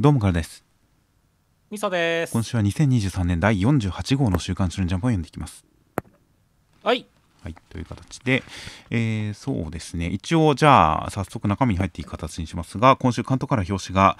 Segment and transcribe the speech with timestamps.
[0.00, 0.64] どうもからです。
[1.72, 2.32] みそです。
[2.32, 5.64] 今週は2023年第48号の週刊少年ジャンプを読んでいきます。
[6.84, 7.04] はい。
[7.42, 8.44] はいという形で、
[8.90, 10.06] えー、そうですね。
[10.06, 14.16] 一応じゃあ早速中身に入っていく形にしますが今週関東から表紙が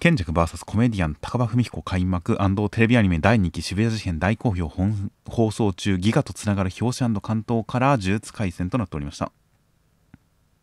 [0.00, 2.36] 賢者 VS コメディアン高場文彦開幕
[2.70, 9.32] テレビアニメ第2期渋谷事変大好評放送中ギガとつながる表紙関東から呪術廻戦となっておりました。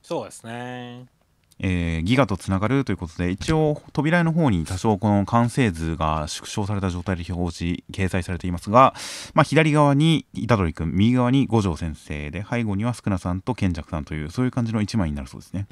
[0.04, 1.17] そうですね
[1.60, 8.94] えー、ギガとつながるということで一応扉絵の方に多少この完成図が縮小された状態で表示掲載されていますが、
[9.34, 15.68] まあ、左側に虎杖君右側に五条先生で背後には宿儺さんと賢者さんというそういう感じの一枚になるそうですね。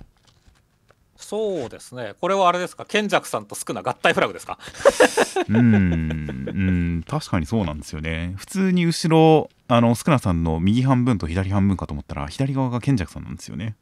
[1.18, 2.14] そうですね。
[2.20, 2.84] これはあれですか？
[2.84, 4.60] 賢者さんと宿儺合体フラグですか？
[5.48, 8.34] うんうん確かにそうなんですよね。
[8.36, 13.78] 普通に後ろあの宿儺さんの右半分と左半分かと思ったら左側が賢者さんなんですよね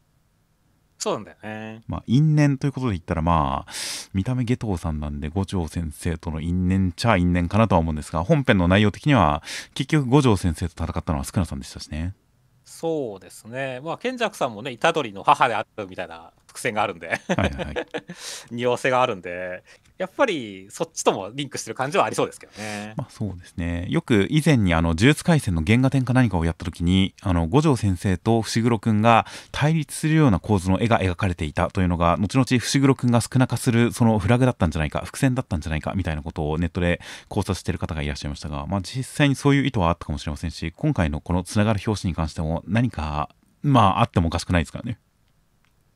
[1.03, 1.81] そうなんだよね。
[1.85, 3.71] まあ、因縁ということで言ったら、まあ、
[4.13, 12.15] 見た目下等さんなんで、五条先生との因縁ちゃ因縁かなとは思うんですが、本編の内容的には、結局五条先生と戦ったのは少なさんでしたしね。
[12.63, 13.81] そうですね。
[13.83, 17.75] まあ、賢者さんもね、虎杖の母であるみたいな伏線があるんではいはい、
[18.51, 19.63] 匂わせがあるんで、
[19.97, 22.93] やっぱりそっちともリンクしてる感じはありそうですけどね。
[22.95, 23.87] まあ、そうですね。
[23.89, 43.29] よく以前にあの呪術廻戦の原画展か何かをやった時に、あの五条先生と伏黒くんが対立するような構図の絵が描かれていたというのが、後々伏黒くんが少な化するそのフラグだったんじゃないか、伏線だったんじゃないかみたいなことをネットで考察している方がいらっしゃいましたが、まあ実際にそういう意図はあったかもしれませんし、今回のこのつながる表紙に関しても何か
[43.61, 44.99] まああってもおかしくないですからね。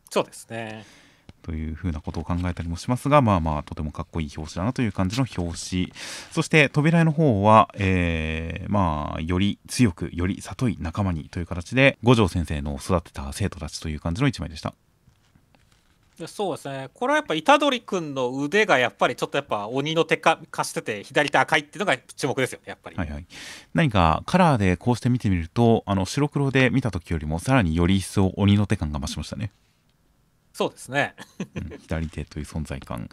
[0.09, 0.85] そうですね。
[1.47, 5.93] というふうなことを考えたりもしますがまあまあとてもかっこいい表紙だなという感じの表紙。
[6.31, 14.73] そして扉絵の方は、えー、まあより強くより里い仲間にという形で五条先生の育てた生徒たちという感じの一枚でした。
[16.25, 16.89] そうですね。
[16.95, 23.25] これはやっぱ虎杖君の腕がやっぱりちょっとやっぱ鬼の手か貸してて左手赤いっていうのが注目ですよねやっぱり、はいはい、
[23.75, 29.51] 何かカラーでこうして見てみるとあの白黒で見た時よりもさらにより一層鬼の手感が増しましたね
[30.57, 31.13] そうですね、
[31.53, 33.09] うん、左手という存在感。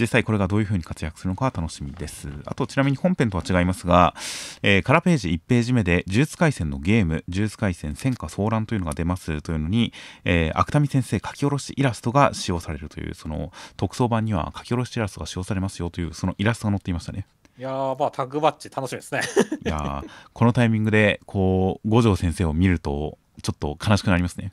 [0.00, 2.30] 実際これがどういう風に活躍するのか楽しみです。
[2.46, 4.14] あとちなみに本編とは違いますが、
[4.62, 9.42] えー、カラーページ1ページ目で呪術廻戦のゲーム呪術廻戦戦火騒乱というのが出ます。
[9.42, 9.92] というのに、
[10.24, 17.26] えー、芥見先生書き下ろしイラストが使用されるというその特装版には書き下ろしイラストが使用されますよというそのイラストが載っていましたね。
[17.58, 19.20] いやまあタッグバッジ楽しみですね。
[19.66, 20.02] いや
[20.32, 24.52] このタイミングでこう五条先生を見るとちょっと悲しくなりますね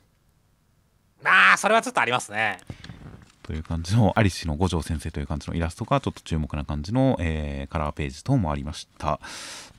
[1.24, 2.58] あそれはちょっとありますね。
[3.44, 9.20] という感じのアリシの五条先生という感じのイラストがちょっと注目な感じの、えー、カラーページ等もありました。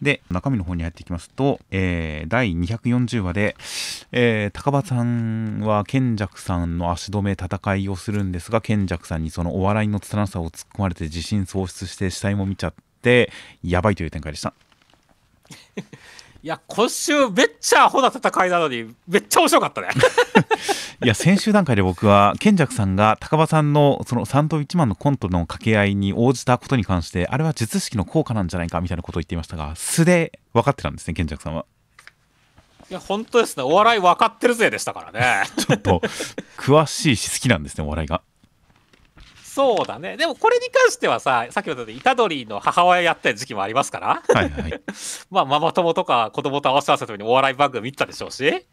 [0.02, 3.56] で中身の方に入っていきますと、えー、第240話で、
[4.12, 13.32] えー、高場さんは賢者さんの足止め戦いをするんですが賢者さんにそのお笑いの拙さを突っ込まれて自信喪失して死体も見ちゃって
[13.64, 14.54] やばいという展開でした。
[16.44, 19.90] いや、今週めっちゃアホな戦いなのに、めっちゃ面白かったね。
[21.04, 31.66] いや、先週段階で僕は、賢者さんが高場さんのその3と1万のコントの掛け合いに応じたことに関して、あれは術式の効果なんじゃないかみたいなことを言っていましたが、素で分かってたんですね、賢者さんは。
[32.92, 33.64] いや、本当ですね。
[33.64, 35.50] お笑い分かってるぜでしたからね。
[35.58, 36.00] ちょっと、
[36.58, 38.22] 詳しいし好きなんですね、お笑いが。
[39.56, 40.18] そうだね。
[40.18, 44.22] でもこれに関してはさ、さっきも言った虎杖の母親やった時期もありますから。
[44.34, 44.82] はいはい。
[45.32, 48.66] まあ、ママ友とか子供と合わせ合わせた時にお笑い番組見たでしょうし。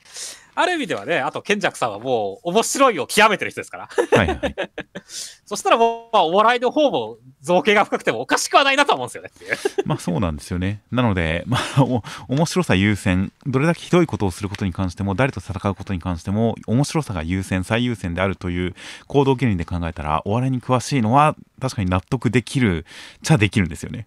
[0.55, 3.89] ある意味ではね、あと、賢者さんはもう面白いを極めてる人ですから。
[4.19, 4.57] はいはい。
[5.47, 9.57] そしたらもう、まあ、お笑いの方も造形が深くてもおかしくはないなと思うんですよねっていう。
[9.87, 10.83] まあそうなんですよね。
[10.91, 11.83] なので、まあ、
[12.29, 18.75] 面白さ優先、どれだけひどいことをすることに関しても、誰と戦うことに関しても、面白さが優先、最優先であるという
[19.07, 22.85] 行動原理で考えたら、お笑いに詳しいのは確かに納得できる、
[23.23, 24.07] ちゃできるんですよね。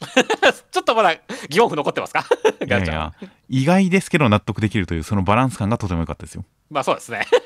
[0.70, 1.16] ちょっとまだ
[1.48, 2.24] 疑問符残ってますか？
[2.66, 3.12] いやいや
[3.48, 6.44] 意外ですけど納得できるというそのバランス感がとても良かったですよ。
[6.70, 7.26] まあそうですね。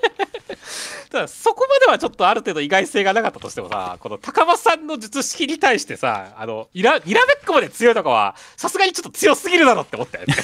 [1.11, 10.35] ただそこまではちょっとある程度意外性がなかったとしてもさこの高松さんの術式に対してさあのイライラべっこまで強いとかはさすがにちょっと強すぎるだろって思ったよね。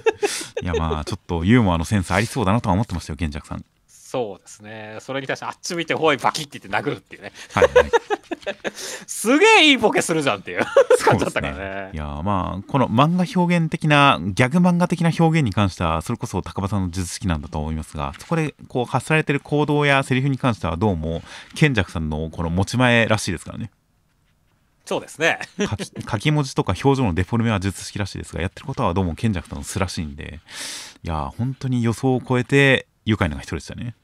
[0.62, 3.64] いやまあちょっとユーモアのセンスありそうだなとは思ってましたよ玄着さん
[4.14, 7.90] そうですねそれに対してあっち向いてほいバキって言って殴るっていうねはい、は い
[9.06, 10.64] すげえいいボケするじゃんっていう
[11.04, 11.64] 感じだったからね。
[11.86, 21.22] ねいやまあこの漫画表現的なギャグ漫画的な表現に関してはそれこそ高場さんの術式なんだと思いますがそこでこう発されてる行動やセリフに関してはどうも
[21.56, 23.72] 賢者さんのこの持ち前らしいですからね。
[24.84, 25.40] そうですね
[26.08, 30.40] 書き文字とか表情のデフォルメは術式らしいですがやってることはどうも賢者さんの素らしいんで
[31.02, 33.94] いや本当に予想を超えて愉快な人でしたね。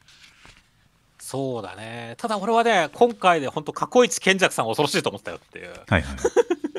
[1.31, 2.17] そうだね。
[2.19, 5.69] ただ俺はね、今回で本当過去一賢者さん恐ろしいと思ったよっていう。
[5.69, 6.17] はいはい。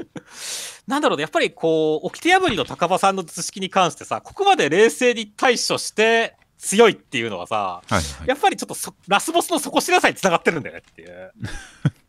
[0.88, 11.32] なんだろうね、やっぱりこう、掟破りの高場さんの図式に関してさ、ここまで冷静に対処して強いっていうのはさ、はいはい、やっぱりちょっとラスボスの底知らさにつながってるんだよねっていう。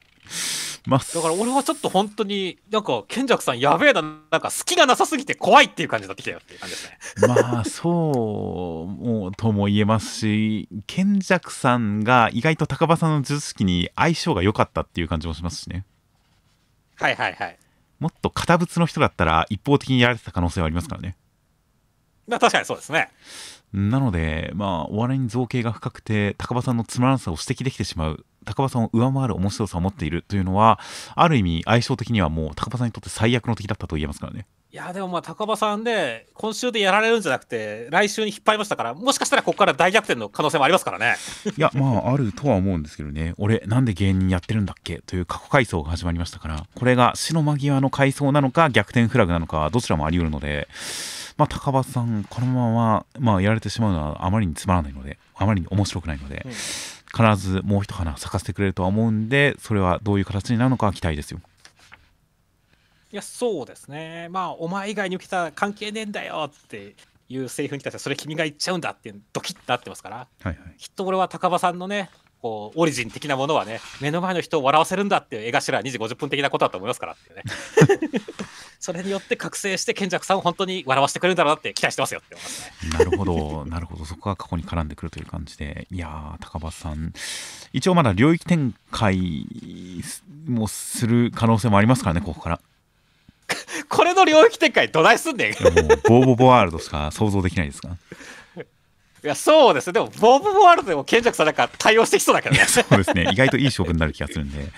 [0.85, 7.29] まあ、だから俺はちょっと本当になんか賢者さんやべえななんか隙がなさすぎて怖いっていう感じになってきたよっていう感じですね。
[7.29, 8.89] まあそ
[9.31, 15.85] うとも言えますし賢者さんが意外と高場さんの術式に相性が良かったっていう感じもしますしね。
[16.97, 17.59] はいはいはい。
[18.01, 21.17] もっと堅物の人だったら一方的にやられてた可能性はありますからね。
[22.27, 23.09] まあ確かにそうですね。
[23.73, 30.79] なので、まあ、お笑いに造形が深くて、高場さんのつまらなさを指摘できてしまう、高場さんを上回る面白さを持っているというのは、
[31.15, 34.47] ある意味、相性的にはもう、高場さんにとって最悪の敵だったと言えますからね。
[34.73, 41.17] いや、でもまあ、高場さんで、今週でやられるんじゃなくて、来週に引っ張りましたから、もしかしたらここから大逆転の可能性もありますからね。
[41.59, 45.03] いや、まあ、あるとは思うんですけどね、俺、なんで芸人やってるんだっけ？
[45.07, 50.69] という過去回想が始まりましたから、これが死の間際の回想なのか、逆転フラグなのか、どちらもあり得るので、
[51.37, 56.53] まあ、高橋さん、このまま、まあ、やられてしまうのはあまりにつまらないので、あまりに面白くないので、うん、
[57.15, 61.41] 必ずもう一花咲かせてくれるとは思うんで、それはどういう形になるのか期待ですよ。
[63.13, 64.29] いや、そうですね。
[64.31, 66.97] まあ、お前以外に受けたら関係ねえんだよって
[67.29, 72.09] いうセリフに対して、それ君が言っちゃうんだってドキッとなってますから、はいはい、きっと俺は高場さんのね、
[72.43, 77.43] こうオリジン的なものはね目の前の人を笑わせるんだっていう絵頭2時50分的なことだと思いますからってね。
[78.81, 82.99] それによって覚醒して賢者さんを本当に笑わせてくれるんだろうなって期待してますよって思いますね。
[82.99, 83.65] なるほど。
[83.67, 84.05] なるほど。
[84.05, 85.87] そこが過去に絡んでくるという感じで。
[85.93, 87.13] いや高橋さん。
[87.73, 89.47] 一応まだ領域展開
[90.49, 92.61] もする可能性もありますからねここから。
[93.89, 95.53] これの領域展開どないすんねん。
[96.09, 97.97] ボーボボワールドしか想像できないですか
[99.25, 102.65] いや、そうですでも、ボブ・ボワールドでも賢者さんなんか対応してきそうだけどね。
[102.65, 103.29] そうですね。
[103.31, 104.73] 意外といい勝負になる気がするんで、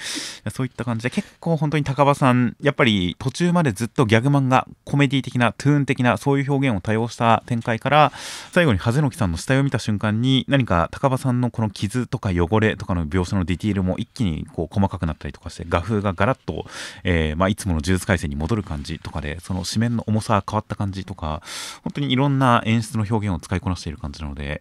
[0.50, 8.12] そういった感じで、結構本当に高場さん、やっぱり途中までずっとギャグ漫画、コメディ的な、トゥーン的な、そういう表現を多用した展開から、
[8.52, 16.66] 最後にハゼノキさんの死体を見た瞬間に、何か高場さんのこの傷とか汚れとかの描写のディティールも一気にこう細かくなったりとかして、画風がガラッと、
[17.02, 21.40] えー、まあ、いつもの呪術廻戦に戻る感じとかで、その紙面の重さが変わった感じとか、
[21.82, 24.60] 本当にいろんな演出の表現を使いこなしている感じなので、で、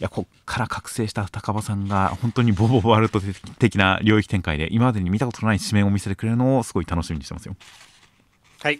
[0.00, 3.20] いやこっから覚醒した高場さんが本当にボボボワルト
[3.58, 7.56] 的な領域展開で今までに見たことのない紙面を見せてくれるのをすごい楽しみにしてますよ。
[8.62, 8.78] はい。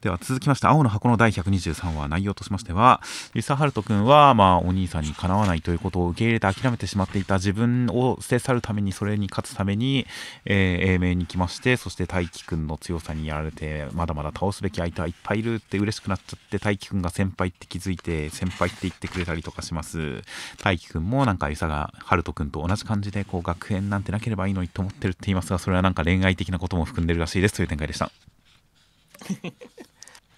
[0.00, 3.02] では続きまして青の箱の第123話内容としましては
[3.34, 10.06] 遊佐春人君はまあお兄さんにかなわないということを受け入れて諦めてしまっていた自分を捨て去るためにそれに勝つために、
[10.46, 20.22] えー、英明に来ましてそして大輝くんの強さにやられてまだまだ倒すべき相手はいっぱいいるって嬉しくなっちゃって大輝くんが先輩って気づいて先輩って言ってくれたりとかします。
[20.62, 28.10] 大輝くんもなんか遊佐が春人君と同じ感じでこう学園なんてなければいいのにと思ってるって言いますがそれはなんか恋愛的なことも含んでるらしいですという展開でした。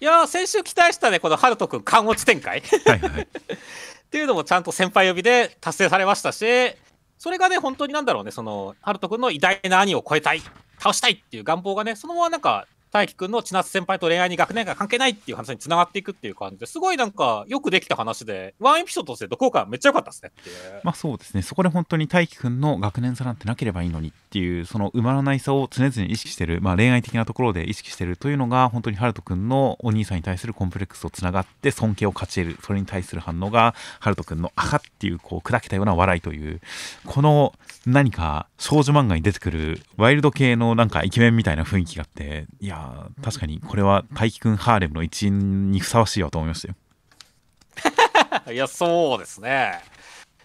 [0.03, 2.61] いや先週期待したねこの春人君陥落ち展開。
[2.85, 3.27] はい、はい、 っ
[4.11, 6.45] ていうのもちゃんと先輩呼びで達成されましたし
[7.17, 10.41] それがね本当になんだろうねその春人君の偉大な兄を超えたい
[10.77, 20.51] 倒したいっていう願望がねそのままなんか大輝くんの千夏先輩と恋愛に学年が関係ないっていう話につながっていくっていう感じですごいなんかよくできた話でワンエピソードとしてどこかめっちゃ良かったですねって。
[20.83, 21.41] まあそうですね。
[21.41, 36.61] そこで本当に大輝くんの学年差なんてなければいいのにっていうその埋まらない差を常々意識してる、まあ、恋愛的なところで意識してるというのが本当に春人くんのお兄さんに対するコンプレックスとつながって尊敬を勝ち得るそれに対する反応が春人くんのあはっていうこう砕けたような笑いという
[37.05, 37.53] この
[37.87, 42.82] 何か少女漫画に出てくるワイルド系のなんかイケメンみたいな雰囲気があっていや
[43.23, 46.75] 確かにこれは大輝くんハーレムの一員にふさわしいわと思いましたよ。
[48.53, 49.81] いやそうですね。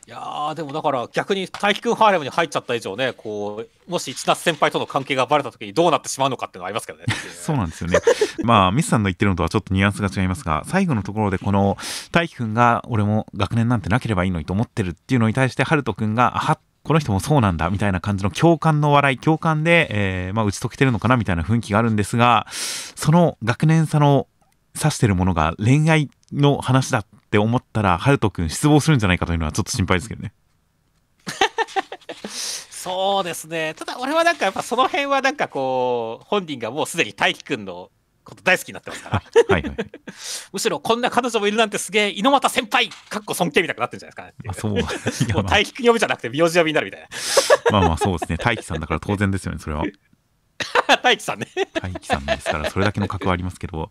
[0.07, 7.04] いやでもだから逆に大輝くんハーレムに入っちゃった以上ねこうもし一夏先輩との関係がバレた時にどうなってしまうのかっていうのがありますけどね。
[7.30, 7.99] そうなんですよね。
[8.42, 11.76] まあミスさんの言ってるのとはちょっとニュアンスが違いますが最後のところでこの
[12.11, 24.26] 大輝くんが俺も学年なんてなければいいのにと思ってるっていうのに対して春人くんがあはっこの人もそうなんだみたいな感じの共感の笑い共感で、えー、まあ、打ち解けてるのかなみたいな雰囲気があるんですがその学年差の
[24.75, 30.33] 指してるものが恋愛の話だって思ったらハルト君失望するんじゃないかというのはちょっと心配ですけどね。
[32.71, 37.90] そうですねただ俺はなんかやっぱその辺はなんかこう本人がもうすでに大輝くんの
[38.28, 39.73] こと大好きになってますからはい、はい、
[40.52, 44.78] むしろこんな彼女もいるなんてすげえ猪俣先輩かっこ尊敬みたくなってるんじゃないですかね。
[45.18, 47.08] そう もう大輝呼びじゃなくて名字呼びになるみたいな。
[47.70, 49.85] まあまあそうですね大輝さんだから当然ですよねそれは。
[51.02, 51.47] 大輝さんね。
[51.73, 53.90] 大輝さんですから、それだけの格はありますけど、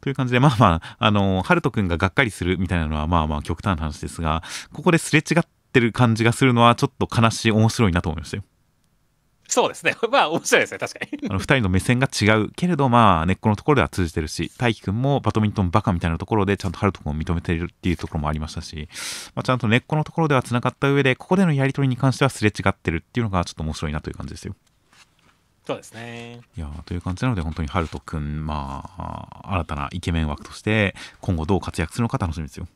[0.00, 4.42] という感じで、まあまあ、あの、ハルト君ががっかりするみたいなのは、まあまあ極端な話ですが、
[4.72, 8.42] ここですれ違ってる感じがするのはちょっと悲しい面白いなと思いましたよ
[9.48, 9.96] そうですね。
[10.12, 11.28] まあ面白いですね、確かに。
[11.30, 18.88] あの2人の目線が違うけれど、まあ根っこのところでは通じてるし、大輝くんもバドミントンバカみたいなところでちゃんとハルト君を認めているっていうところもありましたし、
[19.34, 24.54] まあ、ちゃんと根っこのところではつながった上で、ここでのやり取りに関してはすれ違ってるっていうのがちょっと面白いなという感じですよ。
[25.66, 26.40] そうですね。
[26.56, 32.66] いやという感じなので、本当にハルト君、まあ、新たなイケメン枠として、今後どう活躍するのか楽しみですよ。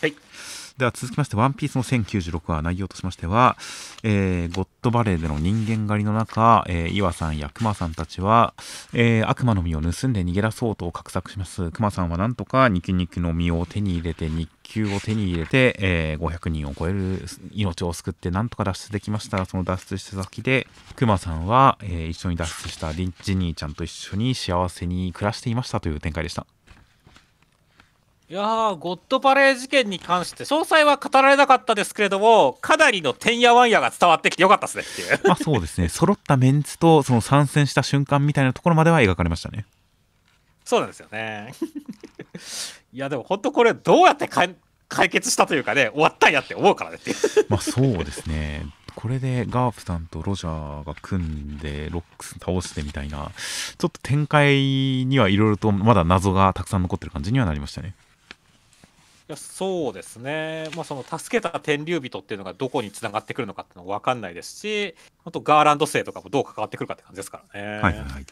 [0.00, 0.14] はい。
[0.78, 3.56] では続きまして、ワンピースの1096話内容としましては、
[4.02, 8.52] えー、ゴッドバレーでの人間狩りの中、えー、岩さんや熊さんたちは、
[8.92, 11.70] えー、悪魔の実を盗んで逃げ出そうと画策します。
[11.70, 19.46] 熊さんはなんとかニキニキの実を手に入れて、日給を手に入れて、えー、500人を超える命を救ってなんとか脱出できました。
[19.46, 26.46] その脱出した先で、熊さんは、えー、一緒に脱出したジニーちゃんと一緒に幸せに暮らしていましたという展開でした。
[28.28, 35.20] いやー、ゴッドバレー事件に関して、詳細は語られなかったですけれども、かなりのてんやわんやが伝わってきてよかったですねっていう。
[35.28, 39.64] まあそうですね、揃ったメンツとその参戦した瞬間みたいなところまでは描かれましたね。
[40.64, 41.54] そうなんですよね。
[42.92, 44.56] いや、でも本当これ、どうやって解
[45.08, 47.16] 決したというかね、終わったんやって思うからねっていう。
[47.48, 48.66] まあそうですね。
[48.96, 53.30] これでガープさんとロジャーが組んでロックス倒してみたいな
[53.76, 54.56] ちょっと展開
[55.04, 57.94] にはいろいろとまだ謎がたくさん残ってる感じにはなりましたね。
[59.28, 67.66] いやそうですね、まあ、その助けた天竜人っていうのがどこにつながってくるのかっていうのは分かんないですし、あとガーランド星とかもどう関わってくるかって感じですからね。
[67.66, 68.26] はいはいはい、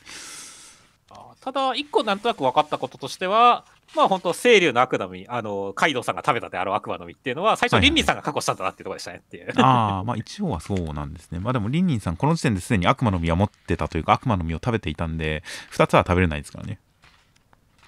[1.40, 9.46] ただ、一個なんとなく分かったこととしては、まあ本当、清流の悪魔の実、あの、カイドウさんが食べたであろう悪魔の実っていうのは、最初、リンリンさんが過去したんだなっていうところでしたねっていう。
[9.46, 11.40] はいはい、ああ、まあ一応はそうなんですね。
[11.40, 16.78] まあでも、リンリンさん、この時点ですでに悪魔の実は持ってたというか、悪魔の実を食べていたんで、2つは食べれないですからね。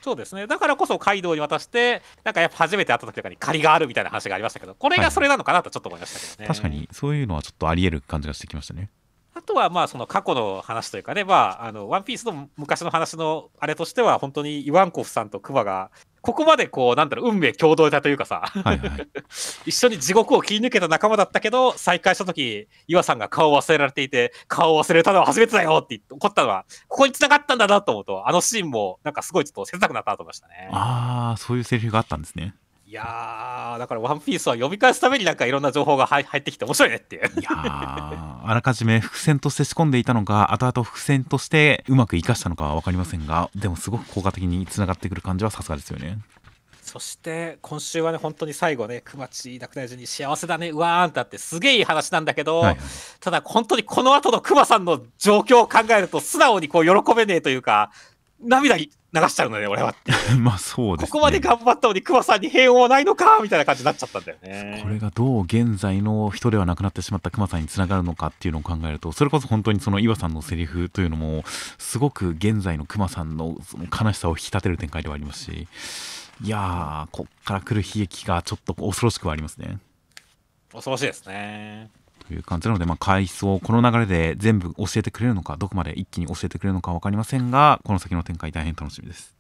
[0.07, 0.47] そうですね。
[0.47, 6.37] だからこそカイドウに渡して、なんかやっぱ初めて会った時とかに借りがあるみたいな話がありましたけど、これがそれなのかなとちょっと思いましたけどね。
[6.39, 8.89] はい、確かに、そういうのはちょっとあり得る感じがしてきましたね。
[9.35, 15.91] あとはまあその過去の話というかね、まあ、あのワンピースの昔の話のあれとしては、本当にイワンコフさんとクマが、
[16.27, 19.09] ここまでこう、なんだろう、運命共同体というかさ、はいはい、
[19.71, 30.69] 一緒に地獄を切り抜けた仲間だったけど、再会した時岩さんが顔を忘れられていて、顔を忘れたのは初めてだよって怒ったのは、ここに繋がったんだなと思うと、あのシーンもなんかすごいちょっと切なくなったと思いましたね。
[30.73, 32.57] ああ、そういうセリフがあったんですね。
[32.89, 37.23] いやー、だからワンピースは読み返すためになんかいろんな情報が入ってきて面白いねっていう。
[37.41, 46.19] いやあらかじめ伏線として仕込んでいたのか、後々伏線としてうまく生かしたのかは分かりませんが、でもすごく効果的につながってくる感じはさすがですよね。
[46.81, 52.77] そして今週はね、本当に最後ね、熊地亡くならずに幸せだね、うわーんってあって、すげえいい話なんだけど、はい、
[53.19, 57.91] ただ本当にこの後の熊さんの状況を考えると、素直にこう喜べねえというか、
[58.41, 58.77] 涙
[59.21, 59.95] 流しちゃうのね、俺は。
[60.39, 64.81] まあそうです、ね、ここまで頑張ったのに、熊さんに平穏はないのかみたいな感じになっちゃったんだよね。
[64.83, 71.45] これがどう現在の人ではなくなってしまった熊さんにつながるのかっていうのを考えると、それこそ本当にその岩さんのセリフというのも、
[71.79, 75.69] すごく現在の熊さんのその悲しさを引き立てる展開ではありますし、
[76.43, 79.79] いやー、こっから来る悲劇がちょっと恐ろしくはありますね。
[80.73, 81.91] 恐ろしいですね。
[82.29, 89.37] という感じなので、まあ、回想、この流れで全部教えてくれるのか、どこまで一気に教えてくれるのか分かりませんが、この先の展開、大変楽しみです。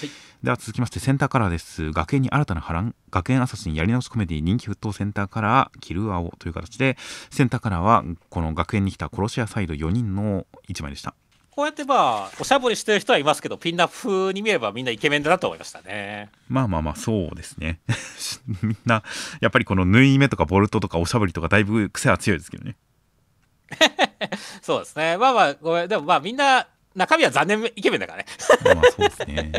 [0.00, 0.10] はい、
[0.42, 1.92] では続きまして、センターカラーです。
[1.92, 6.98] 学園に新たな波乱、学園アサシンやり直しコメディ人気沸騰センターカラー、キルアオという形で、
[7.30, 11.14] センターカラーは、この学園に来た殺し屋サイド4人の1枚でした。
[11.56, 16.28] こうやってまあ、おしゃぶりしてる人はいますけど、ピンナップ風に見ればみんなイケメンだなと思いましたね。
[16.50, 17.80] まあまあまあ、そうですね。
[18.62, 19.02] みんな、
[19.40, 22.76] やっぱりこの縫い目とかボルトとかおしゃぶりとかだいぶ癖は強いですけどね。
[24.60, 25.16] そうですね。
[25.16, 28.26] まあまあ、ごめん、でもまあみんな、中身は残念イケメンだからね。
[28.62, 29.52] まあそうですね。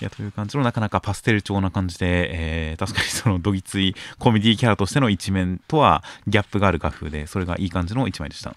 [0.00, 2.30] いや、という感じのなかなかパステル調な感じで、
[2.70, 8.54] えー、確かにそのどぎついコメディキャラとしての一面とはギャップがある画風で、それがいい感じの一枚でした。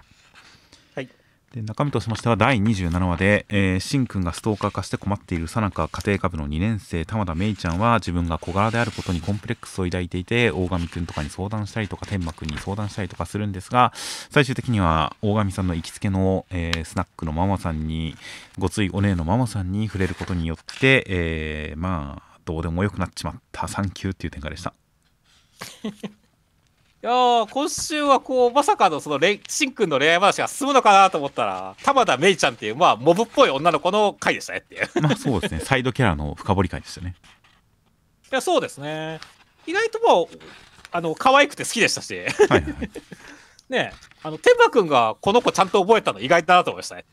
[1.53, 13.91] で中身としましては第27話で、えー、しんくんがストーカー化して困っているさなか家庭科部の2年生玉田芽衣ちゃんは自分が小柄であることにコンプレックスを抱いていて大神くんとかに相談したりとか天馬くんに相談したりとかするんですが
[14.29, 18.15] 最終的には大神さんの行きつけの、えー、スナックのママさんに
[18.57, 24.73] ごついお姉のママさんに触れることによって、えー、まあどうでもよくなっちまったサンキューっていう展開でした。
[27.03, 34.87] いや今週はこう、まさかのその、しんくんの恋愛話が進むのかなと思ったら、玉田めいちゃんっていう、まあ、モブっぽい女の子の回でしたねっていう。
[35.01, 37.15] まあそうですね、サイドキャラの深掘り回でしたね。
[38.31, 39.19] いや、そうですね。
[39.65, 40.39] 意外ともう、
[40.91, 42.15] あの、可愛くて好きでしたし。
[42.15, 42.65] はいはい。
[43.67, 47.05] ねあの天馬くんがこの子ちゃんと覚えたの意外だなと思いましたね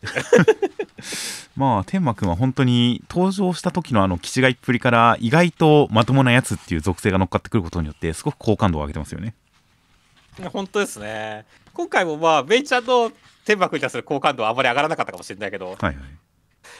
[1.57, 9.35] まあ天馬くんは本当に登場した時のあの気違いっぷりから意外とまともなやつっていう属性が乗っかってくることによってすごく好感度を上げてますよね
[10.53, 11.45] 本当ですね。
[11.75, 13.13] 今回もまあベイちゃんの
[13.45, 15.97] 天幕に対する好感度はあまり上がらなかったかもしれないけど、はいはい、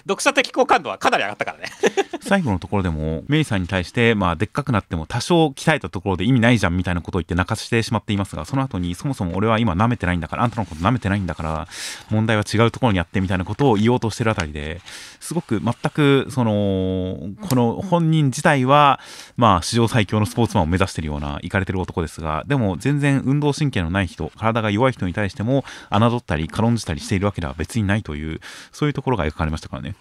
[0.03, 1.65] 読者的好感度はかなり上がったからね。
[2.21, 11.69] 最後のところでもメイさんに対して、まあ、でっかくなっても多少鍛えたところで意味ないじゃんみたいなことを言って泣かしてしまっていますがその後にそもそも俺は今舐めてないんだからあんたのこと舐めてないんだから
[12.11, 14.81] 問題は違うところにあってみたいなことを言おうとしてるあたりで
[15.21, 17.19] すごく全くその
[17.49, 19.01] この本人自体は
[19.37, 28.41] まあ史上最強のスポーツマンを目指してるような行かれてる男ですがでも全然運動神経のない人体が弱い人に対しても侮ったり軽んじたりしているわけでは別にないという
[28.73, 29.95] そういうところが描かれましたからね。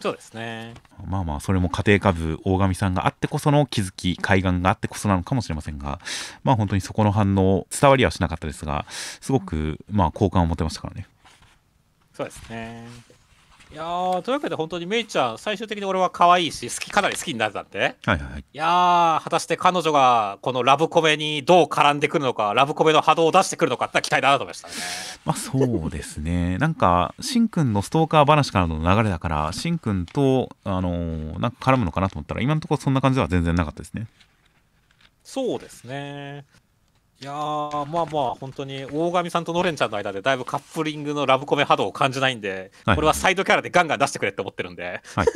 [0.00, 0.74] そうですね。
[1.06, 6.00] まあまあ、それも家庭科部大神さんがあってこその気づき、海岸があってこそなのかもしれませんが、
[6.42, 11.06] まあ本当にそこの反応、伝わりはしなかったですが、すごく、まあ好感を持てましたからね。
[12.12, 12.86] そうですね。
[13.72, 13.82] いや
[14.22, 18.44] というわけで本当にメイちゃん最終的に俺は可愛いし好きかなり好きになれたんで、はいはい、い。
[18.52, 24.74] や果たして彼女がこのラブコメにどう絡んでくるのかラブコメの波動を出してくるのかって期待だなと思いましたね。
[25.24, 26.58] まあそうですね。
[26.58, 34.06] なんかしんくんのストーカー話からの流れだからしんくんとあのー、なんか絡むのかなと思ったら今のところそんな感じでは全然なかったですね。
[35.24, 36.44] そうですね
[37.24, 45.28] いやー、まあまあ、本当に大神さんとノレンちゃんの間でだいぶカップリングのラブコメ波動を感じないんで、はい、これはサイドキャラでガンガン出してくれって思ってるんで、はい、 い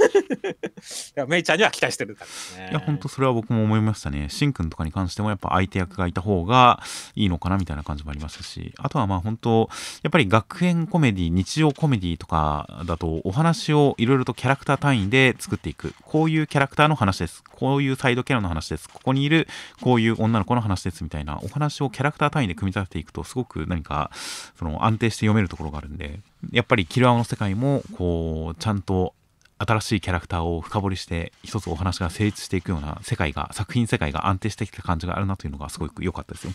[1.15, 2.69] やメイちゃんには期待してる感じね。
[2.73, 4.29] いや、本当それは僕も思いましたね。
[4.29, 6.83] しんくんとかに関してもやっぱ相手役がいた方が
[7.15, 9.71] いいのかなみたいな感じもありましたし、あとはまあ本当、
[10.03, 15.95] やっぱり学園コメディ、日常コメディとかだとお話をいろいろとキャラクター単位で作っていく。
[16.03, 17.43] こういうキャラクターの話です。
[17.45, 18.91] こういうサイドキャラの話です。
[18.91, 19.49] ここにいる
[19.81, 24.11] こういう女の子の話ですみたいなお話をキャラクター単位で組み立てていくとすごく何か
[24.59, 26.21] その安定して読めるところがあるんで
[26.53, 29.15] やっぱりキルアオの世界もこうちゃんと
[29.59, 36.53] 新しいキャラクターを深掘りして一つお話が成立していくような世界が作品世界が安定してきた感じがあるなというのがすごく良かったですよ。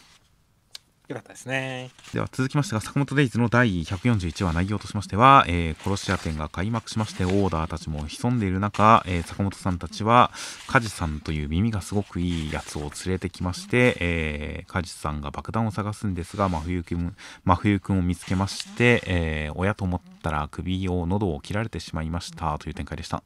[1.10, 1.91] よかったですね。
[2.13, 10.31] では続きましてが坂本デイズの第141話内容としましては、えー、殺し屋展が開幕しましてオーダーたちも潜んでいる中、えー、坂本さんたちは
[10.68, 23.24] 梶さんという耳がすごくいいやつを連れてきまして、えー、梶さんが爆弾を探すんですが真冬くん真冬くんを見つけまして、えー、親と思ったら首を喉を切られてしまいましたという展開でした。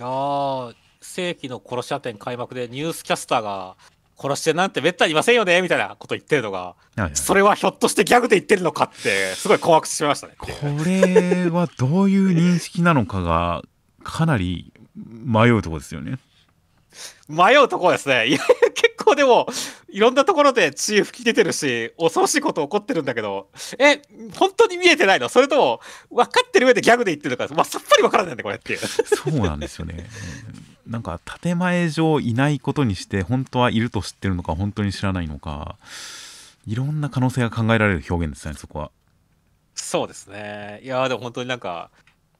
[0.00, 3.76] いや世紀の殺し屋展開幕でニュースキャスターが
[4.20, 10.34] 殺してなんてめったにいませんよねみたいなこと言ってるのが、はいはい、それはひょっとしてギャグで言ってるのかってすごい困惑してしまいましたね。
[10.38, 13.62] これはどういう認識なのかが
[14.02, 16.18] かなり迷うところですよね。
[17.28, 18.26] 迷うところですね。
[18.26, 18.38] いや
[18.74, 19.46] 結構でも
[19.88, 24.02] いろんなところで血吹き出てるし恐ろしいこと起こってるんだけどえ
[24.34, 25.28] 本当に見えてないの？
[25.28, 28.78] それとも分かってる上でギャグで言ってるのか、まあ、さっぱり分からないんだこれっていう。
[28.78, 30.06] そうなんですよね
[30.88, 35.76] なんか建前上いないことにして本当はいると知ってるのか本当に知らないのか
[36.66, 38.90] いろんな可能性が考えられる表現ですねそこは。
[39.74, 40.80] そうですね。
[40.82, 41.90] いやでも本当になんか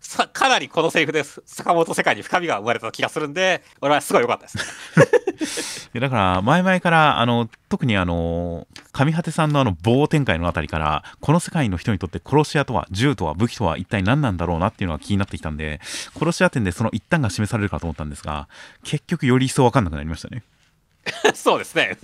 [0.08, 5.90] さかなりこのセリフで坂本世界に深みが生まれた気がするんで俺はすごい良かったです。
[5.92, 15.78] ねだから前々からあの特にあの上果さんのあの棒展開のあたりからこの世界の人にとって殺し屋とは銃とは武器とは一体何なんだろうなっていうのが気になってきたんで
[16.18, 18.48] 殺し屋展でその一端が示されるかと思ったんですが
[18.84, 20.42] 結局より一層分かんなくなりましたね。
[21.36, 21.98] そうですね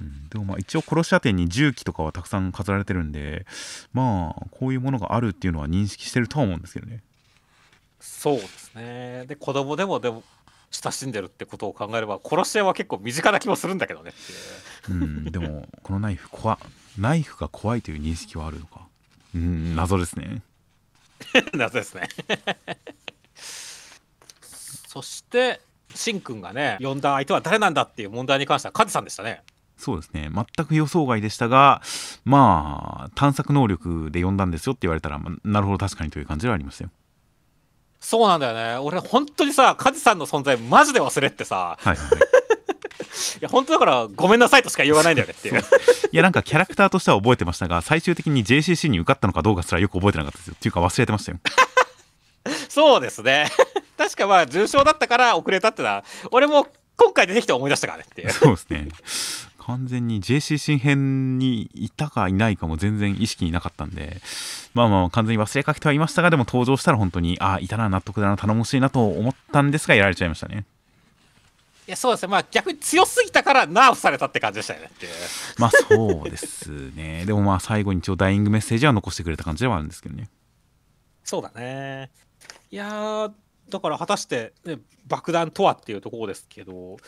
[0.00, 3.46] うん、でもまあ一応殺し屋店に重機とかはたくさん飾られてるんで
[3.92, 7.02] まあこういうものがあるっていうのは認識してるとは思うんですけどね。
[8.00, 9.24] そうですね。
[9.26, 10.22] で子供でもでも
[10.70, 14.10] 親しんでるってことを考えれば殺し屋は結構身近な気もするんだけどね。
[14.10, 16.58] っていう、うん、でもこのナイフ怖
[16.98, 18.86] ナイフが怖いという認識はあるのか。
[19.34, 20.42] うん謎ですね。
[21.54, 22.08] 謎ですね。
[24.96, 25.60] そして
[25.94, 29.42] しんくんがね呼んだ相手は誰なんだっていう問題に関してはカズさんでしたね
[29.76, 30.30] そうですね。
[30.32, 31.82] 全く予想外でしたが
[32.24, 36.90] まあ探索能力で呼んだんですよって言われたら、まあ、なるほど確かにという感じはありますよ。
[38.00, 38.78] そうなんだよね。
[38.78, 42.10] 俺本当にさ梶さんの存在マジで忘れってさ、はいはい、い。
[43.40, 45.60] や本当だからごめんなさいとしか言わないんだよねっていう。
[46.12, 50.48] いやなんかキャラクターとしては覚えてましたが最終的に JCC に受かったのかどうかすらよく覚えてなかったです。
[50.48, 51.38] よっていうか忘れてましたよ。
[52.68, 53.50] そうですね。
[53.96, 58.30] 確かまあ重症だったから遅れたってのは俺も今回出てきて思い出したからねっていう。
[58.30, 58.88] そうですね
[59.66, 64.20] 完全に JCC 編にいたかいないかも全然意識になかったんで、
[64.74, 70.66] まあまあ完全に忘れかけてはいましたが、でも登場したら本当に、ああ、いたな、納得だな、頼もしいなと思ったんですが、やられちゃいましたね。
[71.88, 72.28] いや、そうですね。
[72.28, 74.90] まあ逆に強すぎたからナーフされたって感じでしたよね。
[75.58, 77.24] まあそうですね。
[77.26, 80.28] でもまあ最後に一応ダイイングメッセージは残してくれた感じではあるんですけどね。
[81.24, 82.10] そうだね。
[82.70, 83.30] いや
[83.68, 86.98] だから果たして、ね、爆弾とはっていうところですけど、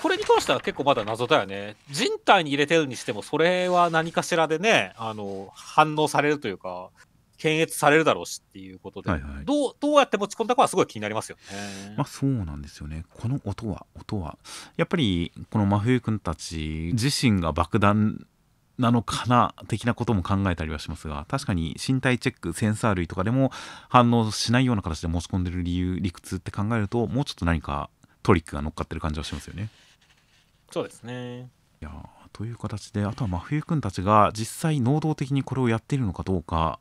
[0.00, 1.76] これに関しては結構まだ謎だよね。
[1.90, 6.90] 人体に入れてるにしても、それは何かしらでね、あの、反応されるというか、
[7.38, 11.94] 検閲されるだろうしっていうことで、はいはい、どうどうやって持ち込んだかはすごい気になりますよね。
[11.96, 13.04] まあそうなんですよね。
[13.14, 14.38] この音は、音は、
[14.76, 18.26] やっぱりこの真冬君たち自身が爆弾
[18.78, 23.50] なのかな的なことも考えたりはしますが確かに身体チェックセンサー類とかでも
[23.88, 27.90] 反応しないような形で持ち込んでる理由理屈って考えるともうちょっと何か
[28.22, 29.68] トリックが乗っかってる感じはしますよね。
[30.70, 31.48] そうですね
[31.80, 31.90] いや
[32.32, 36.78] という形であとは真冬君たちが実際能動的にこれをやっているのかどうか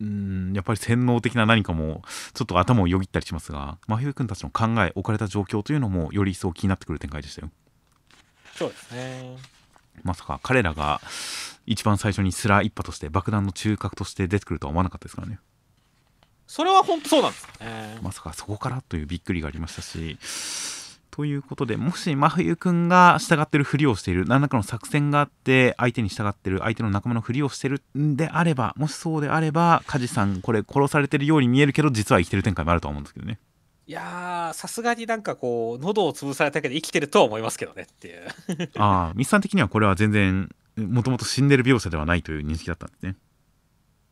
[0.00, 2.02] うんやっぱり洗脳的な何かも
[2.34, 7.50] ちょっと頭をよぎったりしますが真冬君たちの考え置かれた状況というのもより一層気になってくる展開でしたよ。
[8.54, 9.36] そうですね
[10.02, 11.00] まさか彼らが
[11.66, 15.38] 一番最初にスラー一派として爆弾の中核として出てくるとは思わなかったですからね。
[16.48, 17.98] それは本当そうなんですね。
[18.02, 20.18] まさかそこからというびっくりがありましたし。
[21.10, 33.40] ということでもし真冬くんが従ってるふりをしている何らかの作戦があって相手に従ってる相手の仲間のふりをしてるんであればもしそうであれば梶さんこれ殺されてるように見えるけど実は生きてる展開もあると思うんですけどね。
[33.88, 43.16] いやさすがになんかこう喉を潰されたけど生きてるとは思いますけどねっていう ああミスさん的にはこれは全然もともと死んでる描写ではないという認識だったんですね。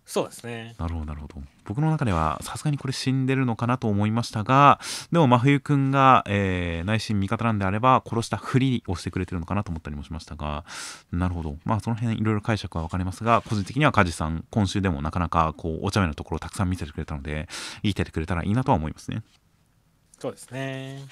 [0.07, 0.77] そうですね。
[0.79, 1.35] なるほど、なるほど。
[1.65, 4.79] 僕の中ではさすがにこれ死んでるのかなと思いましたが、
[5.11, 10.65] でも真冬くんが、えー、内心味方なんであれば、殺したふりをしてくれてるのかなと思ったりもしましたが、
[11.11, 11.57] なるほど。
[11.65, 17.49] まあその辺いろいろ解釈は分かれますが、個人的には梶さん、今週でもなかなかこう、お茶目なところをたくさん見せてくれたので、
[17.83, 19.23] 生きててくれたらいいなとは思いますね。
[20.21, 21.03] そうですね。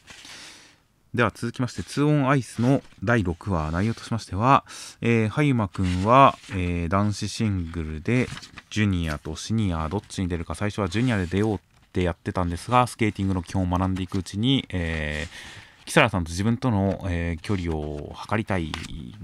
[1.15, 4.65] では続きまして2オンアイスの第6話内容としましては、
[5.01, 8.27] えー、はゆまくんは、えー、男子シングルで
[8.71, 11.59] ジュニアとシニアどっちに出るか最初はジュニアで出ようっ
[11.93, 18.73] てやってたんですがスケーティングの基本を学んでいくうちに、えー、木更さんと自分との、えー、距離を測りたい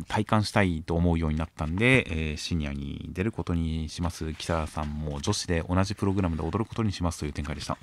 [0.06, 7.76] 体感したいと思うようになったんで、えー、シニアに出ることにします木更さんも女子で同じプログラムで踊ることにしますという展開でした。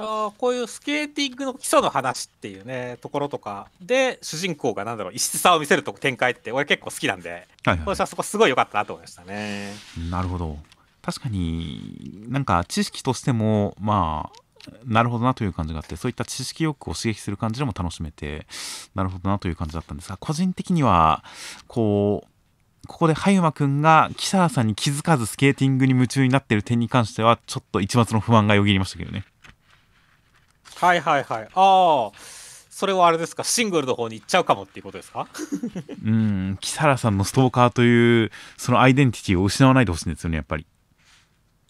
[0.00, 9.72] あこういうスケーティングの基礎の話っていうねところとかで主人公がなんだろう異質さを見せると展開って俺結構好きなんで、はいはい、私はそこすごい良かったなと思いましたね。
[10.08, 10.56] なるほど
[11.02, 18.46] 確かになんか知識としてもまあなるほどなという感じがあってそういった知識欲を刺激する感じでも楽しめて
[18.94, 21.24] なるほどなという感じだったんですが個人的には
[21.66, 22.28] こう
[22.86, 29.24] ここで葉山くんが木更さんに気づかずスケーティングに夢中になっている点に関してはちょっと一抹の不満がよぎりましたけどね。
[30.80, 31.48] はいはいはい。
[31.54, 32.18] ああ、
[32.70, 35.26] それはあれですか、シングルの方に行っちゃうかもっていうことですか？
[36.04, 40.66] うん、木更さんのストーカーという、そのアイデンティティを失わないでほしいんですよね、やっぱり。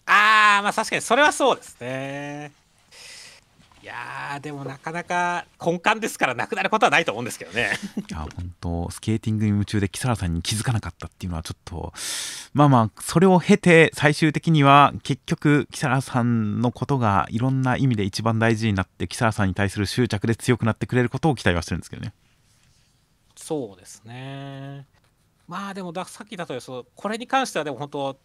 [0.05, 2.51] ああ、まあ確かにそれはそうですね。
[3.81, 7.71] いやーでもなかなか根幹ですからなくなることはないと思うんですけどね。
[8.09, 11.93] いや本当スケーティングに夢中で木更さんに気づかなかったっていうのはちょっと
[12.53, 22.13] まあまあそれを経て最終的には結局木更さんのことがいろんな意味で一番大事になって木更さんに対する執着で強くなってくれることを期待はしてるんですけどね。
[23.35, 24.85] そうですね。
[25.47, 28.19] まあでもださっきだとそこれに関してはでも本当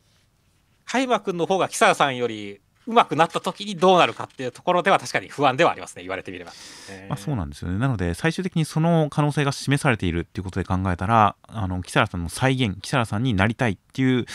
[0.84, 6.02] 海馬君の方が木更さんよりうまくなった時にどうなるかっていうところでは確かに不安ではありますね。
[6.02, 6.52] 言われてみれば、
[6.90, 7.78] えー、まあ、そうなんですよね。
[7.78, 14.26] なので最終的にその可能性が示されているっていうことで考えたらあの木更さんの再現木更さんになりたいっていう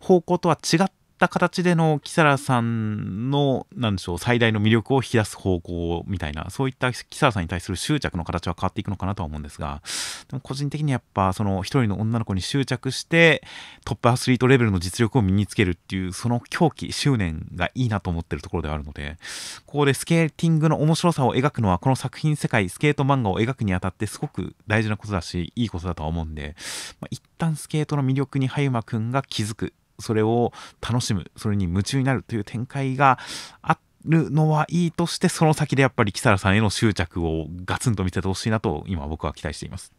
[0.00, 9.80] 方向とは違っった形でのキサラさんの、なんでしょう、最大の魅力を引き出す方向みたいな、そういったキサラさんに対する執着の形は変わっていくのかなとは思うんですが、
[10.28, 13.42] でも個人的にやっぱ、その一人の女の子に執着して、
[13.86, 19.16] トップアスリートレベルの実力を身につけるっていう、その狂気、執念がいいなと思ってるところではあるので、
[19.64, 26.56] ここでスケーティングの面白さを描くのは、この作品世界、スケート漫画を描くにあたってすごく大事なことだし、いいことだとは思うんで、
[27.00, 29.72] まあ、一旦スケートの魅力に葉山くんが気づく。
[29.98, 33.18] それを楽しむそれに夢中になるという展開が
[33.62, 39.92] あるのはいいとしてその先でやっぱり木更さんへの執着をガツンと見せてほしいなと今僕は期待しています。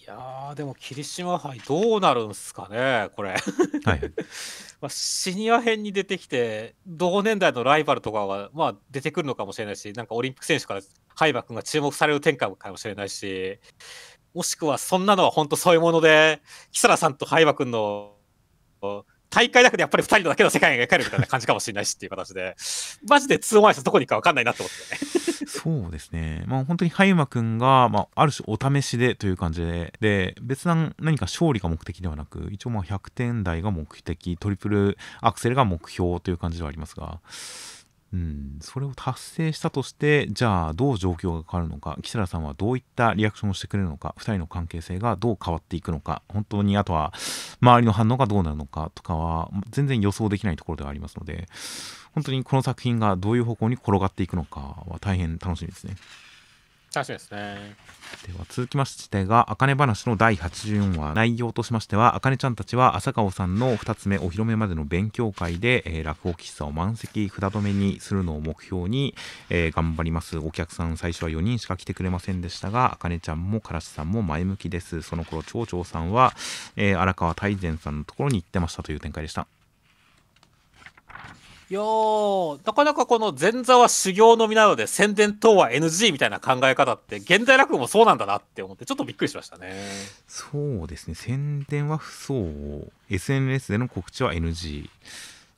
[0.00, 3.30] いやでも霧島杯どうなるんすかねこれ。
[3.30, 4.00] はい、
[4.80, 10.80] まあ、シニア編に出てきて同年代のライバルとかが、まあ、出てくるのかもしれないしなんかオリンピック選手から
[11.14, 13.58] ハイバ君が注目される展開かもしれないし
[14.34, 16.40] もしくはそんなのは本当そういうもので
[16.72, 18.14] 木更さんとハイバ君の
[19.30, 22.56] 大会だけでやっぱり二人だけの世界が描かれるみたいな感じかもしれないしっていう形で、
[23.08, 25.46] マジで2オンアイスどこに行くか分かんないなと思ってね。
[25.46, 26.44] そうですね。
[26.46, 37.20] まあ本当に羽馬くんが、まあある種お試しでという感じで、で、別な何か勝利が目的ではなく、一応まあ100点台が目的、トリプルアクセルが目標という感じではありますが、
[38.12, 47.12] うん、それを達成したとして、じゃあどう状況が変わるのか、岸田さんはどういったリアクションをしてくれるのか、2人の関係性がどう変わっていくのか、本当にあとは
[47.60, 51.46] 周りの反応がどうなるのかとかは全然予想できないところではありますので、
[52.12, 55.94] 本当にこの作品がどういう方向に転がっていくのかは大変楽しみですね。
[56.92, 57.76] 楽しみですね。
[58.26, 61.14] では続きましてが、あかね話の第84話。
[61.14, 69.14] 内容としましては、あかねちゃんたちは朝顔さんの2つ目お披露目までの勉強会で、えー、落語喫茶を満席札止めにするのを目標に、
[69.50, 70.38] えー、頑張ります。
[70.38, 75.02] お客さん最初は4人しか来てくれませんでしたが、あかねちゃんもからしさんも前向きです。
[75.02, 76.34] その頃、町長さんは、
[76.74, 79.46] えー、荒川大善さんのところに行ってましたという展開でした。
[81.70, 81.80] いや
[82.66, 89.72] なかなかこの前座は修行のみなので宣伝等は NG みたいな考え方って現代落語もそうなんだなって思ってちょっとびっくりしましたね。
[90.26, 91.14] そうですね。
[91.14, 92.40] 宣伝は不相
[93.08, 94.90] SNS での告知は NG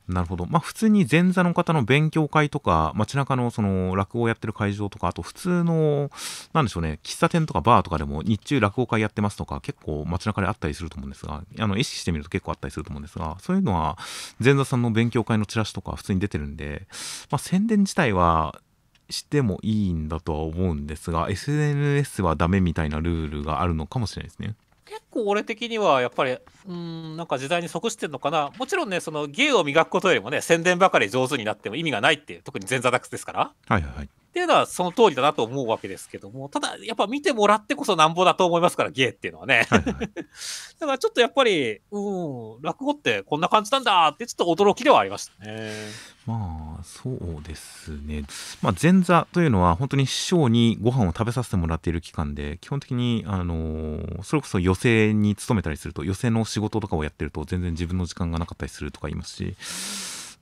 [0.09, 0.47] なるほど。
[0.47, 6.11] まあ普通に前座の方の勉強会とか、街中のその落語をやってる会場とか、あと普通の、
[6.53, 13.97] なんでしょうね、喫茶店とかバーとかでも日中落語会やってますとか、結構街中であったりすると思うんですが、あの意識してみると結構あったりすると思うんですが、そういうのは
[14.43, 16.87] 前座さんの勉強会のチラシとか普通に出てるんで、
[17.31, 18.61] まあ宣伝自体は
[19.09, 24.57] してもいいんだとは思うんですが、SNS はダメみたいなルールがあるのかもしれないですね。
[24.92, 26.37] 結構俺的にはやっぱり
[26.68, 33.40] うんなんか時代に即してるのかなもちろんねその芸を磨くことよりもね宣伝ばかり上手になっても意味がないって特に前座ダックスですから。
[33.68, 39.66] はいはいはいっていうのはその通りだなと思うわけですけども、ただやっぱ見てもらってこそなんぼだと思いますから、芸っていうのはね。
[39.68, 39.95] はいはい、
[40.81, 45.71] だからちょっとやっぱり、うん、落語ってこんな感じなんだってちょっと驚きではありましたね。
[46.25, 48.25] まあ、そうですね。
[48.62, 59.57] まあ、前座というのは本当に師匠にご飯を食べさせてもらっている期間で、基本的に、あのー、それこそ寄席に勤めたりすると、寄席の仕事とかをやってると全然自分の時間がなかったりするとか言いますし、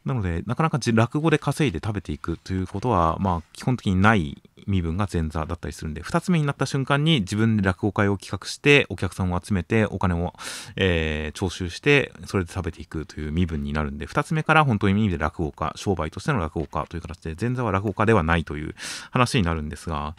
[0.04, 10.32] なので、なかなか落語で稼いで食べていくということは、まあ、基本的にない身分が前座だったりするんで、2つ目になった瞬間に自分で落語会を企画して、お客さんを集めて、お金を、
[10.76, 18.74] えー、徴収して、それで食べていくという身分になるんで、2つ目から本当に意味で落語家、商売としての落語家という形で、前座は落語家ではないという
[19.10, 20.14] 話になるんですが、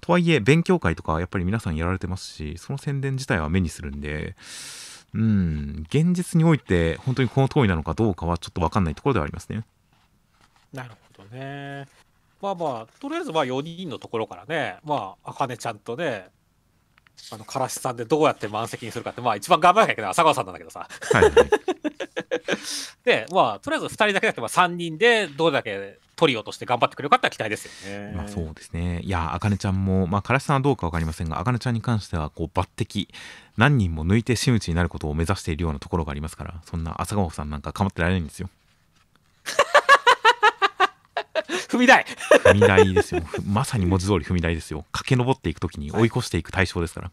[0.00, 4.34] とはいえ、勉強会とかやっぱり皆さんやられてますし、その宣伝自体は目にするんで、
[5.14, 9.64] うん、現実において本当にこの通りなのかどうかはちょっと分かんないところではありますね。
[10.72, 11.86] なるほどね。
[12.40, 16.28] まあまあ、とりあえずまあ4人のところからね、まあ、あかねちゃんとね、
[17.32, 20.88] あの、からしさんでどうやって満席にするかって、まあ一番頑張らなきゃいけない朝顔さんなんだけどさ。
[21.12, 21.32] はい、はい、
[23.04, 28.12] で、まあ、とりあえず2人だけだけど、3人でどれだけトリオとして頑張ってくれるかって期待ですよね。
[28.14, 29.00] まあそうですね。
[29.02, 33.08] いや、あかねちゃんも、まあ、からしさんはどうかわかりませんが、あかねちゃんに関しては、こう、抜擢、
[33.56, 38.50] 何人も抜いて真打ちになることを目指しているようなところがありますから、そんな朝顔さんなんか構ってられないんですよ。
[41.70, 42.04] 踏み台
[42.44, 43.22] 踏み台ですよ。
[43.46, 44.84] まさに文字通り踏み台ですよ。
[44.92, 47.10] 駆け上っていくときに追い越していく対象ですから。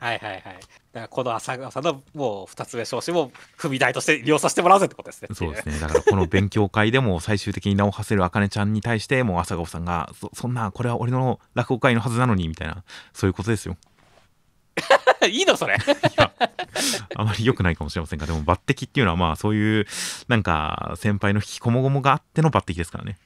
[0.00, 0.42] はいはいはい。
[0.42, 0.60] だか
[0.92, 5.28] らこの朝川さんのもう2つ目昇進も踏み台として利用させてもらうぜってことですね。
[5.34, 5.78] そうですね。
[5.78, 12.82] だからこの勉強会でも最終的に名を馳せるあかねちゃんに対してもう朝顔さんがそそんなこれは俺の落語会のはずなのにみたいな
[13.12, 13.76] そういうことですよ。
[15.28, 15.76] いいのそれ
[17.14, 19.86] あまり良くないかもしれませんがでも抜擢っていうのはまあそういう
[20.28, 23.18] なんか先輩の引きこもごもがあっての抜擢ですからね。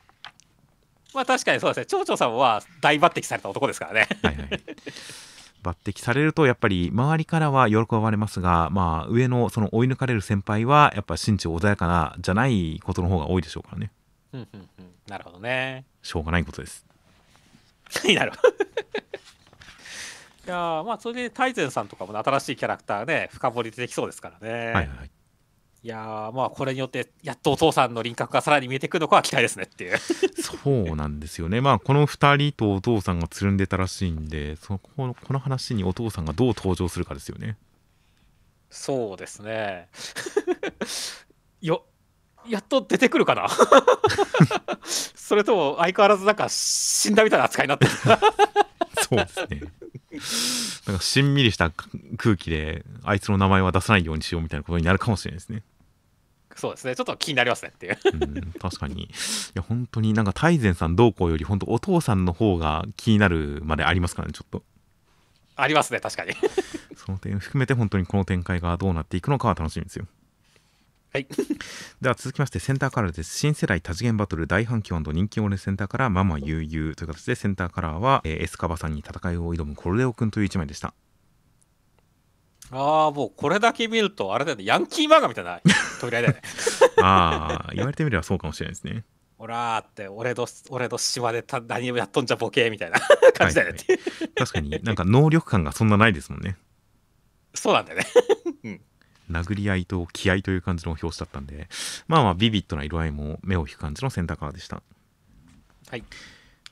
[1.15, 1.87] まあ確かにそうですね。
[1.87, 4.09] 町長さんは大抜擢された男ですからね。
[4.23, 4.49] はいはい。
[5.65, 13.91] 抜擢されるとやっぱり周りからは喜ばれますが、まあ、上のその追い抜かれる先輩はやっぱ心中穏やかなじゃないことの方が多いでしょうからね。
[14.33, 15.85] うんうんうん、なるほどね。
[16.03, 16.87] しょうがないことです。
[18.15, 18.55] なるほど。
[20.47, 24.67] いやまあそれで大善さんとかも新しいキャラクターね深掘りできそうですからね。
[24.67, 25.11] はいはい。
[25.85, 29.99] いやまあこれによってやっとお父さんの輪郭がさらに見えてくるのかは期待ですねっていう。
[29.99, 31.61] そうなんですよね。
[31.61, 37.59] まあこの2人とお父さんがつるんでたらしいんでそのこのこの話にお父さんがどう登場するかですよね。
[38.71, 39.91] そうですね。
[41.61, 41.85] よ
[42.49, 43.47] やっと出てくるかな？
[44.89, 47.91] それとも相変わらずなんか死んだみたいな扱いになってる。
[49.07, 49.61] そうですね。
[50.87, 51.71] なんかしんみりした
[52.17, 55.63] 空気であいつの名前は出さないようにしようみたいなことになるかもしれないですね
[56.57, 56.97] そうですね。
[56.97, 57.99] ちょっと気になりますねっていう。
[58.13, 59.03] うん確かに。
[59.05, 59.09] い
[59.55, 64.63] や本当になんか大善さんどうこうより本当お父さんの方が気になるまでありますからねちょっと。
[65.57, 66.33] ありますね確かに。
[66.97, 70.07] その点含めて本当にこの展開がどうなっていくのかは楽しみですよ。
[71.13, 71.29] はい、
[72.01, 73.39] では続きましてセンターカラーです。
[73.39, 80.93] 新世代多次元バトル大反響人気オレセンターカラーママ悠々という形でセンターカラーは、えー、エスカバさんに戦いを挑むコルレオ君という1枚でした
[82.71, 84.65] ああもうこれだけ見るとあれだよね。
[84.65, 85.61] ヤンキー漫画みたいな
[86.01, 86.43] 扉だよね。
[87.03, 89.05] ああ言われてみればそうかもしれないですね。
[89.37, 92.99] ほらーって俺の俺の島でた何をやっとんじゃボケみたいな
[93.35, 93.99] 感じだよね、はい。
[93.99, 96.57] はい、確かになんか能力感がそんなないですもんね。
[97.53, 98.07] そうなんだよね。
[98.65, 98.81] うん。
[99.31, 101.69] 殴り合いと気合という感じの表紙だったんで、
[102.09, 104.83] まあまあビビッドな色合いも目を引く感じのセンターカラーでした。
[105.89, 106.05] はい。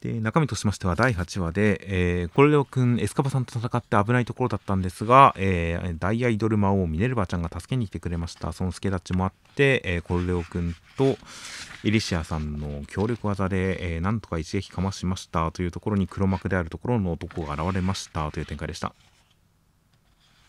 [0.02, 11.16] で中身としましては第8話で、えー、コルレオ君エスカバさんと戦って危ないところだったんですが、えー、大アイドル魔王ミネルヴァちゃんが助けに来てくれましたその助太刀もあって、えー、コルレオ君と
[11.84, 18.92] エリシアさんの協力技で、えー、なんとか一撃かましましたというところに黒幕であるところの男が現れましたという展開でした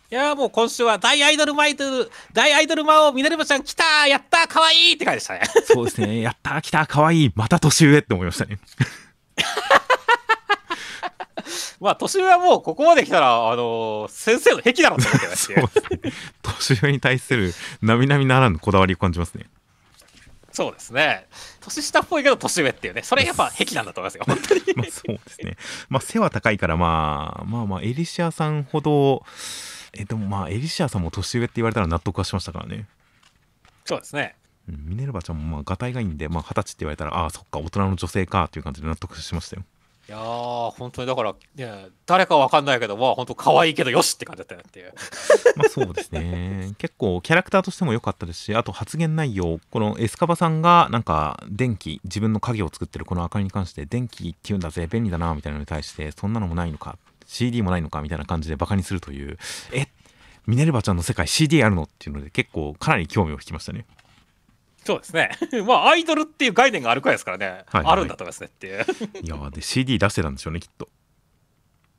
[0.09, 5.41] いやもう今週は大アイドルマイドル、大アイドル魔王、ミネルヴァちゃん来たやったかわいいって感じでしたね。
[5.65, 6.21] そうですね。
[6.21, 8.59] やった来たかわいいまた年上って思いましたね。
[11.84, 16.13] まあ、年上はもうここまで来たら、あのー、先生の癖だろって思ってまして。
[16.41, 19.46] 年上に対する並々ならぬこだわりを感じますね。
[20.52, 21.28] そうですね。
[21.62, 23.04] 年下っぽいけど年上っていうね。
[23.04, 24.62] それやっぱ癖なんだと思いますよ、本当に。
[24.78, 25.58] まあそうですね。
[25.89, 29.26] まあ背は高いから、まあ、まあまあ、エリシアさんほど、
[29.93, 32.88] えでもまあエリシアさんも年上って言われたら納得はしましたからね
[33.86, 34.36] そうですね
[34.67, 39.63] ミネルヴァちゃんもまあがたいがいいんで、まあ、20歳って言われたらああそっか大人の女性かっていう感じで納得しましたよ
[40.09, 44.93] いやー本当にだから、ね、誰かわかんないけどまあ本当可愛いけどよしって感じだったよっていう。
[45.55, 46.73] まあそうですね。
[46.77, 49.61] 結構キャラクターとしても良かったですしあと発言内容。
[49.71, 59.37] このエスカバさんがなんか電気自分の影を作ってるこの明かりに関して電気って言うんだぜ便利だなみたいなのに対してそんなのもないのか CD もないのかみたいな感じでバカにするという
[59.71, 59.87] え？
[60.45, 61.83] ミネルヴァちゃんの世界 CD あるの？
[61.83, 63.85] っていうので結構かなり興味を引きましたね。
[64.84, 65.32] そうですね。
[65.65, 68.86] まあアイドルっていう概念があるくらいですからね、はいはい、あるんだと思いますねっていう。
[69.22, 70.89] いやで CD 出してたんでしょうねきっと。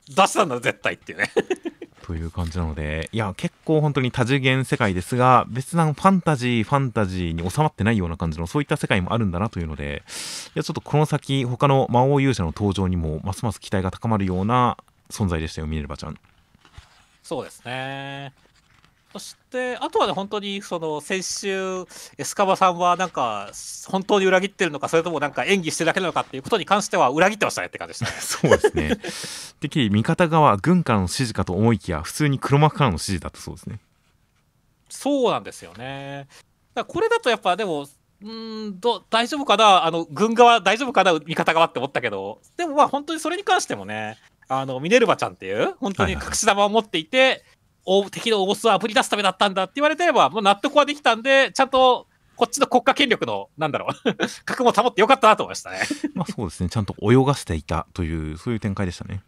[0.08, 1.30] 出したんだ絶対っていうね。
[2.02, 10.02] という感じなのでいや結構本当に多次元世界ですが別なファンタジーファンタジーに収まってないような感じのそういった世界もあるんだなというので
[10.54, 14.76] いやちょっとこの先他の魔王勇者の登場にもますます期待が高まるような
[15.08, 16.18] 存在でしたよミネルヴァちゃん。
[17.22, 18.34] そうですね。
[19.14, 21.84] そして、あとはね、本当に、その、先週、
[22.18, 23.48] エスカバさんは、なんか、
[23.86, 28.18] 本当に裏切ってるのか、それともなんか演技してるだけなのかっていうことに関しては、裏切ってましたねって感じでしたね。
[28.20, 28.96] そうですね。
[29.60, 33.78] てっきり味方側、軍からの指示かと思いきや、普通に黒幕からの指示だったそうですね。
[34.88, 36.26] そうなんですよね。
[36.74, 37.86] だこれだとやっぱ、でも、
[38.20, 39.84] うんど大丈夫かな？
[39.84, 41.12] あの軍側大丈夫かな？
[41.12, 44.16] 味方側って思ったけどでもまあ本当にそれに関してもね
[44.48, 47.42] あのミネルヴァちゃんっていう本当に隠し玉を持っていて、はいはい、
[48.10, 55.80] 敵のボスをあぶり出すためだったんだって言われてればもう納得はできたんでちゃんとこっちの国家権力のなんだろう 格も保ってよかったなと思いましたね。
[56.14, 56.68] まあそうですね。
[56.68, 59.22] ちゃんと泳がせていたというそういう展開でしたね。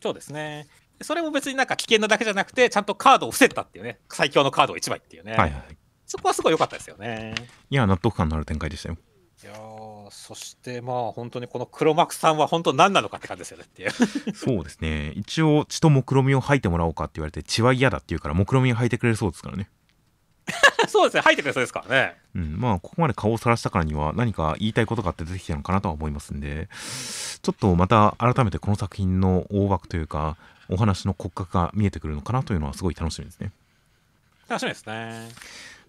[0.00, 0.68] そうですね。
[1.02, 3.98] それも別になんか危険なだけじゃなくてちゃんとカードを伏せたっていうね。
[4.08, 7.34] 最強のカードを1枚っていうね、はいはい、そこはすごい良かったですよね。
[7.70, 8.96] いや納得感のある展開でしたよ。
[9.42, 9.52] いや
[10.10, 13.90] そしてまあ本当にこの黒幕さんは本当何なのかって感じですよねっていう。
[14.34, 15.12] そうですね。
[15.16, 19.68] 一応血と目論見みを吐いてもらおうかって言われて血は嫌だって言うから目論見みを吐いてくれるそうですからね。
[20.88, 21.20] そうですね。
[21.22, 22.16] 吐いてくれそうですからね。
[22.34, 22.56] うん。
[22.58, 26.68] まあここまで顔をさらしたからには何か言いたいことがあって出てきたのかなとは思いますんで
[27.42, 30.36] ちょっとまた改めてこの作品の大枠というか
[30.68, 33.52] お話の骨格が見えてくるのかなというのはすごい楽しみですね。
[34.48, 35.28] 楽しみですね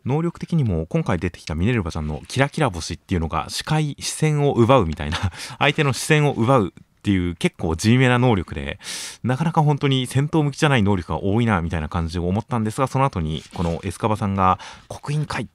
[0.08, 5.18] 能力的にも今回出てきたミネルヴァちゃんのキラキラ星っていうのが視界視線を奪うみたいな
[5.60, 8.80] 相手の視線を奪うっていう結構地味めな能力で
[9.24, 15.48] なかなか本当に戦闘向きじゃない能力が多いなみたいな感じを思ったんですがその後にこのエスカバさんが刻印解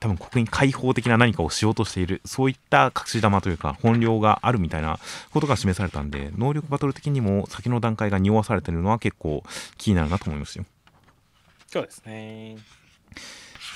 [0.00, 4.98] 多分刻印解放的な何かをしようとしているそういった隠し玉というか本領があるみたいな
[5.32, 9.42] ことが示されたんで能力バトル的にも先の段階が匂わされてるのは結構
[9.76, 10.64] 気になるなと思いますよ。
[11.66, 12.56] そうですね。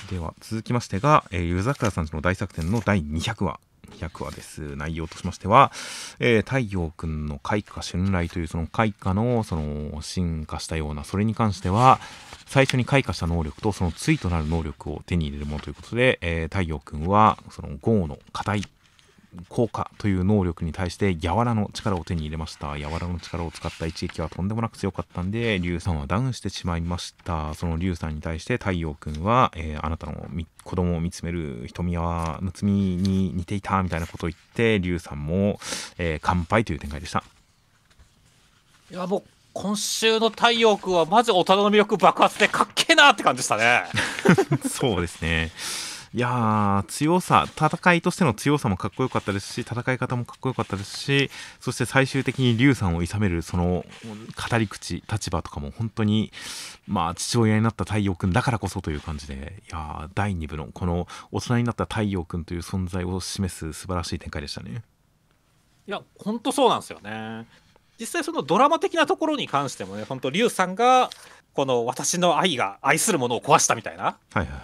[0.09, 3.59] では続きましてが、えー、湯桜さんの大作戦の第200話。
[3.97, 4.75] 200話です。
[4.75, 5.71] 内容としましては、
[6.19, 11.99] えー、太陽くんの開花春雷というその開花のその進化したようなそれに関しては
[12.45, 18.67] 最初に開花した能力とその対となる能力を手に入れるものということで、えー、太陽くんはその豪の硬い
[19.49, 30.27] 効果という能力に対して柔らの力を手に入れました柔らの力を使った一撃はとんでもなく強かったんで龍さんはダウンしてしまいましたその龍さんに対して太陽くんは、えー、あなたの
[30.63, 35.59] 子供を見つめる瞳はむつみに似ていたみたいなことを言って龍さんも、
[35.97, 37.23] えー、乾杯という展開でした
[38.91, 39.23] いやもう
[39.53, 43.83] 今週の太陽君はまず大人の魅力爆発でかっけけえなって感じでしたね。
[44.69, 45.51] そうですね。
[46.15, 56.31] いやー、強さ、戦いとしての強さもかっこよかったですし、戦い方もかっこよかったですし、そして最終的に劉さんを諌める、その語り口、立場とかも本当に、
[56.87, 64.83] まあ、父親になった太陽君だからこそという感じで、いやー、第2部のこの大人になった太陽君という存在を示す素晴らしい展開でしたね。
[65.87, 67.47] いや、本当そうなんですよね。
[67.99, 71.09] 実際そのドラマ的なところに関してもね、本当劉さんが
[71.53, 74.17] この私の愛が愛するものを壊したみたいな。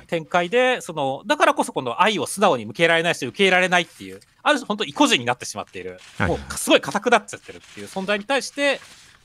[0.07, 0.71] 展開で、はい。
[0.73, 8.79] はい、そのだからこそこの愛を素直に向けられないし受け入れられないっていうある種本当意固地になってしまっている、はいはい、もうすごい硬くなっちゃってるっていう存在に対して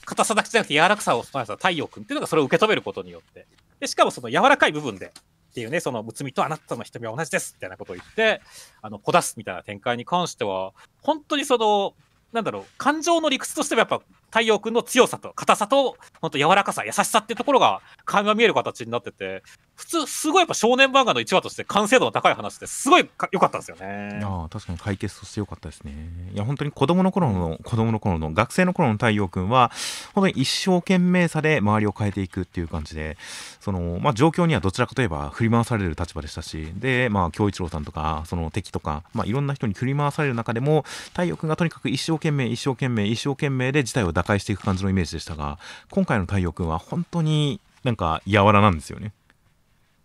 [0.04, 3.46] 硬さだけじゃなくて柔らかさを備えた太陽君っていうのがそれを受け止めることによって。
[3.80, 8.40] でしかもその柔らかい部分でっていうねそのむつみとあなたの瞳は同じですみたいなことを言って
[8.82, 11.94] あのこ出すみたいな展開に関しては本当にその
[12.32, 14.02] なんだろう感情の理屈としてもやっぱ
[14.35, 19.45] 太陽君の強さと硬さと本当柔らかさ優しさっていうところが垣間見える形になってて
[19.76, 24.20] 普通すごいやっぱ少年漫画の1話として完成度の高い話ってすごい良かったんですよね。
[24.24, 25.93] あ確かに解決として良かったですね
[26.32, 29.70] いや本当に子供の頃の子供の頃の学生の頃の太陽君は
[30.14, 33.16] 本当に一生懸命さで周りを変えていくっていう感じで
[33.61, 45.58] そのまあ状況にはどちらかといえば振り回される立場でしたしでまあ京一郎さんとかその敵とかまあいろんな人に振り回される中でも太陽君がとにかく一生懸命一生懸命一生懸命で事態を打開していく感じのイメージでしたが
[45.90, 49.12] 今回の太陽君は本当になんか柔らなんですよね。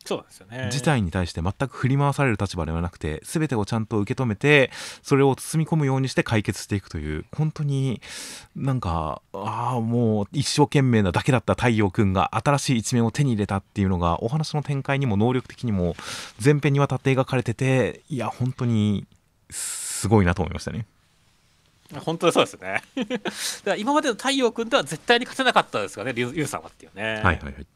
[0.06, 4.72] そうですよね事態に対して全く振り回される立場ではなくて全てをちゃんと受け止めて
[5.04, 8.02] それを包み込むようにして解決していくという本当に
[8.56, 15.96] なんかああもう一生懸命なだけだった太陽君が新しい一面を手に入れたっていうのがお話の展開にも能力的にも
[16.44, 19.06] 前編にわたって描かれてていや本当に
[19.52, 20.88] すごいなと思いましたね。
[21.98, 22.84] 本当にそうですね。
[22.96, 23.22] だか
[23.66, 27.16] ら今までの太陽君では絶対に勝てなかったですよね、リュウさんはっていうね。
[27.16, 27.68] はいはいはい。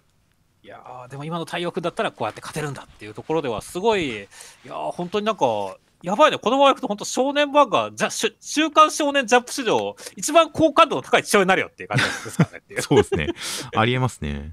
[0.63, 4.27] いやでも今の太陽君だったらこうやって勝てるんだっていうところではすごい、い
[4.65, 12.61] や本当になんか、やばいね、このままいくと本当少年漫画、じゃ週刊少年ジャンプ史上、一番好感度の高い父親になるよっていう感じですからね。
[12.83, 13.27] そうですね。
[13.75, 14.51] ありえますね。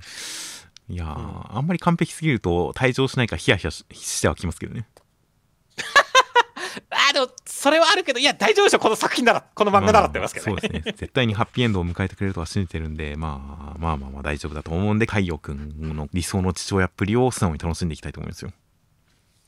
[0.89, 4.89] いや、うん、あんまり完璧すぎると退場しないかヒヤヒヤしてはきますけどね。
[6.91, 10.93] あでもそれはあるけどいや大丈夫でしょこの作品ならこの漫画ならってますけどね、そうですね。
[10.97, 18.53] 絶対にハッピーエンドを迎えてくれるとは信じてるんで、まあ、まあまあまあ大丈夫だと思うんで太陽君の理想の父親っぷりを素直に楽しんでいきたいと思いますよ。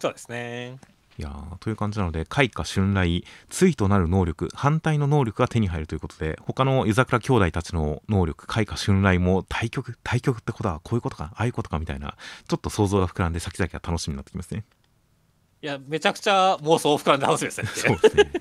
[0.01, 0.79] そうですね。
[1.18, 12.16] いやという感じなので開花春来対となる能力反対の能力が手に入るということで他の湯桜兄弟たちの能力開花春来も対局対局ってことはこういうことかああいうことかみたいな
[12.49, 14.64] ちょっと想像が膨らんで先々が楽しみになってきますね
[15.63, 17.69] いや、めちゃくちゃ妄想膨らんで楽しみですね。
[17.69, 18.33] そうですね。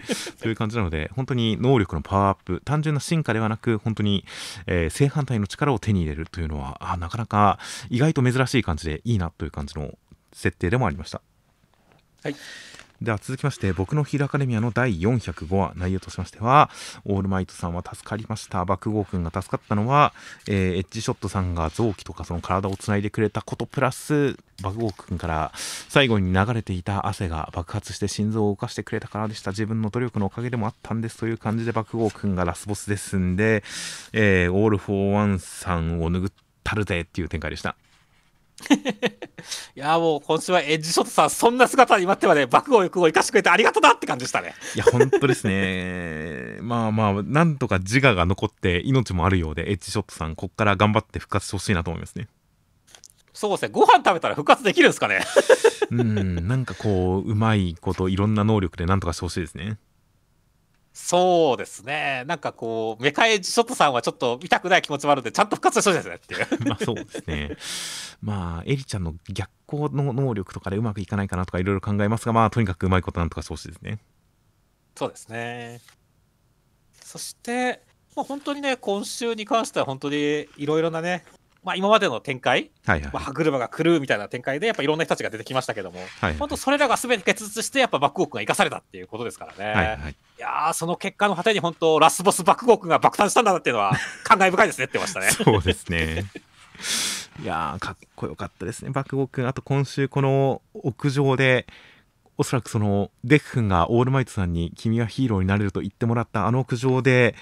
[0.42, 4.26] という感じなので、本当に能力のパワーアップ、単純な進化ではなく、本当に、
[4.66, 7.60] えー、正反対の力を手に入れるというのは、あなかなか
[7.92, 9.94] 意外と珍しい感じでいいなという感じの
[10.34, 11.22] 設定でもありました。
[12.24, 12.36] はい。
[13.02, 16.70] では続きまして僕のヒールアカデミアの第405話内容としましては
[17.04, 20.14] オールマイトさんは助かりました爆豪君が助かったのは、
[20.48, 33.64] えー、エッジショットさんが臓器とかその体をつないでくれたことプラス爆豪君から最後に流れていた汗が爆発して心臓を動かしてくれたからでした自分の努力のおかげでもあったんですという感じで爆豪君がラスボスですんで、
[34.14, 36.34] えー、オール・フォー・ワンさんを拭っ
[36.64, 37.76] たるぜっていう展開でした。
[39.76, 44.54] いやもう今週はエッジショットさんそんな姿になってまで爆豪君を生かしてくれてありがとうなって感じでしたね。
[44.76, 46.58] いや本当ですね。
[46.64, 52.28] まあまあなんとか自我が残って命もあるようでエッジショットさんこっから頑張って復活してほしいなと思いますね。
[53.34, 53.70] そうですね。
[53.72, 55.22] ご飯食べたら復活できるんですかね。
[55.92, 59.78] うんなんかこううまいこといろんな能力でなんとかしてほしいですね
[60.94, 62.24] そうですね。
[62.28, 66.48] なんかこう、メカエジショットさんはちょっと見たくない気持ちもあるんで、ちゃんと復活してほしいですねっていう。
[66.68, 67.58] まあそうですね。
[68.22, 74.00] まあ、エリちゃんの逆行の能力とかでうまくいかないかなとかいろいろ考えますが、まあとにかくうまいことなんとかしてほしいですね。
[74.96, 75.80] そうですね。
[76.92, 77.82] そして、
[78.16, 81.24] まあ、本当にね、今週に関しては本当にいろいろなね、
[81.64, 89.74] まあ、今までの展開、はいはい、まあ、歯車が狂うみたいな展開で、やっぱいろんな人たちが出てきましたけども、はいはい、本当、それらがすべて結実して、やっぱバックウォークが生かされたっていうことですからね。
[89.74, 93.94] はい、はい、いやその結果の果てに本当、ラスボスバックウォークが爆誕したんだなっていうのは、
[94.24, 95.30] 感慨深いですねって言ましたね。
[95.30, 96.26] そうですね。
[97.42, 99.48] いやかっこよかったですね、バックウォーク。
[99.48, 101.68] あと、今週、この屋上で、
[102.38, 107.36] おそらくそのデックンがオールマイトさんに君はヒーローになれると言ってもらったあの屋上で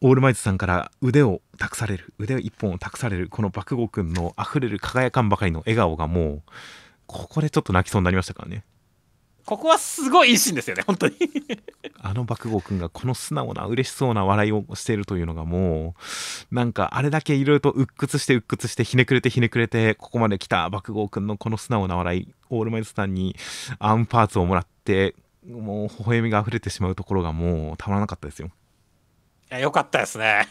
[0.00, 6.42] オールマイトさんから腕を託される腕一本を託されるこの爆豪君のあふれる輝かんばかりの笑顔がもう
[7.06, 8.64] ここでちょっと泣きそうになりましたからね
[9.48, 11.14] ここはすごいいいシーンですよね、本当に
[12.02, 15.94] あの爆豪君がこの素直な嬉しそうな笑いをしているというのがも
[16.50, 23.36] う、なんかあれだけいろいろと鬱屈して鬱屈してひねくれてひねくれて、ここまで来た爆豪君のこの素直な笑い、オールマイトさんに
[23.78, 25.14] アームパーツをもらって、
[25.48, 28.50] もう微笑みが溢れてしまうところがもうたまらなかったですよ。
[29.50, 30.46] いや、よかったですね。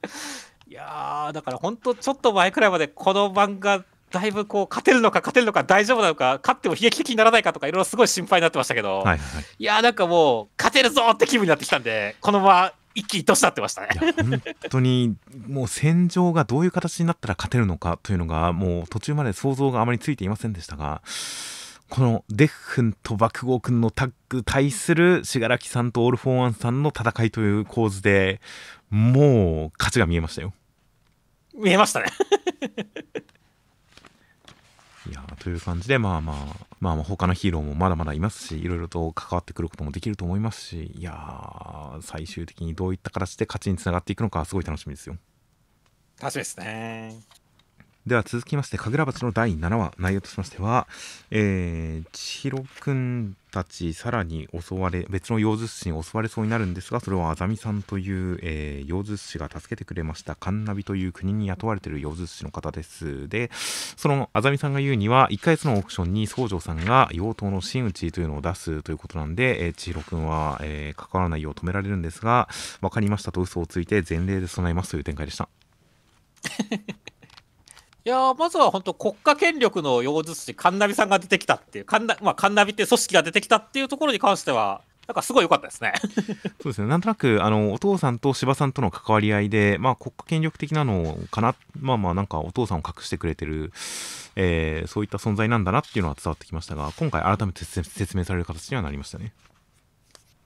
[0.68, 9.18] いやー、だから本当ちょっと前くらいまでこの漫画だいぶこう勝てるのか勝てるのか大丈夫なのか勝っても悲劇的にならないかとかいろいろすごい心配になってましたけど、はいはい、
[9.58, 15.16] いやなんかもう勝てるぞって気分になってきたんでこのまま一気に年なってましたね本当に
[15.46, 21.02] もう戦場がどういう形になったら勝てるのかというのがもう途中まで想像があまりついていませんでしたが
[21.88, 28.40] このデク君と爆豪君のタッグ対する死柄木さんとオール・フォー・ワンさんの戦いという構図で
[28.90, 30.52] もう勝ちが見えましたよ
[31.54, 32.06] 見えましたね
[35.10, 36.36] いやという感じで、まあまあ、
[36.80, 45.16] まあまあ他のヒーローもまだまだいますし、いろいろと関わってくることもできると思いますし、いやー、最終的にどういった形で勝ちにつながっていくのか、すごい楽しみですよ。
[46.20, 47.20] 楽しみですね。
[48.06, 50.86] では続きまして、神楽鉢の第7話、内容としましては、
[51.32, 63.28] えー、千尋くんたち、さらに襲われ、別の妖術師に襲われそうになるんですが、それはあざみさんという、えー、妖術師が助けてくれました、カンナビという国に雇われている妖術師の方です。
[63.28, 63.50] で、
[63.96, 72.48] そのあざみさんが言うには、1ヶ月のオークションに宗城さんが妖刀の真打ちというのを出すということなんで、えー、千尋くんは、えー、関わらないよう止められるんですが、
[72.80, 75.48] 分かりましたと嘘をついて前例で備えますという展開でした。
[78.06, 85.92] いやまずは本当国家権力の妖術師カンナビさんが出てきたっていうカンナ,、まあ、カンナビっていう組織が出てきたっていうところに関してはなんかすごい良かったですね。
[86.62, 86.86] そうですね。
[86.86, 93.72] なんとなくあのお父さんと柴さんとの関わり合いで、まあ、国家権力的なのかなまあまあなんかお父さんを隠してくれてる、
[94.36, 99.32] えー、そういった存在なんだなっていうのは伝わってきましたが今回改めて説明される形にはなりましたね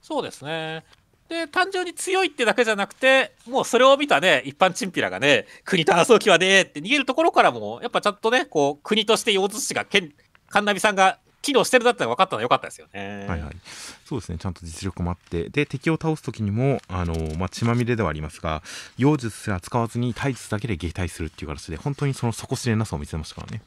[0.01, 0.85] そうですね
[1.31, 10.13] で、単純に強いってだけじゃなくて、もうそれを見たね、一般チンピラがね、国と争う気はねえって逃げるところからも、やっぱちゃんとね、こう、国として妖術師が、神
[10.51, 13.27] 波さんが機能してるだったら分かったのは良かったですよね。
[13.29, 13.57] はいはい。
[14.05, 14.39] そうですね。
[14.39, 18.65] ちゃんと実力もあって、で、敵を倒す時にも、あの、まあ、血まみれではありますが、
[18.99, 23.63] 妖術すら使わずに体術だけで撃退するっていう形で、本当にその底知れなさを見せましたからね。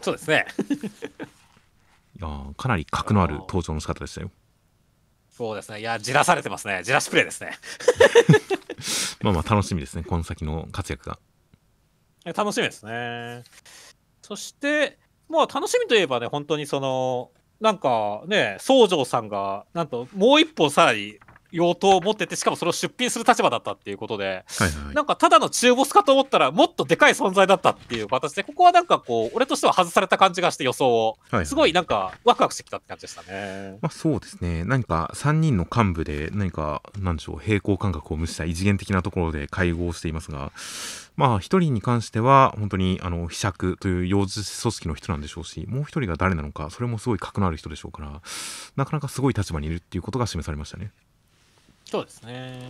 [0.00, 0.46] そうですね。
[2.18, 4.30] いやかなり格のある登場の仕方でしたよ。
[5.40, 5.80] そうですね。
[5.80, 6.82] いや、じらされてますね。
[6.84, 7.52] じらしプレイですね。
[9.24, 10.04] まあまあ楽しみですね。
[10.04, 11.18] この先の活躍が。
[12.26, 13.42] 楽しみですね。
[14.20, 14.98] そして、
[15.30, 21.18] まあ楽しみといえばね、本当にその、なんかね、宗城さんが、なんともう一本さらに
[21.52, 33.78] 用途を持っててしかもそれを出品する立場だったっていうことで、はいはい、なんかただの中ボスかと思ったらもっとでかい存在だったっていう形でここはなんかこう俺としては外された感じがして予想を、はいはい、すごいなんかワクワクしてきたって感じでしたね。
[33.80, 40.52] まあそうですね何か3人の幹部で何かなんでしょう平行感覚を無視した異次元的なところで会合していますが
[41.16, 48.20] まあ一人に関しては本当にあの秘釈という幼児組織の人なんでしょうしもう一人が誰なのかそれもすごい格のある人でしょうから
[48.76, 50.92] なかなかすごい立場にいるっていうことが示されましたね。
[51.90, 52.60] そうですね。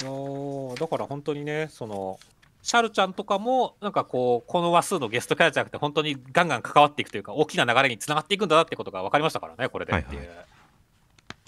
[0.00, 2.18] だから本当にね、その、
[2.62, 10.20] シャルちゃんとかも、なんかこう、この話数のゲストキャラじゃなくて、本当にガンガン関わっていくというか、大きな流れにつながっていくんだなってことが分かりましたからね、これでっていう。
[10.20, 10.46] はいはい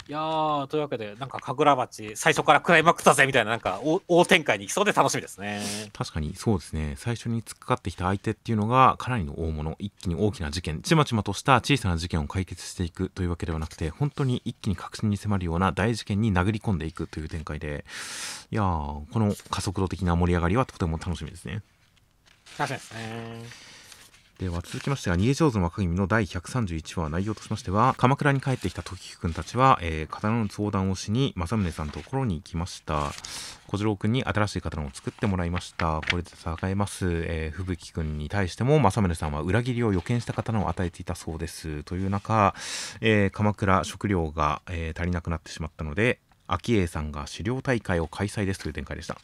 [0.07, 5.63] いやー、というわけで、なんか神楽町、最初からクライマックスだぜみたいな、なんか大展開にいきそうで楽しみですね。
[5.93, 17.83] 確かにそうですね、最初に突っかかってきた相手っていうのが、かなりの大物、一気に大きな事件、ちまちまとした小さな事件を解決していくというわけではなくて、本当に一気に確信に迫るような大事件に殴り込んでいくという展開で、
[18.51, 21.63] いやー、この加速度的な盛り上がりはとても楽しみですね。
[22.59, 23.74] 確かにですね。
[24.37, 33.11] では続きましては逃げ上手の若君の第131話内容としましては鎌倉に帰ってきた時木くんたちは、えー、刀の相談をしに政宗さんのところに行きました。
[33.67, 36.01] 小次郎くんに新しい刀を作ってもらいました。
[36.11, 41.83] これで戦えます、えー、吹雪くんに対しても政宗さんは裏切りを予見した刀を与えていたそうです。
[41.83, 42.53] という中、
[42.99, 49.17] えー、鎌倉食料が、え足りなくなってしまったので昭恵さんが狩猟大会を開催ですという展開でした。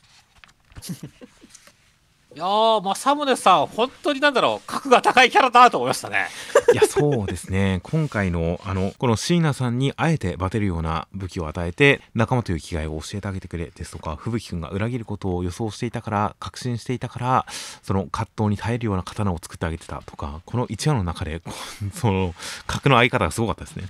[2.33, 6.29] いやー、政宗さん、本当になんだろう、格が高いキャラだと思いましたね。
[6.71, 7.81] いや、そうですね。
[7.83, 17.45] 今回の、あの、この椎名さんにあえてバテるような武器を与えて、仲間という気概を教えてあげてくれですとか、吹雪くんが裏切ることを予想していたから、確信していたから、
[17.83, 21.41] その葛藤に耐えるような刀を作ってあげてたとか、この1話の中で、
[21.93, 22.33] その、
[22.65, 23.89] 格の合い方がすごかったですね。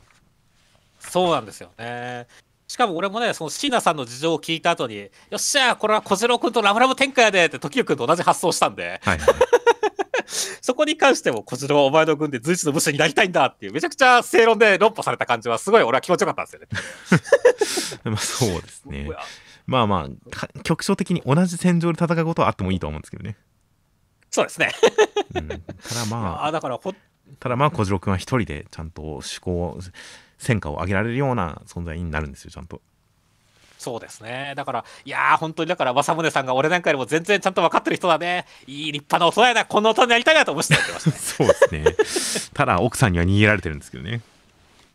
[1.00, 2.26] そうなんですよね。
[2.72, 9.28] しかも俺もね、その椎名さんの事情を聞いた後に、よっしゃこれは小次郎君とラブラブ展開やでって時代君と同じ発想したんで、はいはい、
[10.62, 16.68] そこに関しても、こちらはお前の軍で随一の武士になりたいんだっていう、めちゃくちゃ正論で論破された感じは、すごい俺は気持ちよかったんですよね。
[18.10, 19.10] まあそうですね。
[19.68, 23.36] まあまあ、局所的に同じ戦場で戦うことはあってもいいと思うんですけどね。
[24.30, 24.72] そうですね。
[25.36, 25.56] うん、た
[25.94, 26.94] だまあ、あだからほ
[27.42, 29.78] ただまあ小次郎君は一人でちゃんと思考
[30.42, 32.82] 戦果を上げられるような存在になるんですよちゃんと。
[33.78, 34.54] そうですね。
[34.56, 38.46] だから、いやー、本当にだから、政宗さんが俺なんかよりも全然ちゃんと分かってる人だね。
[38.68, 41.54] いい立派な大人やな、こんな大人になりたいなと思ってました、ね、 そうで
[42.06, 42.50] すね。
[42.54, 44.22] ただ、奥さんには逃げられてるんですけどね。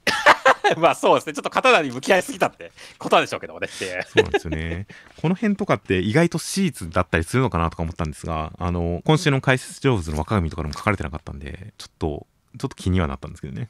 [0.78, 3.84] まあそうですね、ちょっと刀に向き合いすぎたってことなんでしょうけどもねそ
[4.20, 4.86] うなんですよね。
[5.20, 12.26] この辺とかって意外とシーツだったりするのかなとか思ったんですが、あの、今週の解説上手の若神とかでも書かれてなかったんで、ちょっと、
[12.58, 13.68] ちょっと気にはなったんですけどね。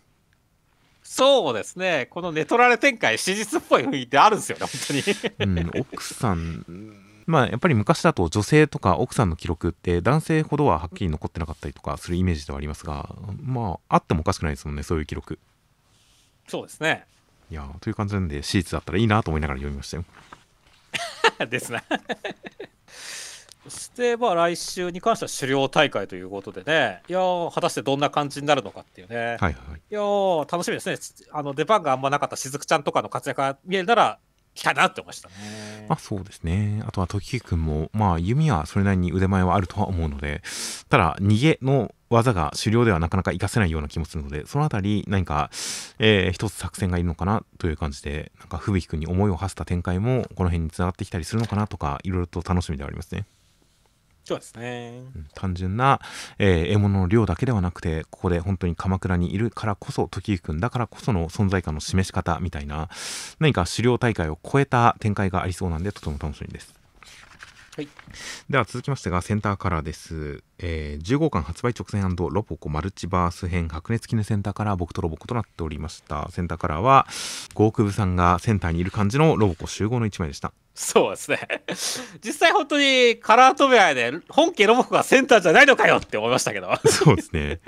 [1.09, 5.05] そうですね、このネトラレ展開、史実っぽい雰囲気ってあるんですよね、本
[5.37, 5.61] 当に。
[5.61, 6.65] うん、奥さん、
[7.27, 15.39] まあやっぱり昔だと女性とか奥さんの記録って男性ほどははっきり残ってなかったりとかするイメージではありますが、まああってもおかしくないですもんね、そういう記録。
[16.49, 17.07] そうですね。
[17.51, 20.05] いやという感じなんで、シーツだったらいいなと思いながら読みましたよ。
[21.49, 21.85] ですね。
[23.69, 27.21] そして、まあ、来週に関しては狩猟大会ということでね、いや
[27.53, 29.55] 果たしてどんな感じになるのかっていうね、はいはい、い
[29.91, 30.01] や
[30.51, 34.19] 楽しみですねあの、出番があんまなかったしずくちゃんとかの活躍が見えるなら、
[34.57, 35.35] 来たなって思いましたね。
[35.89, 36.83] まあそうですね。
[36.87, 40.43] あとは時くんも、まあ弓はそれなりに腕前はあるとは思うので、
[40.89, 45.51] ただ逃げの技が狩猟ではなかなか活かせないような気もするので、そのあたり何か、
[45.99, 53.27] えー、一つ作戦がいるのかなという感じで、なんか吹雪くんに思いを馳せた展開もこの辺につながってきたりするのかなとか、いろいろと楽しみではありますね。
[54.27, 55.05] そうですね、
[55.35, 56.01] 単純な、
[56.41, 62.89] えー、獲物の量だけではなくてここで本当に鎌倉にいるからこそ時行くんだからこその存在感の示し方みたいな
[63.39, 66.75] 何か狩猟大会を超えた展開がありそうなんでとても楽しみです。
[67.77, 67.89] はい、
[68.51, 76.29] では続きましてがセンターカラーです、えー、15巻発売直前ロボコマルチバース編白熱記念センターカラー僕とロボコとなっておりました。
[76.31, 77.07] センターカラーは
[77.55, 81.41] ゴークブさんがセンターにいる感じのロボコ集合の1枚でしたそうですね。
[82.23, 86.71] 実際本当にカラートベアで本家ロボコがセンターじゃないのかよって思いましたけど。
[86.85, 87.61] そうですね。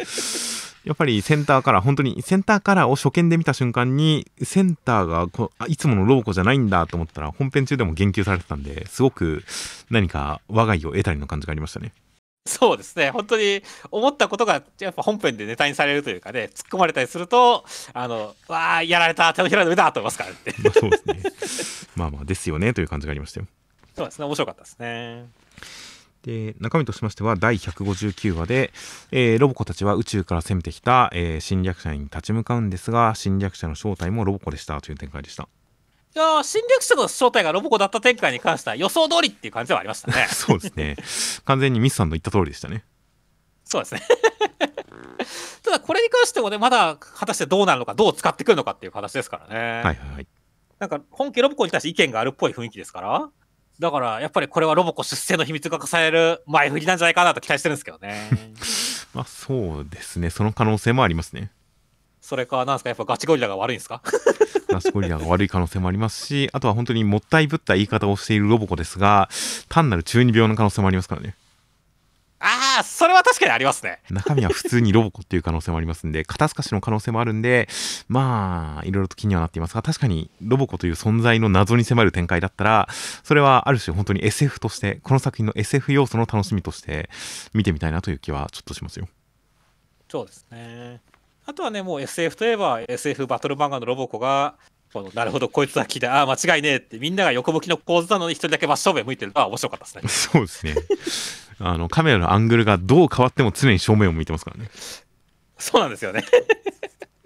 [0.84, 9.42] やっぱりセンターカラー、本当にセンターカラーを初見で見た瞬間に、センターがこいつものロボコじゃないんだと思ったら、本編中でも言及されてたんで、すごく
[9.90, 11.92] 何か我が家を得たりの感じがありましたね。
[12.49, 20.36] そうですね、本当に思ったことがやっぱ本編でネタにされるというかね、突っ込まれたりすると、あのわあ、やられた、手のひらの上だと思いますからね。
[20.64, 21.82] まあそうですね。
[21.94, 23.46] まあまあ、ですよねという感じがありましたよ。
[23.94, 25.26] そうですね、面白かったですね。
[26.22, 28.72] で中身としましては第159話で、
[29.12, 35.49] えー、ロボコたちは宇宙から攻めてきた、えー、侵略者に立ち向かうんですが侵略者の正体もロボコでしたという展開でした。
[36.18, 40.26] いや侵略者の正体がロボコだった展開に関しては予想通りっていう感じではありましたね。
[40.34, 40.96] そうですね。
[41.44, 42.84] 完全にミスさんの言った通りでしたね。
[43.64, 44.02] そうですね。
[45.62, 49.54] ただこれに関してもね、まだ果たしてどうなるのか、どう使ってくるのかっていう形ですからね。
[49.54, 50.26] はいはいはい。
[50.80, 53.28] なんか本家ロボコに対して意見があるっぽい雰囲気ですから、
[53.78, 58.28] だからやっぱりこれはロボコ出世の秘密が重ねる前振りなんじゃないかなと期待してるんですけどね。
[59.14, 61.52] まあそうですね、その可能性もありますね。
[62.29, 64.03] それか、なんですか、やっぱガチゴリラが悪いんですか？
[64.68, 69.31] ガチゴリラが悪い可能性もありますし、あとは本当にもったいぶった言い方をしているロボコですが、
[69.70, 71.35] 単なる中二病の可能性もありますからね。
[72.41, 74.01] ああ、それは確かにありますね。
[74.11, 77.66] 中身は普通にロボコっていう可能性もありますんで、肩透かしの可能性もあるんで、
[78.09, 82.89] まあ、いろいろと気にはなっていますが、確かにロボコという存在の謎に迫る展開だったら、
[83.24, 87.09] それはある種本当に SF として、この作品の SF 要素の楽しみとして
[87.55, 89.09] 見てみたいなという気はちょっとしますよ。
[90.11, 91.01] そうですね。
[91.49, 94.57] あとはね、もう SF といえば SF バトル漫画のロボコが、
[94.92, 100.42] このなるほど、こいつは木で、ああ、間違いねえって、みんなが横向きの構図なのに一人だけ真正面向いてるのは面白かったですね。
[100.42, 100.74] そうですね。
[101.59, 104.68] あの、カメラのアングルがどう変わっても常に正面を向いてますからね。
[105.57, 106.22] そうなんですよね。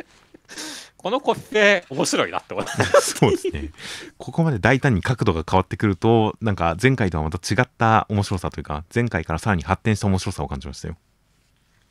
[0.99, 2.70] このコピペ面白いなって思って
[3.03, 3.73] そうですね。
[4.18, 10.97] ここまで大胆に角度が変わってくると、なんか前回とはまた違った面白さというか、前回からさらに発展した面白さを感じましたよ。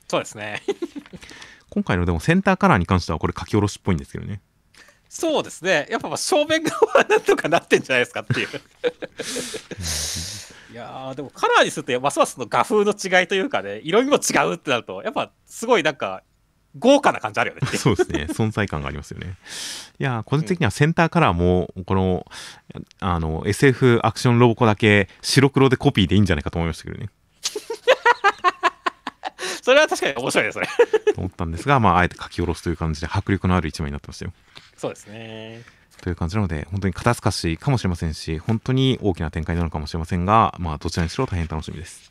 [0.08, 0.62] そうですね。
[1.72, 4.42] 今回のでもセンターカラーに関してはこれ書き下ろしっぽいんですけどね。
[5.08, 5.88] そうですね。
[5.90, 8.48] やっぱまあ正面側はなんとかなってんじゃないですかっていう。
[10.74, 16.24] いやでもカラーにするとますますの画風の違いというかね、色味も違うってなると、やっぱすごいなんか
[16.78, 17.78] 豪華な感じあるよね。
[17.78, 18.28] そうですね。
[18.30, 19.36] 存在感がありますよね。
[20.00, 22.26] いや個人的にはセンターカラーも、この、
[23.00, 27.10] あの、SF アクションロボコだけ白黒でコピーでいいんじゃないかと思いましたけどね。
[29.64, 30.68] それは確かに面白いですね
[31.14, 34.34] と思ったんですが、まあ、あえて書き下ろすという感じで迫力のある一枚になってましたよ。
[34.78, 35.62] そうですね。
[36.02, 42.11] という感じなので、本当に肩透かしかもしれませんし、本当に大きな展開になるかもしれませんが、まあ、どちらにしろ大変楽しみです。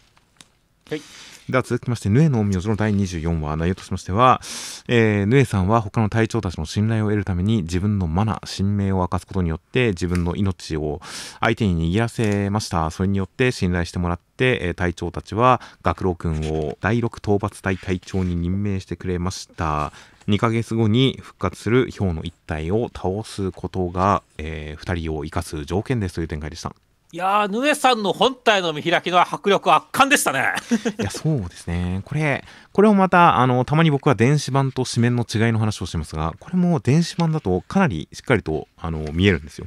[0.90, 1.02] はい
[1.48, 4.40] では続きまして、ヌエの陰陽師の第24話、内容としましては、
[4.86, 11.00] えー、ヌエさんは他の隊長たちの信頼を得るために自分のマナ、神明を明かすことによって自分の命を
[11.40, 12.90] 相手に握らせました。
[12.90, 19.92] それによって信頼してもらって、えー、隊長たちは学郎君を第6討伐隊隊長に任命してくれました。
[20.28, 26.74] 2ヶ月後に復活する氷の一体を倒すことが、えー、2人を生かす条件ですという展開でした。
[27.12, 30.54] いやー、ヌエさんの本体の見開きの迫力圧巻でしたね。
[31.00, 32.02] いや、そうですね。
[32.04, 39.66] これ、これをまた、あの、たまに僕は電子版と紙面の違いの話をしてますが、これも電子版だとかなりしっかりと、あの、見えるんですよ。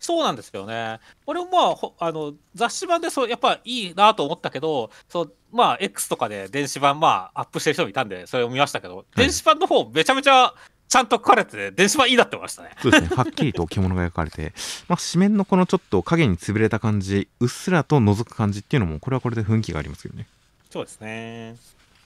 [0.00, 1.00] そうなんですよね。
[1.26, 10.54] これもまあ、あの雑誌版でそうやっぱいいなと思ったけど、そうまあ、X とかで電子版、まあ、アップしてる人もいたんで、それを見ましたけど、はい、電子版の方、めちゃめちゃ
[10.88, 12.70] ちゃんと書かれて、電子版いいなってましたね。
[12.80, 13.08] そうですね。
[13.16, 14.52] はっきりと着物が描かれて、
[14.88, 20.26] まあ、紙面のこのちょっと影に潰れた感じ、うっすらと覗く感じっていうのも、これはこれで雰囲気がありますよね。
[20.70, 21.56] そうですね。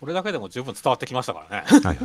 [0.01, 1.65] これだけでも十分伝わってきましたからね。
[1.69, 1.97] はいはい、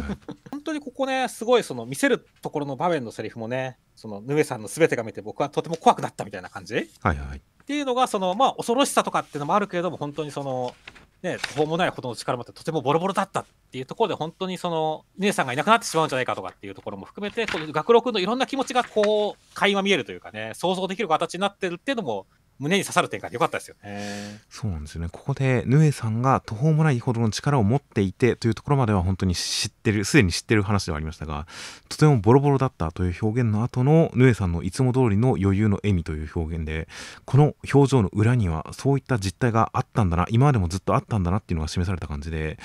[0.52, 6.80] 本当にここね、すごいその見せるところの場面のセリフもね、そのヌエさんの全てが見て僕はとても怖くなったみたいな感じ、は
[7.14, 10.76] いはい、っていうのがそのまあ恐ろしさとかっていうのもあるけれども本当にその
[11.24, 22.28] ね、途方もないほどの力を持ってとてもボロボロだったっていうところで本当にその姉さんがいなくなってしまうんじゃないかとかっていうところも含めてこの学郎君のいろんな気持ちがこう垣間見えるというかね想像できる形になってるっていうのも
[22.60, 24.42] 胸に刺さる展開でよかったですよね。
[24.50, 25.10] そうなんですよね。
[25.12, 31.48] ここでヌエさんが途方もないほどの力を持っていてというところまでは本当に知ってる、すでに知ってる話ではありましたが、
[31.90, 36.88] とてもボロボロだったという表現の後のヌエさんのいつも通りの余裕の笑みという表現で、
[37.26, 42.58] この表情の裏にはそういった実態があったんだな、今までもずっとあったんだなっていうのが示された感じで、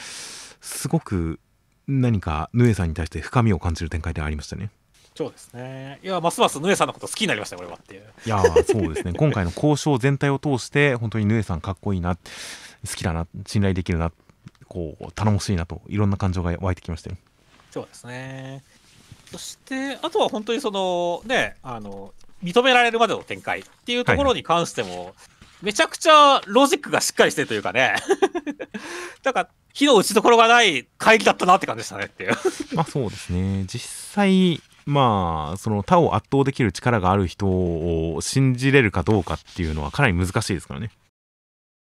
[0.60, 1.40] すごく
[1.86, 4.70] 何かヌエさんに対して深みを感じる展開でありましたね。
[5.14, 6.00] そうですね。
[6.02, 8.04] いや、ますますヌエさんのこと好きになりましたこれはっていう。
[8.24, 9.12] いや、そうですね。
[9.16, 12.20] 今回の交渉全体を通して、本当にヌエさんかっこいいな、好
[12.94, 14.10] きだな、信頼できるな、
[14.68, 17.16] こう、頼もしいなと、いろんな感情が湧いてきましたよ。
[17.70, 18.64] そうですね。
[19.30, 25.14] そして、あとは本当にその、ね、あの、認められるまでの展開っていうところに関しても、はい、
[25.62, 27.96] めちゃくちゃロジックがしっかりしてるというかね。
[29.22, 32.36] だから、火の打ちどころがない会議だったなって感じでしたねっていう。
[32.74, 33.64] まあそうですね。
[33.66, 40.90] 実際、まあ、その他を圧倒できる力がある人を信じれるかどうかっていうのはかなり難しいですからね。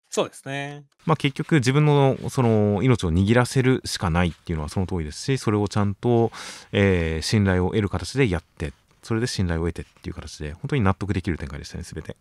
[0.09, 0.83] そうですね。
[1.05, 6.31] まあ結局自分のその命を握らせるしかないっていうのはその通りですし、それをちゃんと、
[6.71, 8.73] えー、信頼を得る形でやって、
[9.03, 12.15] それで信頼を得てっていう形で、本当に納得できる展開でしたね、すべて。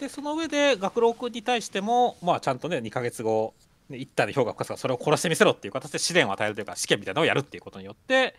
[0.00, 3.54] で、その上で学郎君に対しても、まあちゃんとね、2ヶ月後、
[3.90, 8.34] 一旦で評価をかすからそれを殺してみせろっていう形で試練を与えるというか試験みたいなのをやるっていうことによって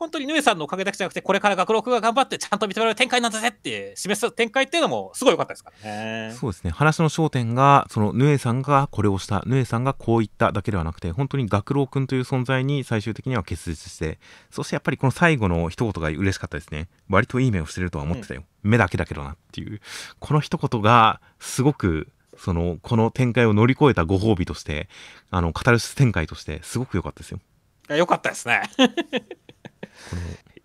[0.00, 6.34] 本当にヌエさんのおかげだけじゃなくて、これから学録が頑張ってちゃんと認められる展開なんだぜって示す展開っていうのもすごい良かったですからね。
[6.40, 6.70] そうですね。
[6.70, 14.18] 話の焦点が、そのヌエさんがこれをした、ヌエさんがこう言っただけではなくて、本当に学郎君という存在に最終的には結実して、
[14.50, 16.88] そしてやっぱりこの最後の一言が嬉しかったですね。
[17.10, 18.44] 割といい目をしてるとは思ってたよ。
[18.64, 19.82] うん、目だけだけどなっていう。
[20.18, 24.88] この一言がすごくその、この展開を乗り越えたご褒美として、
[25.30, 27.40] あの、カタルシス展開として、すごく良かったですよ。
[27.90, 28.62] 良かったですね。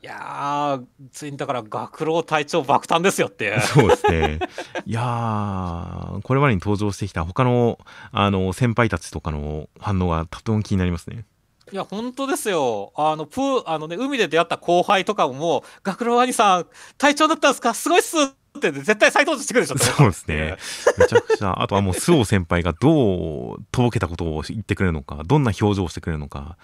[0.02, 0.80] いや
[1.12, 4.40] ついにだから学郎隊長爆誕ですよって そうですね。
[4.86, 7.80] いやこれまでに登場してきた他の
[8.12, 11.26] あの先輩たちとかの反応がとても気になりますね。
[11.72, 12.94] いや本当ですよ。
[12.96, 16.68] あのプーあのね海で出会った後輩とかももう学郎兄さん
[17.00, 17.74] 隊長だったんですか？
[17.74, 20.56] すごいっすって絶対再登場してくるでしょそうですね。
[20.98, 26.58] めちゃくちゃ、あとはもう、周防先輩がどうとぼけたことを言ってくれるのか、どんな表情をしてくれるのか、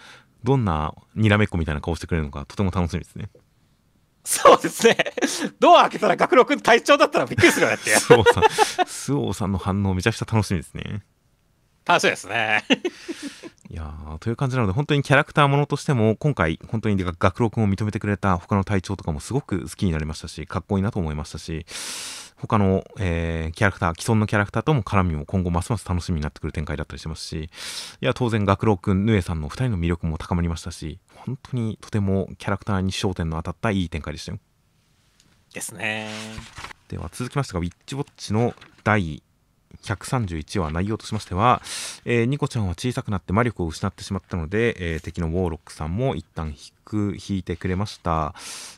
[0.43, 3.29] どんなにらめっこみたいな顔してくれるのか、とても楽しみですね。
[4.23, 4.97] そうですね。
[5.59, 7.95] ドア開けたら学郎君隊長だったらびっくりするよねって。
[7.97, 8.43] 周防さん、
[8.85, 11.03] 周防さんの反応めちゃくちゃ楽しみですね。
[11.85, 12.63] 楽しみですね。
[13.69, 21.65] いやという感じなので、本当にキャラクターものとしても、今回、本当に学郎君を認めてくれた他の隊長とかもすごく好きになりましたし、かっこいいなと思いましたし、
[22.47, 27.49] 他の、えー、キャラクター、既存のキャラクターとも絡みも今後ますます楽しみになってくる展開だったりしますし、
[28.01, 34.39] いや、当然、学郎くん、ヌエさんの2人の魅力も高まりましたし、本当にとてもキャラクターに焦点の当たったいい展開でしたよ。
[35.53, 36.09] ですね。
[36.87, 39.21] では続きましてが、ウィッチウォッチの第
[39.83, 41.61] 131話内容としましては、
[42.05, 48.35] えー、ニコちゃんは小さくなって魔力を失ってしまったので、えー、敵のウォーロックさんも一旦引く引いてくれました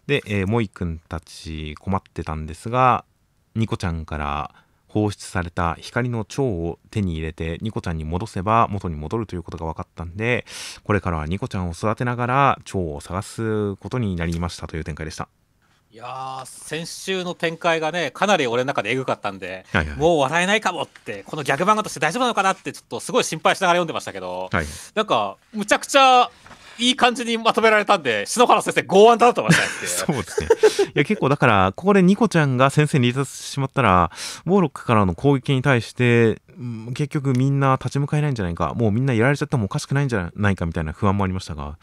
[0.08, 3.06] で、えー、モイ君たち困ってたんですが
[3.56, 4.52] ニコちゃんから
[4.88, 10.46] 放出された光の蝶を手に入れてニコちゃんに戻せば元に戻るということが分かったんで
[10.84, 15.28] これからはニコちゃんを育てながら蝶を探すことになりましたという展開でした。
[15.94, 26.32] いや先週の展開がね、かなり俺の中でエグかったんで、はいはい、もう笑えないかもって、このギャグ漫画として大丈夫なのかなって、ちょっとすごい心配しながら読んでましたけど、はい、なんか、むちゃくちゃ
[26.78, 30.48] いい感じにまとめられたんで、篠原先生、剛腕だと思いました そうですね。
[30.96, 34.12] いや、結構だから、ここでニコちゃんが先生に離脱してしまったら、
[34.46, 36.42] ウォーロックからの攻撃に対して、
[36.94, 41.78] 結局みんな立ち向かえないんじゃないか、もうみんなやられちゃってもおかしくないんじゃないかみたいな不安もありましたが、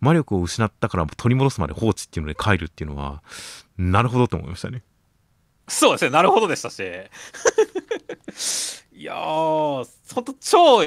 [0.00, 3.22] 魔力を失ったから取り戻すまで放置っていうので帰るっていうのは、
[3.78, 4.82] なるほどと思いましたね。
[5.68, 6.82] そうですね、なるほどでしたし。
[9.02, 10.84] いやー、ほんと超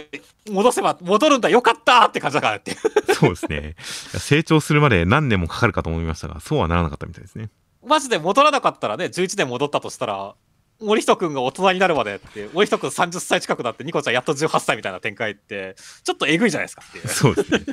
[0.50, 2.74] 戻せば戻るんだ、よかったって感じだからって。
[3.14, 3.76] そうですね。
[4.18, 7.50] 成長するまで何年もかかるかと思いましたが、そうはならなかったみたいですね。
[7.86, 10.34] マジで戻らなかったらね、11年戻ったとしたら、
[10.80, 17.08] 森人君が大人になるまでって、森人君30歳近くなって、ニコちゃんやっと18歳みたいな展開って、ちょっとえぐいじゃないですかっていう。
[17.10, 17.66] そうですね。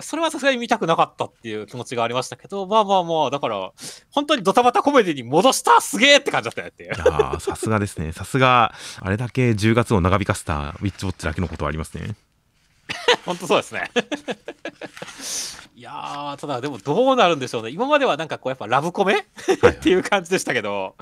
[0.00, 3.72] それはさすがに見たくなかったっていう気持ちがありましたけど、まあまあまあ、だから、
[4.10, 6.94] 本当にドタバタコメディに戻したすげえって感じだったよっていう。
[6.94, 8.12] いやさすがですね。
[8.12, 12.16] さすが、あれだけ10月を長引かせたウィッチウォッチだけのことはありますね。
[13.24, 13.90] 本当そうですね。
[15.76, 17.70] いやー、ただでもどうなるんでしょうね。
[17.70, 19.18] 今まではなんかこうやっぱラブコメ？
[19.18, 20.94] っていう感じでしたけど、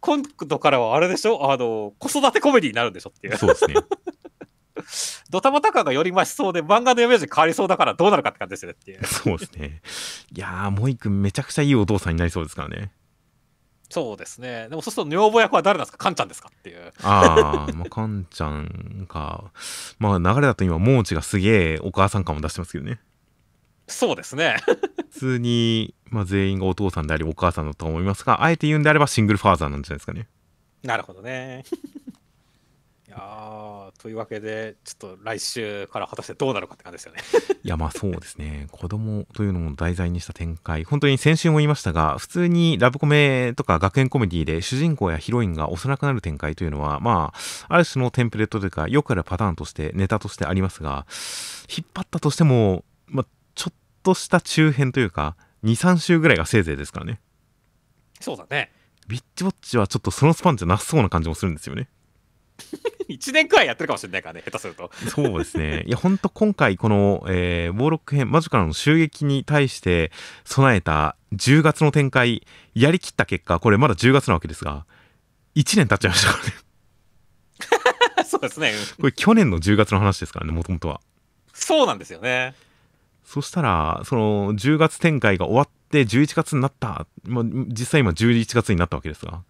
[0.00, 1.52] 今度からはあれでしょ？
[1.52, 3.36] あの、子育てコメディになるんでしょっていう。
[3.36, 3.74] そうですね。
[5.30, 9.04] ドタバタ感がより増しそうで、漫画の読み味変わりそうだからどうなるかって感じですねっていう。
[9.06, 9.80] そうですね。
[10.34, 12.92] いやー、モイ君めちゃくちゃいいお父さんになりそうですからね。
[13.88, 14.68] そうですね。
[14.68, 15.98] でもそうすると女房役は誰なんですか？
[15.98, 16.92] カンちゃんですかっていう。
[17.02, 19.52] ああ、まあ、カンちゃんか。
[20.00, 22.98] まあ流れだと今、モーチがすげえお母さん感も出してますけどね。
[23.86, 24.56] そうですね。
[25.12, 30.26] 普通に、まあ、全員がお父さんでありお母さんだと思いますが、あえて言うんであればシングルファーザーなんじゃないですかね。
[30.82, 31.64] なるほどね。
[33.18, 37.20] あというわけで、ちょっと来週から果たしてどうなるかって感じですよね
[37.64, 38.66] いや、まあそうですね。
[38.70, 40.84] 子供というのも題材にした展開。
[40.84, 51.06] 本当に先週も言いましたが、普通にラブコメとか学園コメディで主人公やヒロインが幼くなる展開というのは、まあ、ある種のテンプレートというか、よくあるパターンとして、ネタとしてありますが、
[51.74, 57.20] 引っ張ったとしても、まあ、ちょっとした中編というか、2、3週ぐらいがせいぜいですからね。
[58.20, 58.72] そうだね。
[59.08, 61.88] ビッチウォッチはちょっとそのスパンじゃなさそうな感じもするんですよね。
[63.08, 64.90] 1年くらいやってるかもしれないからね、下手すると。
[65.08, 65.84] そうですね。
[65.86, 70.10] いや、ほんと今回、この、えー、ウォーロック編、魔女からの襲撃に対して
[70.44, 74.86] 備えた10月の展開、やりきった結果、これまだ10月なわけですが、
[75.54, 76.54] 1年経っちゃいましたからね。
[78.26, 78.72] そうですね。
[79.00, 81.00] これ去年の10月の話ですからね、もともとは。
[81.52, 82.54] そうなんですよね。
[83.24, 89.42] そしたら、その10月展開が終わって11月になった、まあ、実際今11月になったわけですが、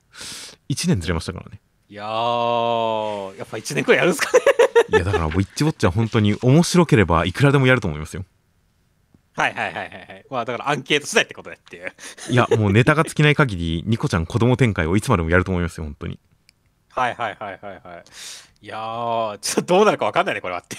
[0.68, 1.60] 1年ずれましたからね。
[1.88, 4.44] いやー、やっぱ1年くらいやるんですかね
[4.88, 8.24] いや、だから、ウィッチウォッチは本当に面白ければいくらでもやると思いますよ。
[9.34, 10.24] はいはいはいはい。
[10.30, 11.92] まあ、だからアンケート次第ってことでっていう。
[12.30, 16.18] いや、もうネタが尽きない限り、ニコちゃん子供展開をいつまでもやると思いますよ、本当に。
[16.90, 18.04] はいはいはいはいはい。
[18.62, 20.76] いやー、ちょっとどうなるか分かんないね、これはって。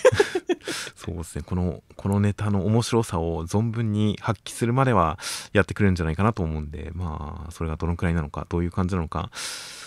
[0.96, 5.20] そうですね、この、このネタの面白さを存分に発揮するまでは
[5.54, 9.30] やってくれるんじゃないかなと思うんで、まあ、それがどのくらいなのか、どういう感じなのか、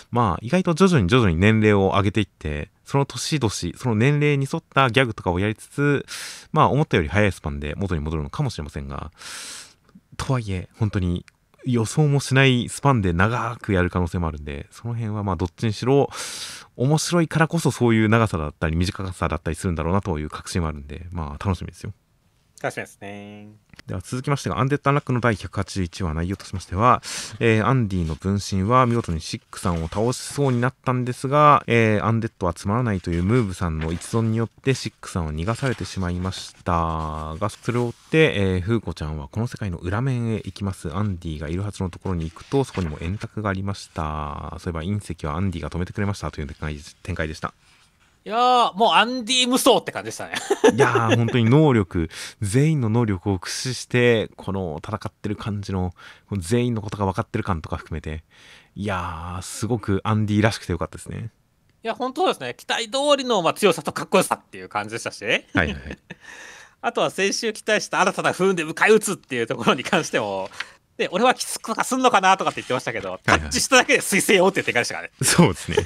[0.09, 6.05] まあ、意外と徐々に徐々に年齢を上げていって、その年々、その年齢に沿ったギャグとかをやりつつ、
[6.51, 9.11] まあ、思ったより早いスパンで元に戻るのかもしれませんが、
[10.17, 11.25] とはいえ、本当に
[11.65, 16.09] 予想もしないスパンで長くやる可能性もあるんで、その辺はまあどっちにしろ
[16.81, 21.93] 面白いからこそそういう長さだったり短さだったりするんだろうなという確信はあるんで、まあ楽しみですよ。
[22.61, 23.47] 確かにですね。
[23.87, 27.01] では続きましてが、アンデッド・アンラックの第181話内容としましては、
[27.39, 36.71] えー、アンディの分身は見事にシックさんを倒しそうになったんですが、えー、アンデッドはつまらないというムーブさんの一存によってシックさんは逃がされてしまいました
[37.39, 40.95] が、それを追って、えー、フーコちゃんはこの世界の裏面へ行きます。
[40.95, 44.55] アンディがいるはずのところに行くと、そこにも円卓がありました。
[44.59, 46.47] そういえば隕石はアンディが止めてくれましたという
[47.01, 47.53] 展開でした。
[48.23, 50.35] いやー、もうアンディ無双って感じでしたね。
[50.75, 52.09] いやー、本当に能力、
[52.39, 55.93] 全員の能力を駆使して、この戦ってる感じの、
[56.29, 58.23] この全員のことが分かってる感とか含めて、
[58.75, 61.31] いやー、すごくアンディらしくてよかったですね。
[61.83, 62.53] いや、本当ですね。
[62.55, 65.25] 期待通りの、まあ、強さとかっこよさっていう感じでしたし。
[65.25, 65.73] はいはい。
[66.83, 70.49] あとは先週期待した新たな不運で迎え撃つっていうところに関しても、
[70.97, 75.13] で、俺はきつくかすんのかなとかって言ってましたけど、タッチしただけで彗星をって展開でしたからね。
[75.23, 75.77] そうですね。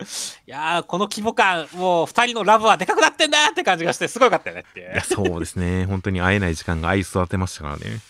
[0.46, 5.86] いやー、この規模感、もう2人のラブはでかくなってんだって感じがして、すごいかったよねっていや、そうですね。
[5.86, 8.00] 本当に会えない時間が愛育てましたからね。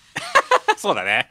[0.76, 1.30] そうだね。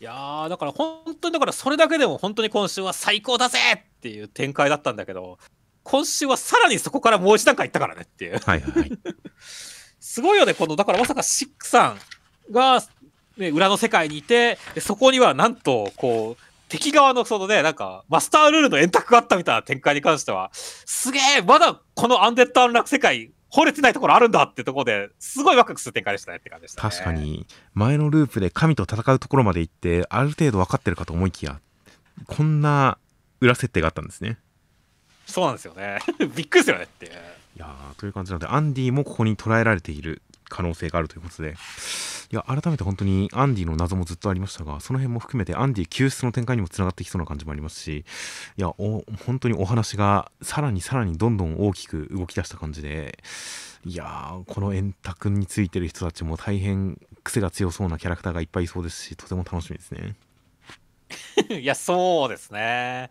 [0.00, 5.38] いやー、だから本当に、だからそれだけでも本当に今週は最高だぜっていう展開だったんだけど、
[5.82, 8.38] 今週はさらにそこからもう一段階いったからねっていう。
[8.38, 8.92] はいはい。
[10.00, 12.00] すごいよね、この、だからまさかシックさん、
[12.50, 12.82] が、
[13.36, 31.60] ね、裏の世界にいて、でそこにはなんと、こう、敵側のそのね、なんか、マスタールールの円卓があったみたいな展開に関しては、すげえまだこのアンデッド・アンラック世界、惚れてないところあるんだってところで、すごいワクワクする展開でしたねって感じでした、ね、確かに、前のループで神と戦うところまで行って、ある程度分かってるかと思いきや、
[32.28, 32.98] こんな
[33.40, 34.38] 裏設定があったんですね。
[35.26, 35.98] そうなんですよね。
[36.36, 37.06] びっくりするよねって。
[37.06, 41.54] いやという感じなので、アンディもここに捉えられている可能性があるということで、
[42.32, 48.04] いや、改めて本当にアンディの謎もずっとありましたが、その辺も含めてアンディ救出の展開にもつながってきそうな感じもありますし、
[48.56, 53.18] いや、本当にお話がさらにさらにどんどん大きく動き出した感じで、
[53.86, 60.16] いやー、この円卓についてる人たちも大変癖が強そうなキャラクターがいっぱいいそうですし、とても楽しみですね。
[61.60, 63.10] いや、そうですね。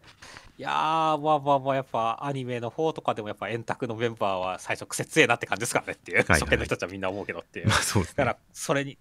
[0.59, 7.69] いやー、まあまあまあ、やっぱアニメの方とかでもやっぱ円卓のメンバーは最初癖強えなって感じですからねっていう、はいはい、初見の人たちはみんな思うけどっていう。
[7.69, 8.97] まあそうですね、だから、それに、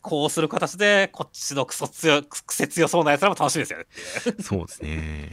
[0.00, 4.42] こうする形で、こっちのクソ強、癖強そうなやつらも楽しみですよねっていう。
[4.42, 5.30] そうですね。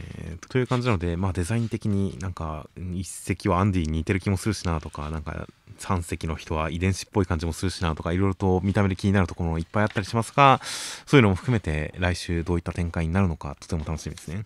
[0.50, 5.46] という感じなので、まあデザイン的になんか、一石はアンディに似てる気もするしなとか、なんか、
[5.78, 10.60] 3隻の人は遺伝子っぽい感じもするしなとか、いろいろと見た目で気になるところもいっぱいあったりしますが、
[11.06, 14.44] そういうのも含めて来週どういった展開になるのか、とても楽しみですね。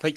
[0.00, 0.14] はい。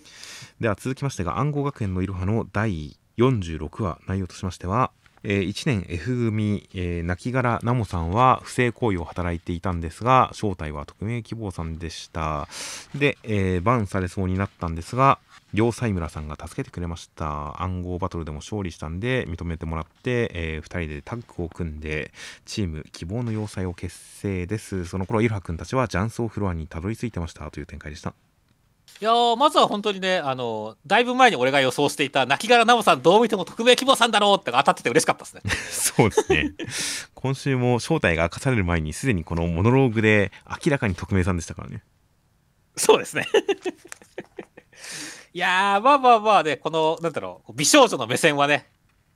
[0.59, 4.91] では続きましてが、暗号学園のいろはの第46話、内容としましては、
[5.23, 12.47] えー、1年 F 組、えー、亡骸ナモさんは不正行為を働いていたんですが正体は匿名希望さんでした。
[12.95, 15.19] で、えー、バンされそうになったんですが
[15.53, 17.61] 両妻村さんが助けてくれました。
[17.61, 22.11] 暗号バトルでも勝利したんで認めてもらって、えー、2人でタッグを組んで
[22.45, 24.85] チーム希望の要塞を結成です。
[24.85, 27.51] その頃イルハ君たちは雀荘フロアにたどり着いてました。
[27.51, 28.13] という展開でした。
[29.01, 35.41] いやまずは本当にね、あの、だいぶ前に俺が予想していた、亡骸奈緒さんどう見ても匿名希望さんだろうって当たってて嬉しかったですね。
[35.71, 36.51] そうですね。
[37.15, 40.31] 今週も正体が明かされる前に、すでにこのモノローグで
[40.63, 41.81] 明らかに匿名さんでしたからね。
[42.77, 43.27] そうですね。
[45.33, 48.69] いやー、まあまあまあね、この、なんだろう、美少女の目線はね、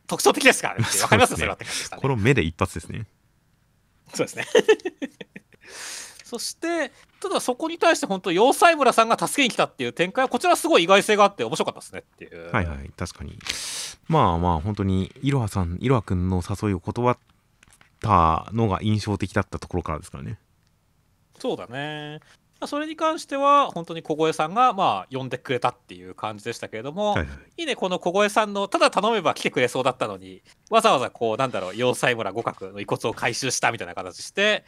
[0.07, 0.85] 特徴的ですからね。
[1.03, 1.31] わかります？
[1.31, 3.05] よ、それはって感じでした、ね、この目で一発ですね。
[4.15, 4.47] そうですね。
[6.35, 12.51] そして、ただそこに対して本当、要塞村さんが助けに来たっていう展開は、こちらすごい意外性があって面白かったですねっていう。
[12.51, 13.37] はいはい、確かに。
[14.09, 17.17] まあまあ、本当に、いろはさん、いろはくんの誘いを断っ
[18.01, 20.37] たのが印象的だったところからですからね。
[21.39, 22.19] そうだね。
[22.67, 27.27] それに関しては、本当に小越さんが、まあ、呼んでくれたっていう感じでしたけれども、はいはい、
[27.57, 34.65] いいね、この小越さんの、ただ頼めば来てくれそうだったのに、わざわざこう、なんだろう、要塞村五角の遺骨を回収したみたいな形して、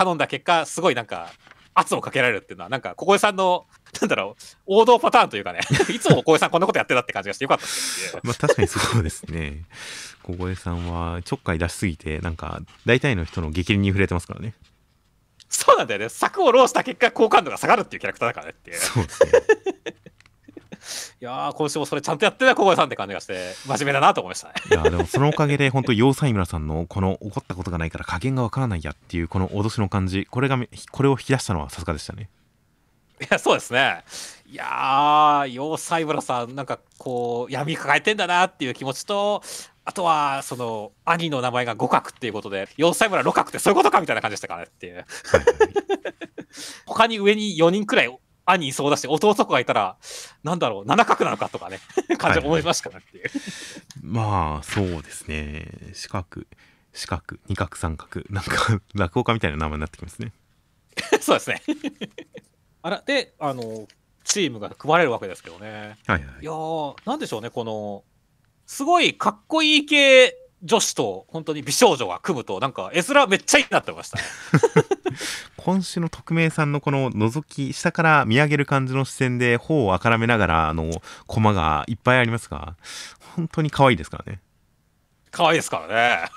[0.00, 1.30] 頼んだ結果、すごいなんか、
[1.74, 3.66] 圧をかけられるっていうのは、なんか、小越さんの、
[4.00, 5.60] なんだろう、王道パターンというかね、
[5.92, 7.66] いつも小越さんこんなことやってたって感じがしてよかった
[8.24, 9.64] まあ確かにそうですね。
[10.22, 14.54] 小越さんはちょっかい出しすぎて、なんか、大体の人の激励に触れてますからね。
[15.50, 16.08] そうなんだよね。
[16.08, 18.78] 策を浪した結果、好感度が下がるっていうキャラクターだからねっていう。
[18.78, 19.30] そうですね。
[21.20, 24.54] いやー、今週もそれちゃんとやってた小声さんって感じがして、真面目だなと思いましたね。
[24.70, 30.58] いやでもそのおかげで、 本当、要塞村さんのこの怒ったことがないから加減がわからないやっていう、この脅しの感じ、これが、
[30.90, 32.28] これを引き出したのはさすがでしたね。
[33.20, 34.02] いや、そうですね。
[34.46, 39.42] いやー、要塞村さん、なんかこう、闇抱えてんだなっていう気持ちと、
[39.84, 44.94] あとは、その、兄の名前が五角っていうことで、要塞村六角ってそういうことかみたいな感じでしたからねっていう。
[44.94, 45.44] はいはい、
[46.86, 48.18] 他に上に4人くらい
[48.52, 49.96] 兄いそうだし、弟とかがいたら、
[50.42, 51.80] なんだろう、七角なのかとかね、
[52.18, 53.30] 感じ思いましたからっていう。
[54.02, 55.92] まあ、そうですね。
[55.92, 56.42] 四角、
[56.92, 60.32] 四角、二角、三角、なんか、 落語家みたいな名前になってきますね。
[61.20, 61.62] そうですね。
[62.82, 63.86] あら、で、あの、
[64.24, 65.96] チームが組まれるわけですけどね。
[66.06, 66.22] はいはい。
[66.42, 68.04] いやー、なんでしょうね、この、
[68.66, 74.18] すごいかっこいい系女子と本当に美少女が組むとなんか絵面めっちゃいいなってました、
[75.56, 80.90] 今週の匿名さんのこの覗き下から見上げる感じの視線で頬をあからめながらあの
[81.26, 82.76] コマがいっぱいありますが
[83.36, 84.40] 本当に可愛いですからね。
[85.30, 86.30] 可愛いですからね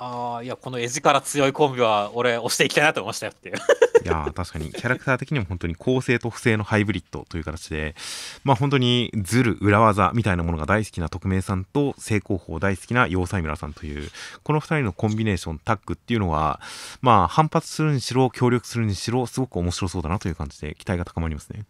[0.00, 3.56] いやいやこの絵力強いコンビは俺押していきたいなと思いましたよっていう。
[4.04, 4.70] いや確かに。
[4.70, 7.94] キャラクター的にも本当に公正と不正のハイブリッドという形で
[8.42, 14.10] まあ本当にずる裏技みたいなものが大好きな匿名さんと正攻法大好きな要塞村さんという
[14.42, 16.60] この2人のコンビネーションタッグっていうのは
[17.00, 21.64] まあ反発するにしろ協力するにしろすごく面白そうだなという感じで期待が高まりますね。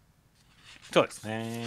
[0.93, 1.67] そうですね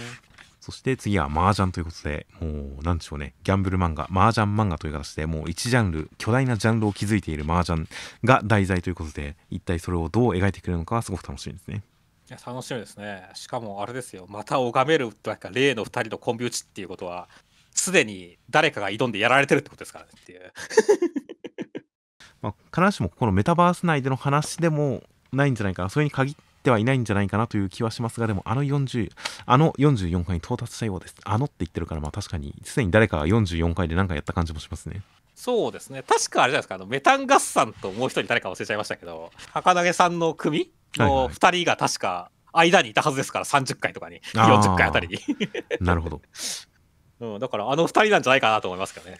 [0.68, 7.86] そして次は麻雀ということで、もう、なんでしょうね、ギャンブル漫画、麻雀漫画という形で、もう一ジャンル、巨大なジャンルを築いている麻雀
[8.22, 11.82] が題材ということで、一体それをどう描いてくれるのかすごく楽しみですね。
[12.28, 13.30] いや、楽しみですね。
[13.32, 17.30] しかも、あれですよ、また拝めるというか、例の2人のコンビ打ちっていうことは、
[17.72, 20.52] すでに誰かが挑んでやられてるってことですからねっていう。
[22.42, 25.02] まあ、必ずしもこのメタバース内での話でも
[25.32, 26.36] ないんじゃないかなそれに限っ
[26.68, 29.10] てはいないんじゃないかなという気はしますがでもあの40
[29.46, 31.14] あの44回に到達したようです。
[31.24, 35.02] あのって言ってるからまあ確かにすでに誰かが44回で何かやった感じもしますね。
[35.34, 36.02] そうですね。
[36.02, 36.74] 確かあれじゃないですか。
[36.74, 44.20] あのメタンガッサンともう一人誰か忘れちゃいましたけど儚投さんの組の2人が確か間にいたはずですから30回とかに。
[44.34, 45.18] 40回あたりに。
[45.80, 46.20] なるほど、
[47.20, 49.18] うん、だからあの2人なんじゃないかなと思いますけどね。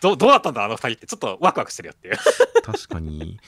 [0.00, 1.06] どどうだったんだあの2人って。
[1.08, 2.18] ちょっとワクワクしてるよっていう。
[2.62, 3.40] 確かに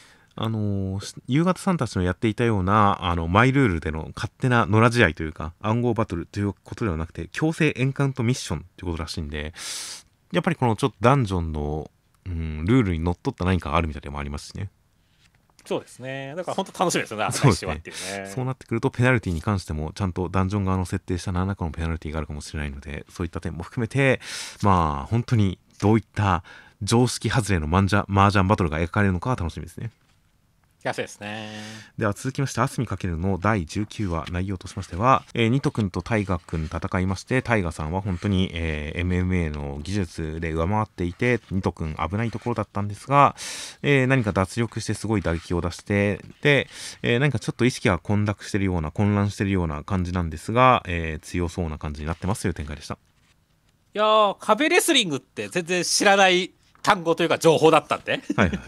[0.43, 9.53] あのー、夕方さんたちのやっていたようなあのマイルールでの勝手な野良試合というか暗号バトルということではなくて強制エンカウントミッションということらしいんで
[10.32, 11.91] やっぱりこのちょっとダンジョンの、
[12.24, 14.70] うん、ルールにのっとった何かがあるみたいでもありますしね
[15.66, 16.34] そうですね。
[16.36, 24.20] だから本当楽しみですよね、そうですねそうなってくると、ペナルティに関しても、ちゃんとダンジョン側の設定した何らかのペナルティがあるかもしれないので、そういった点も含めて、
[24.62, 26.45] まあ、本当にどういった
[26.82, 29.91] 常識外れのマンジャ麻雀バトルが描かれるのか楽しみですね。
[30.82, 31.50] 安いですね。
[31.98, 43.36] では続きまして、あすみかけるの第19話、内容としましては、えー、ニト君とタイガ君戦いまして、タイガさんは本当に、えー、MMA の技術で上回っていて、ニト君危ないところだったんですが、
[43.82, 46.66] えー、何か脱力してすごい打撃を出して、で、
[47.02, 52.96] えー、何かちょっと意識が混濁してるような、混乱してるような感じなんですが、えー、強そうな感じになってますという展開でした。
[53.92, 56.52] いやー、壁レスリングって全然知らない
[56.82, 58.22] 単語というか情報だったんで。
[58.36, 58.58] はいはい。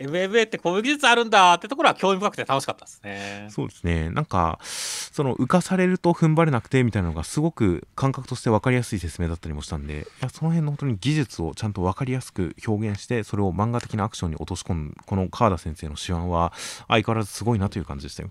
[0.00, 3.48] MMA ってこういう技術あるんだってところは興味深くて楽しかったですね。
[3.50, 4.08] そうですね。
[4.10, 16.52] なんか、その浮かされると踏ん張れなくてみたいなのがすごく感覚として分かりやすい説明だったりもしたんで、いやその辺の本当に技術をちゃんと分かりやすく表現して、それを漫画的なアクションに落とし込む、この川田先生の手腕は
[16.88, 18.30] 相変わらずすごいなという感じでしたよ。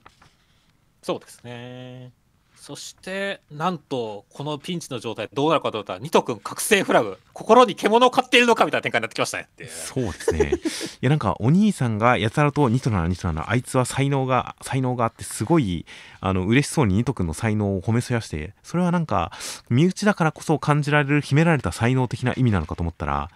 [1.04, 2.12] そうですね。
[2.60, 7.18] そしてなんとこのピンチの状態どうなるかと思ったらニト君覚醒フラグ。
[7.32, 9.48] 心に獣を飼っているのかみたいな展開になってきましたね。
[9.50, 10.54] ってそうですね。
[10.56, 15.86] いやなんかお兄さんがやたらとニトならニトならあいつは才能が才能があってすごい
[16.20, 19.32] あの嬉しそうにニト君の才能を褒めそやしてそれはなんか
[19.70, 23.30] 身内だからこそ感じられる秘められた才能的な意味なのかと思ったら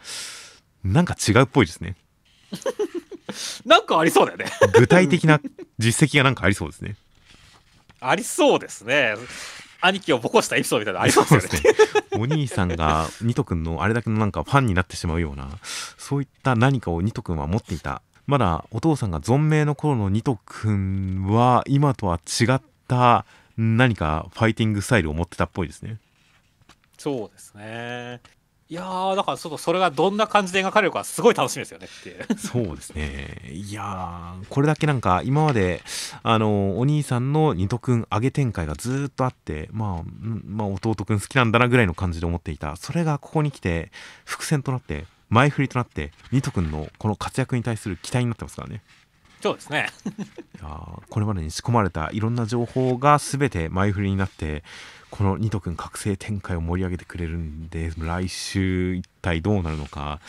[0.84, 1.96] なんか違うっぽいですね。
[3.66, 4.46] なんかありそうだよね。
[4.74, 5.40] 具体的な
[5.80, 6.98] 実績がなんかありそうですね
[8.10, 9.16] ありそうですね。
[9.82, 11.76] 兄貴をボコしたエピソードみたいなのありそうですね。
[12.18, 15.50] お兄さんがニト君のあれだけのなんかファンになってしまうような、
[15.98, 18.02] そういった何かをニト君は持っていた。
[18.26, 23.26] まだお父さんが存命の頃のニト君は今とは違った
[23.58, 25.98] 何かファイティングスタイルを持ってたっぽいですね。
[26.98, 28.22] そうですね。
[28.70, 33.52] いやーだからちょっとそれがどんな感じで描かれるかすごい楽しみですよねって そうですね。
[33.52, 35.82] いやーこれだけなんか今まで
[36.24, 40.04] あのお兄さんの二斗くん上げ展開がずっとあってまあ、
[40.46, 42.76] まあ、弟くん好きなんだなぐらいの感じで思っていた。
[42.78, 43.92] それがここに来て
[44.26, 48.82] 伏線となって前振りとなって二斗くんのこの活躍に対する期待になってますからね。
[49.42, 49.90] そうですね。
[50.56, 54.64] いやこれまでに仕込まれたいろんな情報が全て前振りになって
[55.14, 60.20] このニト君覚醒展開を盛り上げてくれるんで来週一体どうなるのか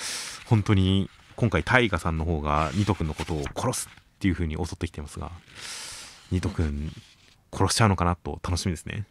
[0.44, 5.30] 本当に今回タイガさんの方がニト君のことを殺すっていう風に襲ってきてますが
[6.30, 6.92] ニト君
[7.50, 9.06] 殺しちゃうのかなと楽しみですね。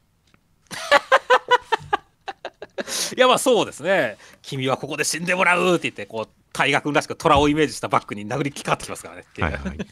[3.18, 4.18] いやまあそうですね。
[4.44, 9.24] 君はここで死んでもらうって言ってこう大河君らしく虎をイメージしたバッグに殴りかかってきますからね。
[9.28, 9.88] っていう、はいはい、 じゃ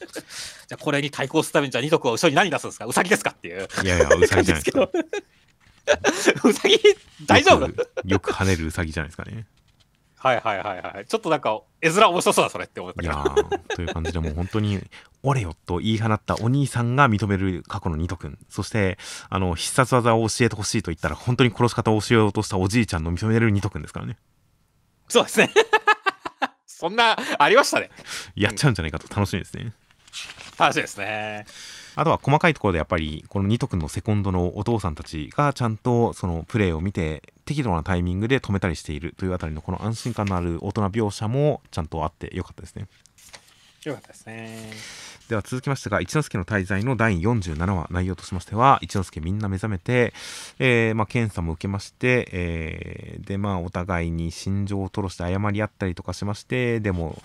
[0.73, 2.85] あこれに対抗するためにじゃあ二徳は後ろに何出すんですか？
[2.85, 3.31] ウサギですか？
[3.31, 3.67] っていう。
[3.83, 4.89] いやいやウサギじゃないですか
[6.43, 6.79] うさぎ
[7.25, 7.67] 大丈夫？
[8.05, 9.45] よく跳ねるうさぎじゃないですかね。
[10.17, 11.05] はいはいはいはい。
[11.07, 13.01] ちょっとなんか、絵面面白そうだ、それって思った。
[13.01, 13.25] いや
[13.69, 14.79] という感じで、もう本当に、
[15.23, 18.37] 俺よと言い放ったお兄さんが認める過去のニト君。
[18.47, 18.99] そして、
[19.31, 24.17] あの、必殺技を教えてほしいと言ったら、本当に殺し方を教えようとしたおじいちゃんの認めるニト君ですからね。
[25.07, 25.49] そうですね。
[26.67, 27.89] そんな、ありましたね。
[28.35, 29.73] やっちゃうんじゃないかと楽しみですね。
[30.59, 31.47] 楽しいですね。
[31.95, 42.87] あとは細かいところでやっぱりこのニト君のセコンドのお父さんたちがちゃんとそのプレーを見て適度なタイミングで止めたりしているというあたりのこの安心感のある大人描写もちゃんとあってよかったですね。
[43.83, 44.71] よかったですね。
[45.27, 50.13] では続きましてが一之輔の滞在の第47話内容としましては一之輔みんな目覚めて、
[50.59, 57.21] えー、まあ、検査も受けまして、えー、でまあお互いに心情を吐露して謝り合ったりとかしましてでも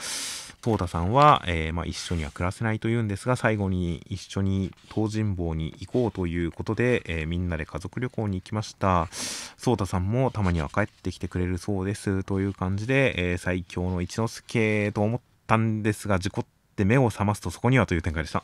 [0.66, 9.06] トータさんは、えー、まあ、一緒には暮らせないというんですが、最後に一緒に東尋坊に行こうということで、えー、みんなで家族旅行に行きました。
[9.12, 18.42] ソータさんもたまには帰ってきてくれるそうですという感じで、えー、最強の一之輔と思ったんですが、事故って目を覚ますとそこにはという展開でした。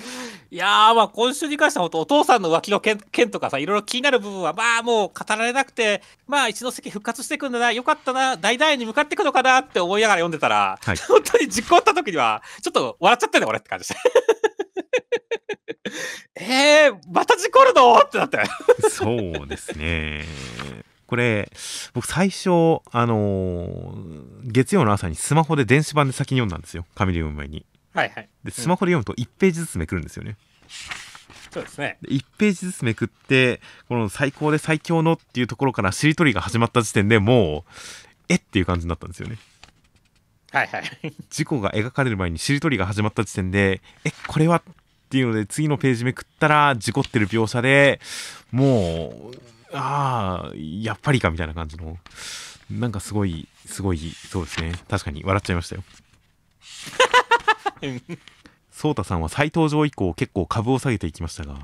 [0.50, 13.96] いやー、まあ今週に関しては、お父さんの浮気の件件とかさ、いろいろ気になる部分は、まあもう語られなくて、まあ一ノ関復活していくんだな、よかったな、大々に向かっていくのかなって思いながら読んでたら、はい、本当に実行った時には、ちょっと笑っちゃったね、俺って感じで。
[16.38, 17.98] えー、また事故るの？
[17.98, 18.38] ってなって。
[18.90, 20.24] そうですね。
[21.06, 21.50] これ、
[21.94, 26.84] 僕最初、あのー、月曜の朝にスマホで電子版で先に読んだんですよ。
[26.96, 27.64] 紙で読む前に。
[27.96, 28.28] はいはい。
[28.44, 30.36] で、スマホで読むと1ページずつめくるんですよね。
[31.50, 31.96] そうですね。
[32.02, 37.72] 1ページずつめくって、この最高で最強のっていうところからしりとりが始まった時点でもう、
[38.28, 39.38] えっていう感じになったんですよね。
[40.52, 40.84] はいはい。
[41.30, 48.00] 事故が描かれる前にしりとりが始まった時点で、え、これはっていうので次のページめくったら事故ってる描写で
[48.50, 49.38] もう
[49.72, 51.96] ああやっぱりかみたいな感じの
[52.70, 55.84] なんかすごいすごいそうですね確かに笑っちゃいましたよ
[58.70, 61.56] 颯太さんは再登場以降結構株を下げていきましたが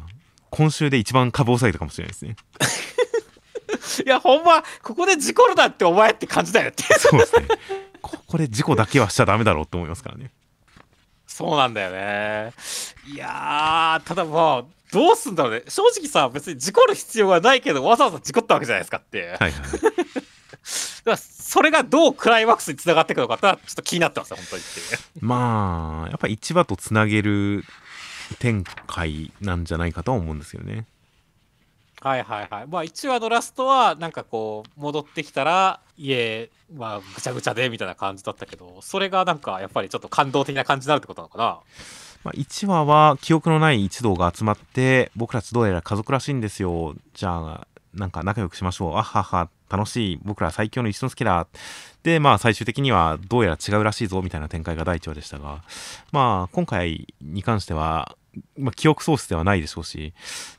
[0.50, 2.36] 今週で一番株を下げたかもしれないですね
[4.04, 7.46] いやほんまここで事故るなってお前って感じだよってそうですね
[8.00, 10.30] ここで事故だけはしちゃダメだろうって思いますからね
[11.32, 12.52] そうなんだよね。
[13.10, 15.62] いやー、ただまあ、どうすんだろうね。
[15.66, 19.28] 正直さ、別に事故る必要はないけど、わざわざ事故ったわけじゃないですかって。
[19.28, 19.52] はいはい。
[21.04, 24.62] だそれがどうクライマックスにつながっていくのかってちょっと気になってますよ、本当に。
[25.20, 27.64] まあ、やっぱ1話とつなげる
[28.38, 30.86] 展開なんじゃないかとは思うんですよね。
[32.00, 32.66] はいはいはい。
[32.66, 41.60] まあ1話のラストはなんかこう戻ってきたら家まあぐちゃぐちゃでみたいな感じだったけどそれがなんかやっぱりちょっと感動的な感じになるってことなのかな？
[42.24, 48.96] まあ、1話は記憶のない一同が集まって僕たちどうやら家族らしいんですよじゃあなんか仲良くしましょう。
[48.96, 49.48] あはは。
[49.68, 50.20] 楽しい。
[50.22, 51.46] 僕ら最強の一之輔だ。
[52.02, 55.62] でまあ最終的にはどうやら違うらしいぞみたいな展開が第1話でしたが。
[56.10, 58.16] まあ今回に関しては
[58.56, 60.14] まあ、記憶喪失ではないでしょうし、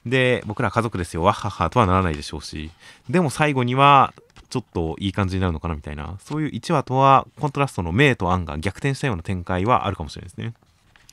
[0.05, 1.69] で、僕ら家族ですよ、わはは。
[1.69, 2.72] とはならないでしょうし、
[3.10, 4.14] でも最後には、
[4.49, 10.53] ちょっといい感じになるのかなみたいな、そういう1話とは、コントラストの明と暗が逆転したような展開はあるかもしれないですね。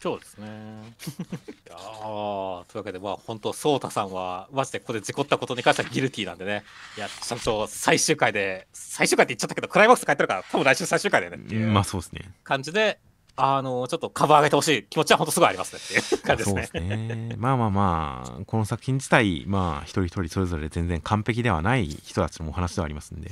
[0.01, 0.47] そうですね。
[1.69, 6.65] いやというわけで、まあ、本当、颯太さんは、マジでここで事故ったことに関してはギルティなんでね、
[6.97, 12.33] いや、ちゃんと最終回で、最終回って言っちゃったけど、クライマックス書いてるから、多分来週最終回だよねっていう、まあそうですね。
[12.45, 12.99] 感じで、
[13.37, 16.67] あの、ちょっと株上げてほしい気持ちは本当すごいありますねっていう感じですね。
[16.67, 17.37] そうですね。
[17.37, 23.31] まあまあまあ、この作品自体、まあ、一人一人それぞれ全然完璧ではない人たちのお話ではありますんで、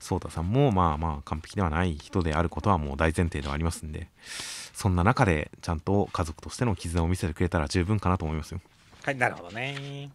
[0.00, 4.08] 颯太さんもまあまあ完璧ではない人であることはもう大前提ではありますんで、
[4.76, 8.60] そんな中でちゃんと家族としての絆を見せてくれたら十分かなと思いますよ。
[9.04, 10.10] はい、なるほどね。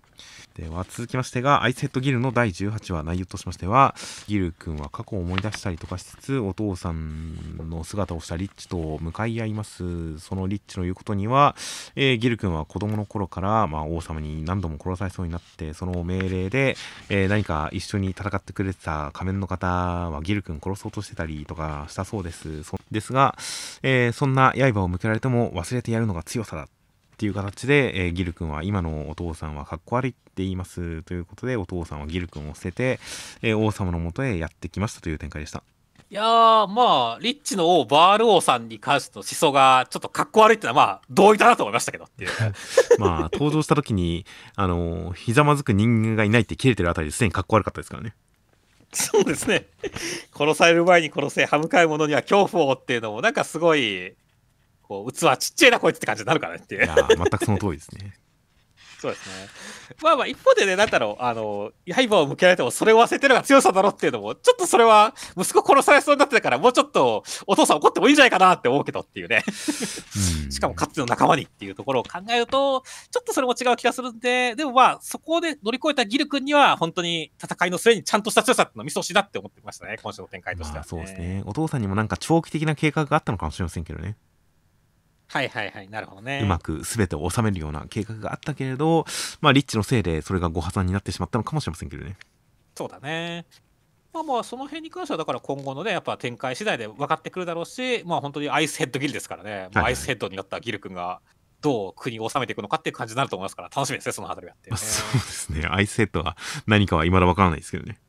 [0.56, 3.96] では続きましてがアイスヘッドギルの第18話内容としましては
[4.28, 10.20] ギル君は過去を思い出したりとかしつつお父さんの姿をしたリッチと向かい合います。
[10.20, 11.56] そのリッチの言うことには、
[11.96, 16.76] えー、ギル君は子供の頃から、まあ、王様に何度も殺されそうになってその命令で、
[17.10, 22.64] えー、何か一緒に戦ってくれてた仮面の方はギル君殺そうとしてたりとかしたそうです。
[22.92, 23.38] ですが、
[23.84, 26.68] えー、そんな刃を向けられても忘れてやるのが強さだ
[27.22, 33.00] っていう形で、えー、ギル君は今のお父さんはかっこ悪いって言いますということでお父さんはギル君を捨てて、
[33.44, 35.62] えー、王様のもとへやってきましたという展開でした。
[36.10, 42.32] いやー、まあ、リッチの王、バール王さんに関しての思想が、ちょっとかっこ悪いってのは、まあ、同意だなと思いましたけどっていう。
[43.00, 44.26] まあ、登場した時に、
[44.56, 48.16] あの、ひざまずく人間がいないって切れてるあたりですでにかっこ悪かったですからね。
[48.92, 49.68] そうですね。
[50.36, 54.16] 殺される前に殺せ、歯向かい者には恐怖をっていうのも、なんかすごい、
[54.92, 56.84] こう、器ちっちゃいなこいつって感じになるからねっていう。
[56.84, 58.14] いや全くその通りですね。
[59.00, 59.96] そうですね。
[60.04, 69.44] まあまあ、一方でね、なんだろう、あの、刃を向けられてもそれを忘れてるのが強さだろっていうのも、ちょっとそれは、息子殺されそうになってたから、もうちょっとお父さん怒ってもいいんじゃないかなって思うけどっていうね。
[70.52, 81.42] しかも、かつての仲間にっていうところを考えると、ちょっとそれも違う気がするんで、でもまあ、そこで乗り越えたギル君には、本当に戦いの末にちゃんとした強さってのを見せほしいなって思ってましたね、今週の展開としては、ね、そうですね。
[81.48, 84.16] お父さんにもなんか長期的な計画があったのかもしれませんけどね。
[85.32, 86.42] はいはいはい、なるほどね。
[86.44, 89.06] うまく全てを収めるような計画があったけれど、
[89.40, 92.18] まあ、リッチのせいでそれがご破産になってしまったのかもしれませんけどね。
[92.76, 93.46] そうだね。
[94.14, 101.22] まあまあ、その辺に関しては、だから今後のね、やっぱ展開次第で分かってくるだろうし、まあ本当にアイスヘッドギルですからね、アイスヘッドになったギル君が、
[101.62, 106.36] どう国を治めていくのかっていう感じになると思いますから、楽しみですね、そのあたりはって、ね、そうですね、アイスヘッドは
[106.68, 108.00] 何かは未だ分からないですけどね。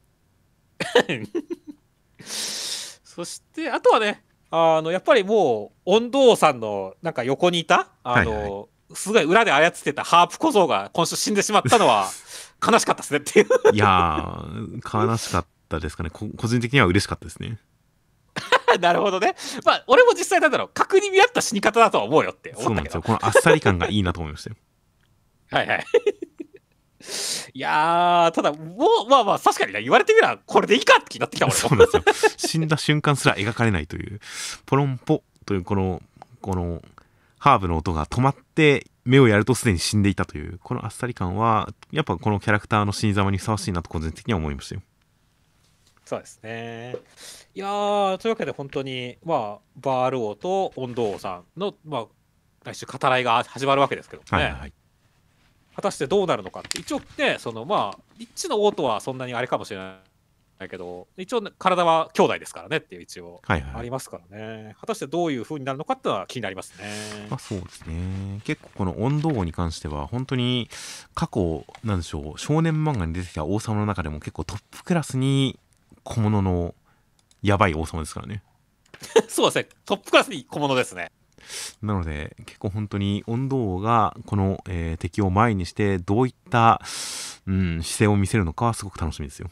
[2.25, 4.25] そして、あとはね、
[4.55, 12.11] あのやっぱりもう音頭さんのなんか横にいたあの、はいはい、すごい裏で操ってたハープ小僧が今週死んでしまったのは
[12.65, 13.47] 悲しかったですねっていう。
[13.75, 14.45] いや
[14.93, 16.11] 悲しかったですかね。
[16.11, 17.59] 個人的には嬉しかったですね。
[18.79, 19.35] なるほどね。
[19.65, 23.03] まあ俺も実際なんだろう確認見合った死に方だとは思うよって思ったそうなんですよ。
[23.03, 24.57] このあっさり感がいいなと思いましたよ。
[25.51, 25.87] はいはい。
[27.55, 32.31] いやー、ただ、もう、まあまあ、確かにね、言われてみれば、これでいいかって気になってきたもんそうなんですよ。
[32.37, 34.21] 死んだ瞬間すら描かれないという、
[34.67, 36.03] ポロンポというこの、
[36.41, 36.83] この、
[37.39, 44.83] ハーブの音が止まって目をやるとすでに死んでいたというこのあっさり感はやっぱこのキャラクターの死に様にふさわしいなと個人的には思いましたよ。
[46.05, 46.95] そうですね。
[47.53, 52.07] いやーというわけで本当にまあバール王と音頭王さんのまあ
[52.63, 54.73] 来週語らいが始まるわけですけどね、はいはい、
[55.75, 60.13] 果たしてどうなるのかって一応ねそのまあリッチの王とはそんなにあれかもしれない
[60.63, 67.27] だけど一応、ね、体は兄弟ですからねっていう一応ありますからね、はいはい、果たしてどういう風になるのかっていうのは気になりますね。
[67.29, 70.69] まあ、そうですね結構この温度に関しては本当に
[71.15, 75.59] 過去なんでしょう少年漫画に出てきた王様の中でも結構トップクラスに
[76.05, 76.75] 小物の
[77.43, 78.43] やばい王様ですからね。
[79.29, 81.11] そうですねトップクラスに小物ですね。
[81.83, 86.81] なので結構本当に温度がこの、えー、敵を前にしてどういった、
[87.47, 89.51] うん、姿勢を見せるのかはすごく楽しみですよ。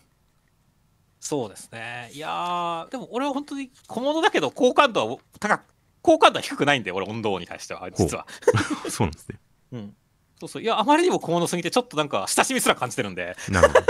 [1.20, 2.10] そうですね。
[2.12, 5.64] いやでも俺は本当に小物だけど、好感度は高く、
[6.02, 8.26] 好感度は低くないんで、俺、温度に対しては、実は。
[8.88, 9.38] そうなんですね。
[9.72, 9.96] うん。
[10.40, 10.62] そうそう。
[10.62, 13.36] いや、あまりにも小物すぎて、ちょっとなんか、親しみすら感じてるんで。
[13.50, 13.80] なるほど。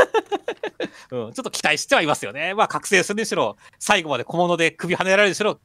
[1.27, 2.55] うん、ちょっと期待してはいますよね。
[2.55, 5.60] まあ、覚醒するにしろ、最後まで小物で首跳ねられるにしろ、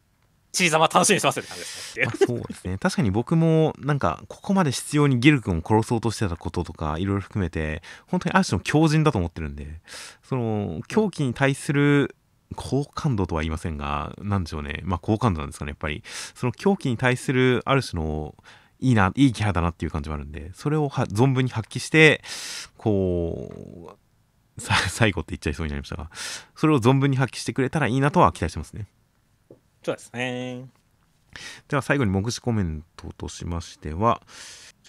[0.55, 2.07] チリ様楽しみにしますって感じですね。
[2.27, 2.77] そうですね。
[2.77, 9.81] 確かに僕も、なんか、ここまで必要にギル君を殺そうとしてたこととか、いろいろ含めて、本当にある種の強靭だと思ってるんで、
[10.23, 12.15] その、狂気に対する、
[12.55, 14.81] 好感度とは言いませんが、なんでしょうね。
[14.83, 16.03] まあ、好感度なんですかね、やっぱり。
[16.33, 18.35] その狂気に対する、ある種の、
[18.79, 22.21] いいな、いいキャラだなっていう感じはあるんで、それを存分に発揮して、
[22.77, 24.05] こう、
[24.59, 26.09] 最後って言っちゃいそうになりましたが、
[26.55, 28.87] それを存分に発揮してくれたらいいなとは期待してますね。
[29.85, 30.65] そうですね。
[31.67, 34.19] では最後に目次コメントとしましては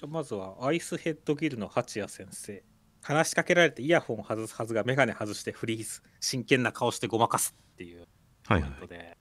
[0.09, 2.62] まずはアイスヘッドギルの八谷先生。
[3.02, 8.06] 話しかけられてイヤホンを外すはずが眼鏡外してフリーズ真剣な顔してごまかすっていう。
[8.48, 9.16] コメントで、はいはい、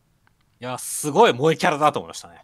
[0.62, 2.42] いやすごい萌えキャラだと思いましたね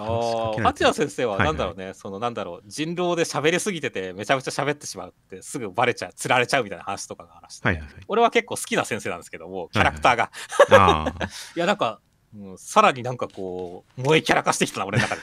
[0.00, 2.62] あ八谷先生はなんだろうね、はいはい、そのなんだろう。
[2.66, 10.30] 人狼で喋りすぎててめちゃめちゃ喋ってしまうってすぐバレちゃう釣られちゃうみたいな話とかが話して、はいはいはい、俺は結構好きな先生なんですけどもキャラクターが、
[10.68, 11.24] はいはい、
[11.56, 12.00] いやなんか
[12.36, 15.22] うん、さらになんかこう萌えキャラ化してきたな俺の中で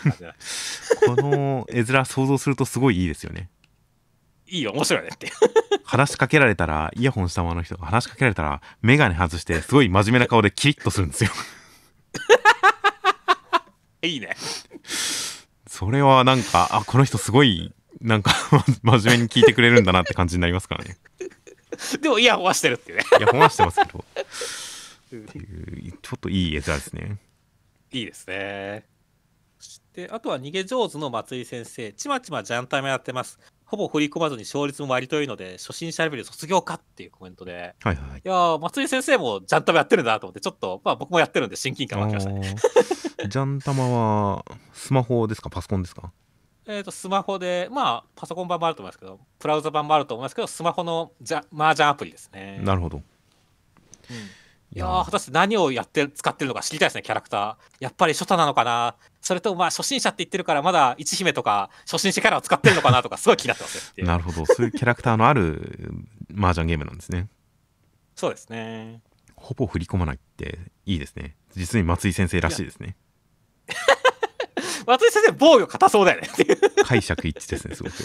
[1.06, 3.50] この絵面想像するとすごいいいですよね。
[4.48, 5.30] いいよ面白いねって。
[5.84, 11.32] 話しかけられたらイヤホンしたままの人が話しかけられたら眼鏡外してすごい真面目な顔でキリッとするんですよ
[14.02, 14.36] いいね。
[15.68, 18.34] それはなんか、あ、この人すごい、なんか
[18.84, 20.98] 真面目に聞いてくれるんだなって感じになりますからね。
[22.02, 23.06] でもイヤホンはしてるっていうね。
[23.20, 24.06] イヤホンはしてますけど。
[24.10, 27.18] っていう、ちょっといい絵面ですね。
[27.92, 28.86] いいですね。
[29.60, 33.40] そして、あとは逃げ上手の松井先生、ちまちまジャンタメやってます。
[33.72, 42.56] ほぼ振り込まずに勝率も割といいので、初心者レベル卒業かっていうコメントで、はいはい、いや松井先生もジャンタメやってるんだと思って、ちょっと、まあ僕もやってるんで親近感湧きましたね。
[43.30, 45.50] ジャンタマはスマホですか？
[45.50, 46.12] パソコンですか？
[46.68, 52.60] えっ、と、スマホで、まあ、パソコン版もあると思いますけど、ブラウザ版もあると思いますけど、スマホのじゃ麻雀アプリですね。
[52.62, 52.98] なるほど。
[52.98, 53.04] うん
[54.74, 57.56] いや果たして何をやって使ってるのか知りたいですね、キャラクター。
[57.82, 64.06] やっぱり初太なのかなそれと、まあ、初心者って言ってるから、まだ一姫とか、初心者キャラを使ってるのかなとか、すごい気になってますよ。
[64.06, 64.46] なるほど。
[64.46, 65.94] そういうキャラクターのある
[66.36, 67.28] 麻雀ゲームなんですね。
[68.16, 69.02] そうですね。
[69.36, 71.36] ほぼ振り込まないっていいですね。
[71.56, 72.96] 実に松井先生らしいですね。
[74.88, 77.96] 松井先生、防御硬そうだよねっていう解釈一致ですね、すごく。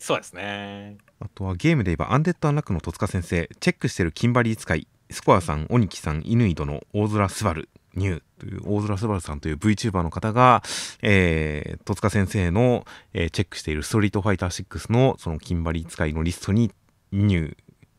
[0.00, 0.98] そうですね。
[1.20, 10.62] あとはゲームで言えば、アンデッド・アンラックの戸塚先生、チェックしてるキンバリー使い、スコアさん、鬼木さん、乾殿、大空すばる、ニューという大空昴さんという VTuber の方が、
[11.02, 16.70] えー、戸塚先生の、えー、チェックしているストリートファイター6のそのキンバリー使いのリストに
[17.12, 17.56] ニュー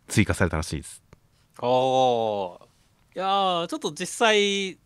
[0.07, 1.03] 追加されたらしいです。
[1.60, 2.60] お
[3.15, 4.78] いやちょっと実際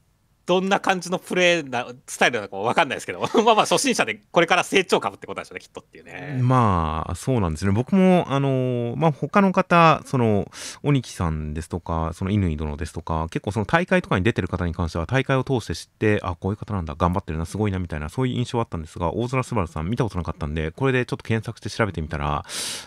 [0.46, 3.22] どんな感じのプレーなスタイルなのか分かんないですけど。
[3.22, 6.40] まあまあ初心者でこれから成長株ってことでしょうねきっとっていうね。
[6.42, 7.72] まあそうなんですね。
[7.72, 10.50] 僕もあのまあ他の方その
[10.84, 22.46] 鬼木さんですとかその乾殿ですとか結構その大会とかに出てる方に関しては大会を通して知ってあこういう方なんだ頑張ってるなすごいなみたいなそういう印象はあったんですが大空すばるさん見たことなかったんでこれでちょっと検索して調べてみたら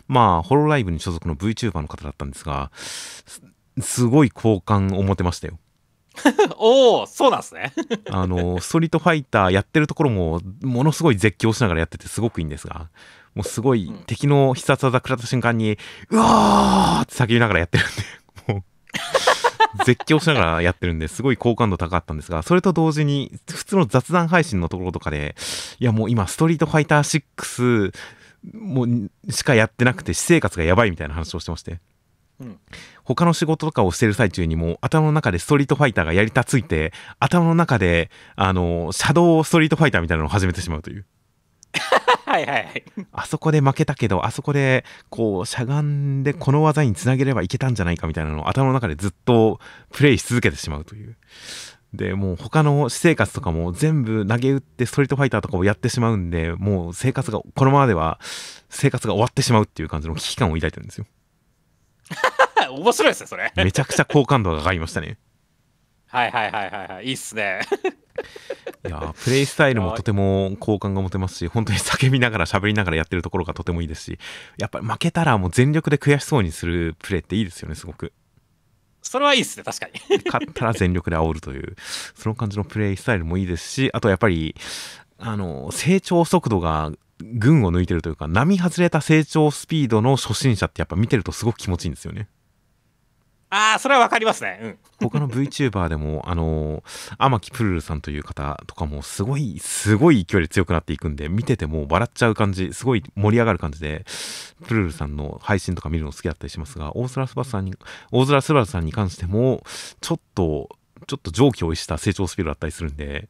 [0.09, 2.71] まあホロライブに所属の VTuber の方だったんですが
[3.81, 5.59] すごい好感を持てましたよ。
[6.59, 7.73] おおそうなんですね
[8.11, 12.89] あのストリートファイターやってるところもものすごい絶叫しながらやっててすごくいいんですが
[13.35, 15.77] もうすごい敵の必殺技食らった瞬間に、
[16.09, 17.87] うわーって叫びながらやってるん
[18.47, 25.35] でもう絶叫しながらやってるんですごい好感度高かったんですが、それと同時に普通の雑談配信のところとかで、
[25.81, 27.93] いやもう今ストリートファイター6
[28.53, 31.81] もうしかやってなくて私生活がやばいみたいな話をしてまして。
[32.41, 32.59] うん、
[33.05, 41.07] 他の仕事とかをしてる最中にも頭の中でストリートファイターがやりたついて頭の中であのシャドウストリートファイターみたいなのを始めてしまうという
[42.27, 42.85] はいはいはい。
[43.13, 49.61] あそこで負けたけど、あそこで、こう、しゃがんでこの技につなげればいけたんじゃないかみたいなのを頭の中でずっと
[49.93, 51.17] プレイし続けてしまうという。
[51.93, 58.19] で、もう他の私生活とかも全部投げ打ってストリートファイターとかをやってしまうんで、もう生活が、このままでは
[58.69, 61.07] 生活が終わってしまうっていう感じの危機感を抱いてるんですよ。
[62.71, 63.53] 面白いですね、それ。
[63.57, 65.19] めちゃくちゃ好感度が上がりましたね。
[66.07, 67.07] はいはいはいはいはい。
[67.07, 67.61] いいっすね。
[68.87, 74.19] いやプレイスタイルもとても好感が持てますし本当に叫びながら喋りながらやってるところがとてもいいですし
[74.59, 78.13] やっぱり負けたらもう全力で悔しそうにするプレイっていいですよねすごく
[79.03, 79.93] それはいいっすね確かに
[80.25, 81.77] 勝ったら全力で煽るという
[82.15, 84.55] その感じのプレイスタイルもいいですしあとやっぱり
[85.19, 92.29] あの成長速度が群を抜いてるというか並外れた成長スピードの初心者ってやっぱ見てるとすごく気持ちいいんですよね
[93.57, 94.59] ああ、それはわかりますね。
[94.61, 94.79] うん。
[95.01, 104.05] 他の VTuber でも、 あのー、天木プルルさんという方とかも、すごい、すごい勢いで強くなっていくんで、見てても笑っちゃう感じ、すごい盛り上がる感じで、
[104.67, 107.77] プルルさんの配信とか見るの好きだったりしますが、大空スバスさんに、
[108.11, 109.63] 大空スバスさんに関しても、
[110.01, 110.69] ちょっと、
[111.07, 113.29] ちょっと上気を逸した成長スピードだったりするんで、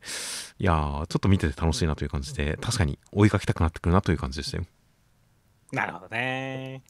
[0.59, 4.65] いやー、ちょっと見てて楽しいなという感じで、確かに追いかけたくなってくるなという感じでしたよ。
[5.73, 6.83] なるほどね。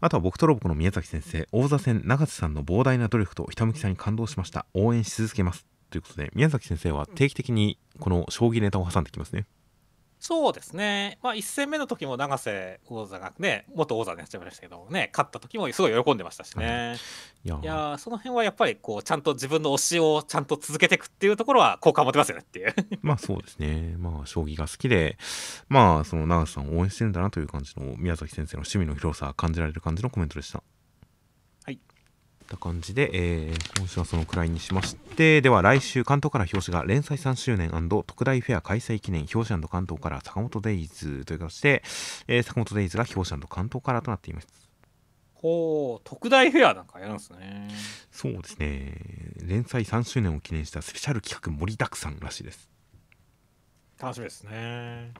[0.00, 4.66] あとは僕とロボコの宮崎先生、大座戦永瀬さんの膨大な努力とひたむきさに感動しました。
[4.74, 5.66] 応援し続けます。
[5.90, 9.46] ということで、宮崎先生は定期的にこの将棋ネタを挟んできますね。
[10.20, 11.18] そうですね。
[11.22, 16.96] まあ、1戦目の時も永瀬王座がね、元王座になっちゃいましたけどね、勝った時もすごい喜んでましたしね。
[17.44, 22.74] いやいやその辺はやっぱりこう、ちゃんと自分の推しをちゃんと続けていくっていうところは好感持てますよねっていう。
[23.00, 23.94] まあそうですね。
[23.98, 25.18] まあ、将棋が好きで、
[25.68, 30.62] まあ、その永瀬さんを応援してるんだなという感じの宮崎先生の趣味の広さ感じられる感じのコメントでした。
[32.48, 37.70] った感じで、えー、今週はそのくらいにしまして、では来週関東から表紙が連載3周年
[38.06, 41.82] 特大フェア開催記念表紙関東から坂本デイズという形で、
[42.26, 44.48] えー、坂本デイズが表紙関東からとなっています。
[45.34, 47.68] ほう、特大フェアなんかやるんですね。
[48.10, 48.94] そうですね。
[49.44, 52.70] 連載3周年を記念したスペシャル企画盛りだくさんらしいです。
[54.00, 55.12] 楽しみですね。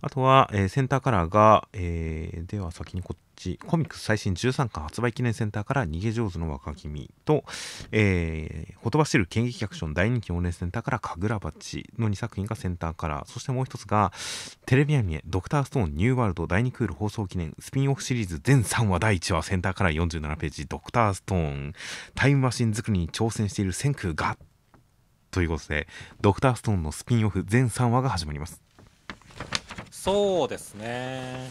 [0.00, 3.27] あとは、えー、センターカラーが、えー、では先にこっ
[3.66, 7.44] コミックス最新13巻発売記念センターから逃げ上手の若君と、
[7.92, 14.12] えー、ほとばしる剣撃アクション大人気応援センターから神楽鉢の2作品がセンターカラー、そしてもう一つが、
[14.66, 21.72] テレビアニメ、ドクターストーンニューワールド第2クール放送記念スピンオフシリーズ全3話第1話センターカラー47ページ、ドクターストーン、
[22.14, 24.36] タイムマシン作りに挑戦している千空が
[25.30, 25.86] ということで、
[26.20, 28.62] ドクターストーンのスピンオフ全3話が始まります。
[29.90, 31.48] そうですね。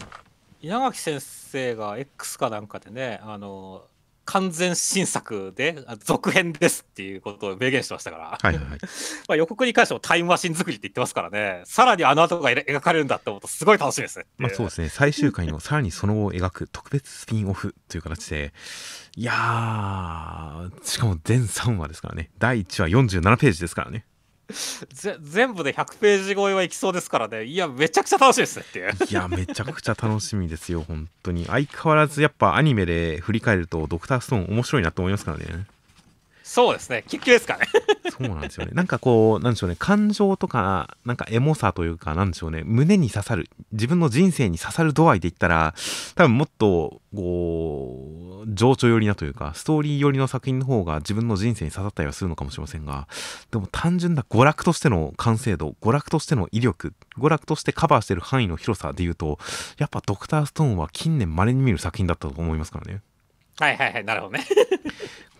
[0.60, 3.84] 稲垣先生が X かなんかでね、あの、
[4.28, 8.78] 完全新作で続編ですっていうことを明言してましたから、はいはい、
[9.26, 14.26] まあ予告に関してもタイムマシン作りって言ってますからね、さらにあの後が描かれるんだって思うと、すごい楽しみですね。
[14.36, 18.52] まあそうですね、最終回のさらにその後を描く特別スピンオフという形で、
[19.16, 24.04] いやー、しかも全3話ですからね、第1話47ページですからね。
[24.48, 27.44] ぜ全部で100ページ超えはいきそうですからね。
[27.44, 28.92] いやめちゃくちゃ楽しいですねっていう。
[29.10, 31.44] いやめちゃくちゃ楽しみですよ本当に。
[31.46, 35.66] 相変わらずやっぱアニメで振り返るとドクターストーン面白いなと思いますからね。
[36.58, 37.04] そうですね。
[37.06, 37.68] キュッキュですかね。
[38.10, 38.72] そうなんですよね。
[38.74, 39.76] なんかこう、なんでしょうね。
[39.78, 42.62] 感情とか、なんかエモさというか、なんでしょうね。
[42.64, 43.48] 胸に刺さる。
[43.70, 45.72] 自分の人生に刺さる度合いで言ったら、
[46.16, 53.06] 多分もっと、こう、情緒寄りなというか、ストーリー寄りの作品の方が自分の人生に刺さったりはするのかもしれませんが、
[53.52, 59.38] でも単純な娯楽としての完成度、娯楽としての威力、娯楽としてカバーしてる範囲の広さで言うと、
[59.78, 63.00] やっぱドクターストーンは近年稀に見る作品だったと思いますからね。
[63.60, 64.44] はいはいはい、なるほどね。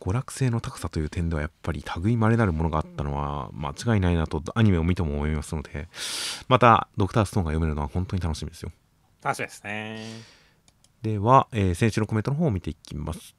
[0.09, 5.89] 娯楽性の高さという点ではやっぱり類まれなるものがあったのは間違いないなとアニメを見ても思いますので
[6.49, 8.73] またドクターストーンが読めるのは本当に楽しみですよ。
[9.23, 10.39] 楽しみですね。
[11.03, 13.35] では、えー、先週のコメントの方を見ていきます。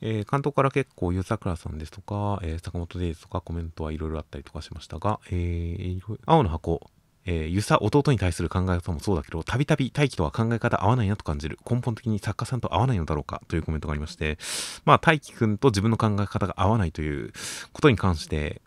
[0.00, 6.90] えー、関東から結構、ゆうさくらさんですとか、えー、坂本デイズとかコメントはいろいろあったりとかしましたが、えー、青の箱、
[7.28, 11.58] えー、ゆさ弟に対する考え方もそうだけど、たびたび大輝とは考え方合わないなと感じる。
[11.68, 14.38] 根本的に作家さんと合わないのだろうかというコメントがありまして、
[14.84, 17.32] まあ大輝くんと自分の考え方が合わないという
[17.72, 18.62] ことに関して、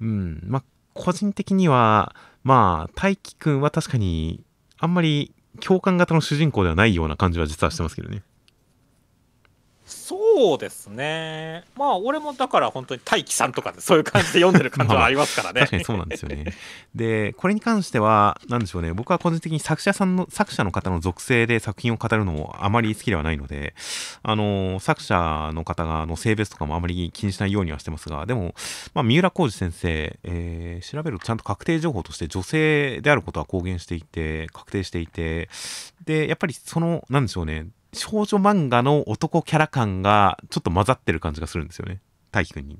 [0.00, 0.62] うん、まあ
[0.94, 2.14] 個人的には、
[2.44, 4.44] まあ大輝くんは確かに
[4.78, 8.22] あんまり共感型の主人公ではないような感じは実はしてますけどね。
[9.84, 11.64] そそうですね。
[11.76, 15.60] まあ、俺もだから本当に大樹さんとかでそういう感じで読んでる感じはありますからね。
[15.60, 16.54] 確かにそうなんですよね。
[16.94, 23.74] で、これに関しては、なんでしょうね、僕は個人的に作者さんの、作者の方の属性で作品を語るのもあまり好きではないので、
[24.22, 28.54] あの、作者の方がの性別とかもあまり気にしないようにはしてますが、でも、
[28.94, 35.50] まあ、三浦浩二先生、えー、調べるとちゃんと確定情報として女性であることは公言していて、確定していて、
[36.06, 42.00] で、やっぱりその、なんでしょうね、少女漫画の男キャラ感がちょっと混ざってる感じがするんですよね。
[42.30, 42.78] 大輝くんに。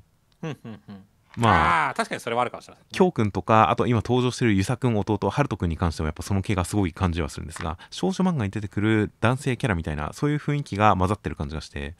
[1.37, 11.95] まあ確かにそれはあるかもしれない、ね、京くんとかあと今登場してる遊佐くん弟春人くんに関してはやっぱその毛がすごい感じはするんですが少女漫画に出てくる男性キャラみたいなそういう雰囲気が混ざってる感じがして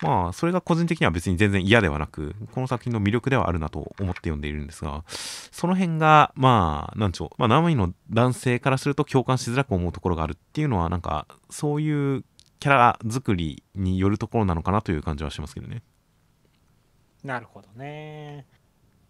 [0.00, 7.30] まあそれが個人的には別に全然嫌ではなくこの作品の魅力ではあるなと思って読んでいるんですがその辺がまあなんちょう。
[7.36, 12.24] まあ生身の男性からすると共感しづらく思うところがあるっていうのはなんかそういう
[12.60, 15.82] キャラ作りによるところなのかなという感じはしますけどね。
[17.24, 18.46] なるほどね。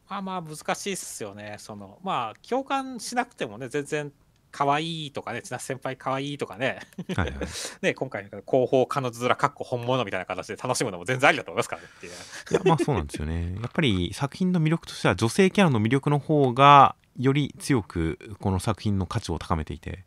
[0.08, 1.56] まあまあ難しいっすよね。
[1.58, 4.12] そのまあ共感しなくてもね全然
[4.50, 6.80] 可愛いとかね、千夏先輩可愛いとかね、
[7.16, 7.38] はいはい、
[7.82, 12.12] ね今回の広報彼女面かっこ本物みたいな形で楽しむのも全然ありだと思いますからねっていう。
[12.52, 13.56] いやまあそうなんですよね。
[13.60, 20.04] やっぱり作品の魅力としては女性キャラの魅力の方がより強くこの作品の価値を高めていて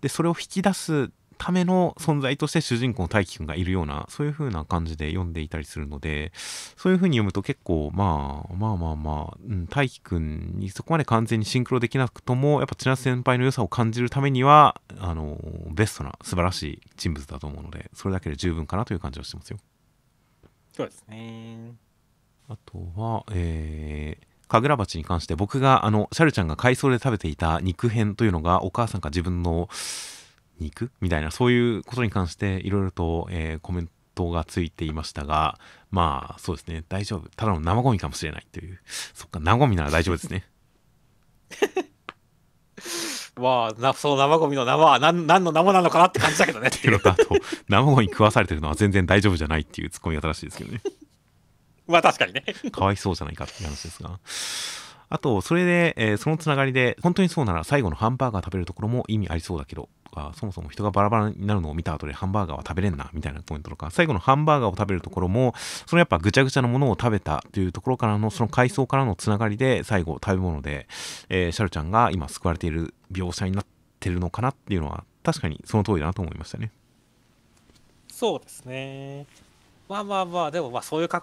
[0.00, 1.10] でそれを引き出す
[1.42, 6.30] ための存在として主人公の大輝くんがいるような、そういう風な感じで読んでいたりするので、
[6.76, 15.36] そういう風に読むと結構、まあ、まあまあまあ、うん、大輝くんにそこまで完全にシンクロできなくとも、やっぱ千夏先輩の良さを感じるためには、あの、
[15.72, 19.58] ベストな素晴らしい人物だと思うので、それだけで十分かなという感じはしてますよ。
[20.72, 21.74] そうですね。
[22.48, 29.68] あとは、えー、神楽鉢に関して僕があのシャルちゃんが海藻で食べていた肉片というのがお母さんが自分の
[30.62, 30.90] に行く？
[31.00, 35.58] みたいなそういうことに関していろいろと、えー、コメントがついていましたが
[35.90, 38.80] まあそうですね大丈夫ただの生ゴミかもしれないという
[39.14, 40.46] そっか生ゴミなら大丈夫ですね
[43.36, 46.68] まあ、その生ゴミの生は何何の生なのかなって感じだけどね。
[46.68, 47.28] っていうのと、あと、
[47.68, 50.80] 生ゴミ食わされてるのは全然大丈夫じゃないっていうツッコミが正しいですけどね。
[51.88, 52.44] まあ確かにね。
[52.70, 54.18] かわいそうじゃないかっていう話ですが。
[55.08, 65.54] あと、それで、えー、そのつながりで、本当にそうなら最後のハンバーガー食べるところも意味ありそうだけど、か、そもそも人がバラバラになるのを見た後でハンバーガーは食べれんな、みたいなポイントとか、最後のハンバーガーを食べるところも、
[65.86, 70.86] そのやっぱぐちゃぐちゃのものを食べたというところからの、その階層からのつながりで、最後食べ物で、
[71.28, 73.66] えー、シャルちゃんが今救われている描写になっ
[73.98, 76.70] てるのかなっていうのは、確かにその通りだなと思いましたね。
[78.08, 79.26] そうですね。
[79.88, 81.22] まあまあまあ、でもまあそういう環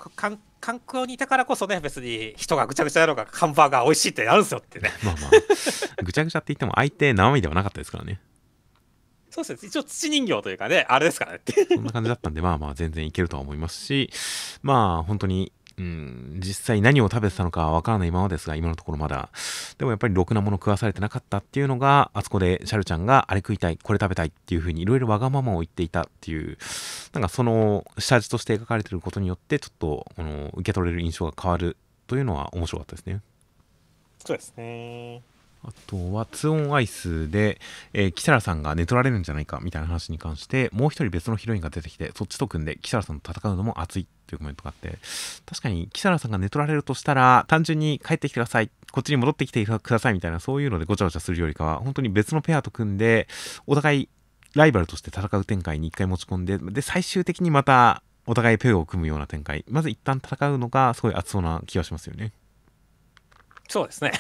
[0.88, 4.92] 境にいたからこそね、別に人がぐちゃぐちゃやろうが、ハンバーガー美味しいってなるんですよってね。
[5.04, 8.20] まあまあ、ぐちゃぐちゃって言っても相手生身ではなかったですからね。
[9.44, 9.70] そうですね。
[9.70, 11.66] 一応土人形というかね、あれですからねって。
[11.76, 14.12] そんな感じだったんで、まあまあ全然いけるとは思いますし、
[14.62, 19.30] まあ本当に、うん、実際何を食べてたのかわからないままですが、今のところまだ。
[19.78, 26.58] でもやっぱりろくなもの食わされてなかったっていうのが、あそこでシャルちゃんがあれ食いたい、これ食べたいっていう風にいろいろわがままを言っていたっていう、
[27.14, 33.22] なんかその下地として描かれてることによって、ちょっと、この、受け取れる印象が変わるというのは面白かったですね。
[34.26, 35.22] そうですね。
[35.64, 37.60] あとは、ツオンアイスで、
[37.94, 44.98] えー、キサラさんが寝取られるんじゃないかみたいな話に関して、もう一人別のヒロインが出てきて、そっちと組んで、キサラさんと戦うのも熱いというコメントがあって、
[45.46, 53.28] 確かに、キサラさんが寝取られるとしたら、単純に帰ってきてください、こっちに戻ってきてくださいみたいな、そういうのでごちゃごちゃするよりかは、本当に別のペアと組んで、
[53.68, 54.10] お互い
[54.56, 59.66] ライバルとして戦う展開に一回持ち込んで、で、最終的にまた、お互いペアを組むような展開。
[59.68, 62.32] まず一旦戦うのが、すごい熱そうな気がしますよね。
[63.68, 64.12] そうですね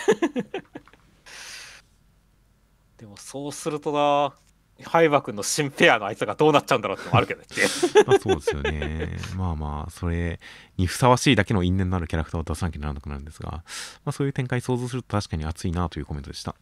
[3.00, 4.36] でもそうするとな
[4.84, 7.42] ハイバ君の新ペアのあいつがどうなっちゃうんだろうってのもあるけど
[8.08, 9.18] まあそうですよね。
[9.36, 10.40] まあまあ、それ
[10.78, 13.64] にふさわしいだけの因縁のあるキャラクターを出さなきゃならなくなるんですが、ま
[14.06, 16.56] あそういう展開想像すると確かに熱いなというコメントでした。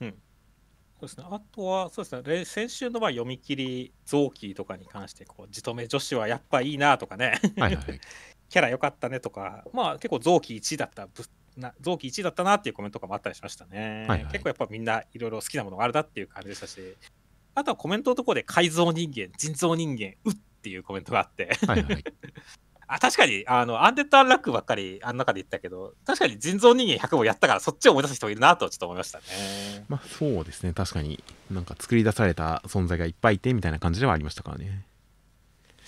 [0.00, 0.10] うん。
[0.10, 0.16] そ
[0.98, 1.24] うですね。
[1.30, 2.44] あとは、そうですね。
[2.44, 7.40] 先週のまあ読み切り、臓器とかに関して、こう、じとめ女子はやっぱいいなとかね。
[7.58, 8.00] はいはい。
[8.50, 11.08] キャラ良かったねとか、まあ結構臓器1位だった
[11.56, 14.06] な臓器1位だったなっていうコメントとかもあったりしましたね。
[14.08, 16.96] はいはい、結構やっぱみんないろいろ好きなものがあるなっていう感じでしたし、
[17.54, 22.04] あとはコメントのところで改造人間、人造人間、うっていうコメントがあってはいはい、
[22.86, 29.24] あ確かにあのアンデッド・アンラックばっかりあん中で言ったけど確かに人造人間100もやったからそっちを思い出す人もいるなとちょっと思いましたね。
[29.88, 34.84] まあそうですね確かになんか作り出された存在がいっぱいいてみたいな感じではありましたからね。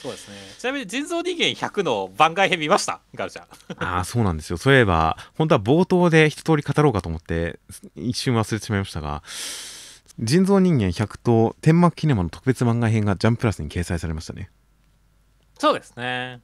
[0.04, 0.34] そうですね。
[0.58, 3.00] ちなみに人造人間100の番外編見ました？
[3.14, 3.46] ガルちゃん。
[3.82, 4.58] ああ、そうなんですよ。
[4.58, 7.58] そういえば、本当は冒頭で一通り語ろうかと思って、
[7.96, 9.22] 一瞬忘れてしまいましたが、
[10.18, 14.50] 人造人間100と天幕キネマの特別番外編がジャンププラスに掲載されましたね。
[15.58, 16.42] そうですね。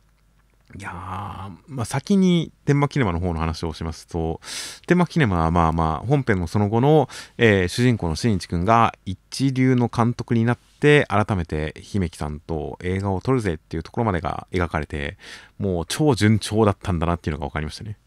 [0.79, 4.41] いやまあ、先に天幕キネマの方の話をしますと、
[4.87, 15.19] 天幕キネマはまあまあ、本編のその後の、えー、主人公の新一くんが一流の監督になって、改めて姫木さんと映画を撮るぜっていうところまでが描かれて、
[15.59, 17.99] もう超順調だったんだなっていうのが分かりましたね。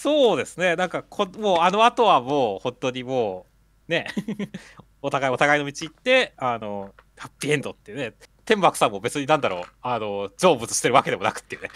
[0.00, 0.76] そうですね。
[0.76, 3.46] なんかこ、もうあの後はもう本当にも
[3.88, 4.06] う、ね、
[5.02, 8.14] お互いお互いの道行って、あの、ハッピーエンドっていうね、
[8.50, 11.68] 天幕さんも別になんだろう、あの、成仏してるわけでもなくっていうね。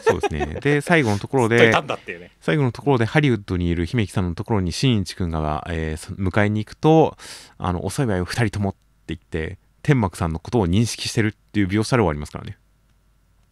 [0.00, 0.60] そうですね。
[0.60, 7.18] で、 最後のところで、ね、最後のところでハリウッドにいる姫木さんのところに新一君が、えー、迎えに行くと、
[7.58, 8.78] あの、お幸いを二人ともって
[9.08, 12.58] 言って、天幕さんのことを認識してるっていう描写で終わりますからね。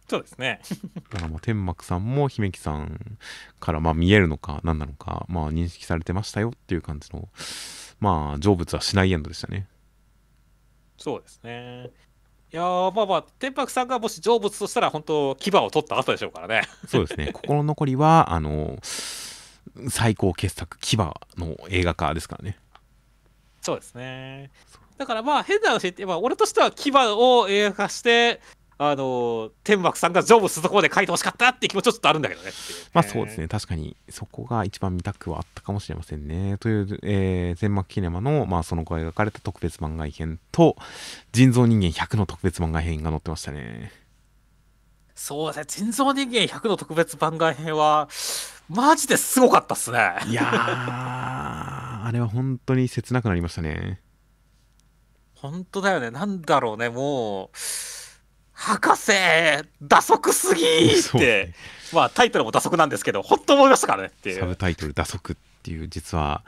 [0.07, 0.61] そうですね。
[1.11, 3.17] だからまあ天幕さんも姫木さん
[3.59, 7.27] からまあ見えるのか何なのか、まあ認識されてましたよっていう感じの、
[7.99, 9.67] まあ成仏はしないエンドでしたね。
[10.97, 11.91] そうですね。
[12.51, 16.63] いやまあまあ、天白さんがもし成仏としたら、本当、牙を取った後でしょうからね。
[16.87, 18.79] そうですね、 心残りは、あの、
[19.89, 21.13] 最高傑作、牙の
[21.69, 22.57] 映画化ですからね。
[23.61, 24.49] そうですね。
[24.97, 28.41] だからまあ、変な話言って、まあ、俺としては牙を映画化して、
[28.81, 32.53] あの天幕さんが成仏するところで書いてほしかったって気持ちはちょっとあるんだけどね、ね、
[32.93, 33.49] まあそうですね。
[33.49, 36.57] 確かにそこが一番見たくはあったかもしれませんね。
[36.59, 40.77] という、えー、全幕キネマの、まあ、その後描かれた特別番外編と
[41.33, 43.91] 人造人間100の特別番外編が載ってましたね。
[45.13, 45.65] そうですね。
[45.67, 48.07] 人造人間100の特別番外編は
[48.69, 49.97] マジですごかったっすね。
[50.27, 53.99] いやーあれは本当に切なくなりましたね。
[55.35, 56.11] 本当だよね。
[56.11, 56.87] なんだろうね。
[56.87, 57.57] もう
[58.59, 59.13] 博士
[59.81, 60.67] 打足すぎっ
[61.13, 61.53] て、ね、
[61.93, 64.39] まあタイトルも打足なんですけど本当思いましたからねっていう。
[64.39, 66.43] サブタイトル打足っていう実は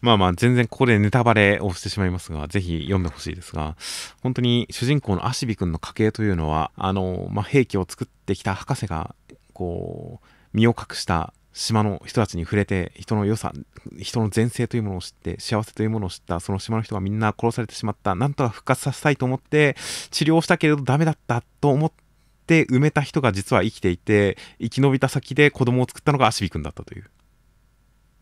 [0.00, 3.76] まあまあ全然ここでネタバレをしてしまいますがぜひ読んでほしいですが
[4.24, 9.14] 本当に主人公のアシビ君の家系というのはあの、まあ、兵器を作ってきた博士が
[9.52, 13.52] こう身を隠した島の人たちに触れて人の良さ
[13.98, 18.14] 人の前世というものを知って幸せというものを知ったその島の人がみんな殺されてしまった。
[18.14, 19.76] なんとか復活させたいと思って
[20.10, 21.92] 治療したけれどダメだったと思っ
[22.46, 27.10] て埋めた人が実は生きていて生き延びた先で子供を作ったのがアシビ君だったという、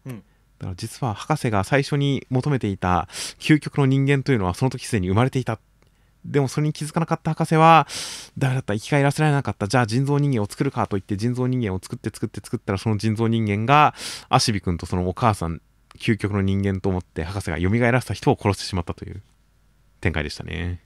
[0.07, 0.23] うん、だ
[0.65, 3.09] から実は博士が最初に求めていた
[3.39, 5.59] 究極の人間というのはその時すでに生まれていた
[6.25, 7.87] でもそれに気づかなかった博士は、
[8.37, 13.95] ダメだった、生き返らせられなかった、じゃあ人造人間を作るかと言って人造人間を作って作って作ったら、その人造人間が、
[14.29, 15.61] アシビ君とそのお母さん、
[15.99, 19.23] 究極の人間と思って博士が蘇らせた人を殺してしまったという
[20.01, 20.85] 展開でしたね。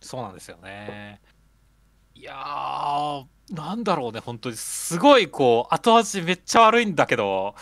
[0.00, 1.20] そうなんですよね。
[2.14, 3.24] いやー、
[3.54, 4.56] なんだろうね、本当に。
[4.56, 7.54] すごい、こう、後味めっちゃ悪いんだけど、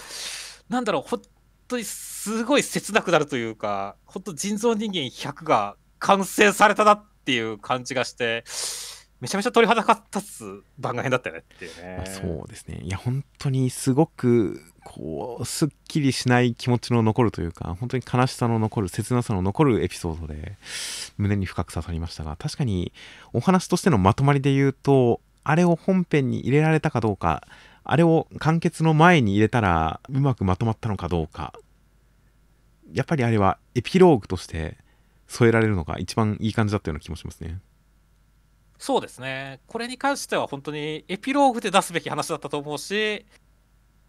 [0.69, 1.23] なんだろう、本
[1.69, 8.45] 当にすごい切なくなるというか、本当人造人間100が完成されたなっていう感じがして、
[9.20, 12.05] めちゃめちゃ鳥肌が立つ番外編だったよねっていうね。
[12.07, 12.81] そうですね。
[12.83, 20.57] いや、本当にすごく、こう、すっきりしない気持ちの残るというか、本当に悲しさの残る、切なさの残るエピソードで、
[21.16, 22.93] 胸に深く刺さりましたが、確かに、
[23.33, 27.47] お話としてのまとまりで言うと、あれを本編に入れられたかどうか、
[27.83, 31.55] あれを完結の前に入れたらうまくまとまったのかどうか、
[32.93, 34.77] やっぱりあれはエピローグとして
[35.28, 37.60] 添えられるのが一番いい感じだったような気もしますね。
[38.78, 39.60] そうですね。
[39.66, 43.26] これに関しては本当にエピローグで出すべき話だったと思うし、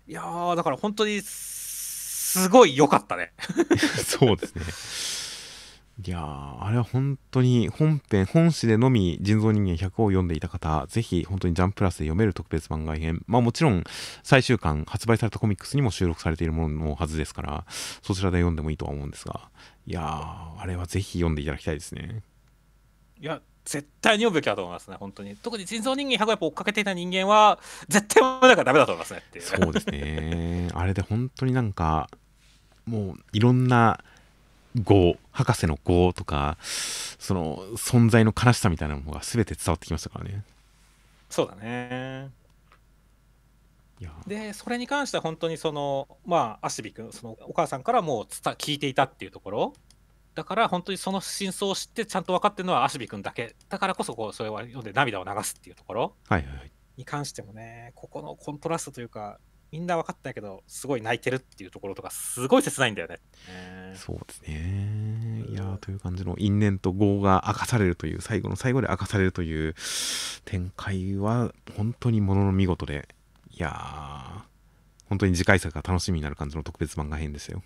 [0.07, 3.33] いやー、だから本当にすごい良かったね。
[4.05, 4.63] そうですね。
[6.07, 13.21] いやー、あれは本当に本編、本誌でのみ人造人間100を読んでいた方、ぜひ本当にジャンププラスで読める特別番外編。
[13.27, 13.83] まあもちろん
[14.23, 17.65] 最終巻発売されたコミックスにも収録されているもののはずですから、
[18.01, 19.49] そちらで読んでもいいとは思うんですが、
[19.89, 22.21] いやー、あれはぜひ読んでいただきたいですね。
[23.19, 25.35] いや、絶対に読むべきだと思いますね、本当に。
[25.35, 29.45] 特に人造人間100をやっぱ追っかけていた人間は、絶対読まなきゃダメだと思いますねっていう。
[29.45, 30.69] そうですね。
[30.75, 32.07] あれで本当になんか、
[32.85, 34.03] もういろんな
[34.75, 40.43] 業博士の業とかその存在の悲しさみたいなものが全て伝わってきましたからね
[41.29, 42.29] そうだね
[44.27, 49.73] でそれに関しては本当にそのまあアシビ君そのお母さんからもう聞いていたっていうところ。
[50.35, 53.55] だから本当にその真相を知ってちゃんと分かってるのはアシビ君だけ。
[53.67, 56.13] だからこそこうそれは読んで涙を流すっていうところ。
[56.97, 59.39] に関してもねここのコントラストというか
[59.71, 63.19] みんな分かったけどすごい泣いてるっていうところとかすごい切ないんだよね。
[63.95, 65.45] そうですね。
[65.49, 69.75] いやという感じの因縁と業が明かされるという最後の最後で明かされるという
[70.45, 73.07] 展開は本当にものの見事で
[73.59, 74.45] いや
[75.09, 77.61] 本当に次回作が楽しみになる感じの特別漫画編ですよ。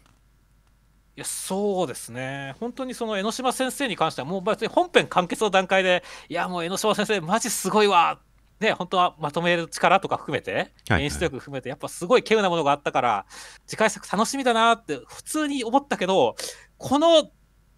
[1.16, 8.20] いやそうですね、本当にその江ノ島先生に関しては、もう別に本編完結の段階で、いや、もう江ノ島先生、マジすごいわ、
[8.60, 13.26] ね、本当はまとめる力とか含めて、演出力含めて、やっぱすごい稀有なものがあったから、
[13.68, 16.36] 次回作楽しみだなって普通に思ったけど、
[16.80, 17.30] この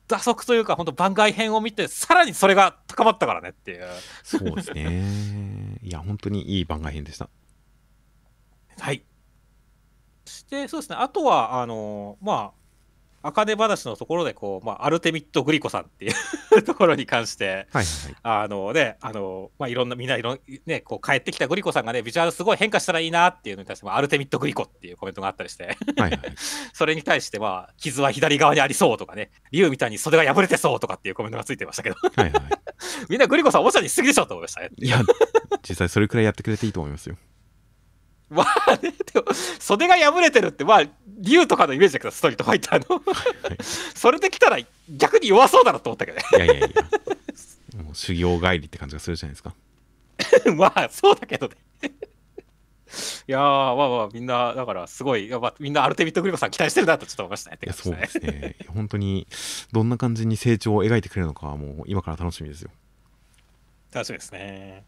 [0.08, 3.86] 打足というか、本当番外編を見て、さらにそれが高まったからねっていう。
[4.24, 5.78] そうですね。
[5.84, 7.30] いや、本当にいい番外編でした。
[8.80, 9.04] はい。
[10.26, 12.66] そして、そうですね、あとは、あの、まあ、
[13.26, 16.10] 茜話のところでこう、まあ、アルテミット・グリコさんってい
[16.58, 26.20] うところに関して、はいはい、あのね、あの、まあ、いろんな、みんないろん、ね、こう帰ってきたグリコさんがね、ビジュアルすごい変化したらいいなっていうのに対して、アルテミット・グリコっていうコメントがあったりしてはい、はい、
[26.74, 32.42] それに対して、まあ、傷は左側にありそうとかね、竜みたいに袖が破れてそうとかっていうコメントがついてましたけどはい、はい、
[33.10, 34.70] みんなグリコさんおもちゃにしすぎでしょと思いましたね。
[34.78, 35.02] いや、
[35.68, 37.18] 実際それくらいやってくれていいと思いますよ。
[38.36, 40.84] まあね、でも、袖が破れてるって、まあ、
[41.20, 43.02] 竜とかのイメージだけど、ストリートファイターの
[43.96, 44.58] それできたら
[44.90, 46.24] 逆に弱そうだなと思ったけどね。
[46.34, 47.84] いやいやいや。
[47.84, 49.54] もう修行帰りって感じがするじゃないですか。
[50.56, 51.56] まあ、そうだけどね。
[53.28, 57.60] いやー、まあまあ、みんな、だからすごい、やっぱみんなアルテミットグリコさん期待してるなとちょっと思いましたね。
[57.64, 58.56] いや、そうですね。
[58.68, 59.28] 本当に、
[59.72, 62.70] どんな感じに成長を描いてくれるのかは、もう今から楽しみですよ。
[63.92, 64.86] 楽しみですね。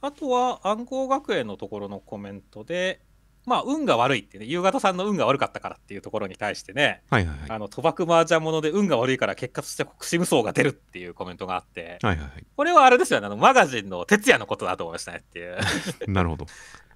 [0.00, 3.00] あとは暗号学園のところのコメントで、
[3.46, 15.56] まあ、運が悪いってね、夕方さんの運が悪かったからっていうところに対してね、はいはいはい、あの賭博麻雀もので運が悪いから結果として国士無双が出るっていうコメントがあって、はいはいはい、これはあれですよね、あのマガジンの徹夜のことだと思いましたねっていう。
[16.08, 16.46] なるほど。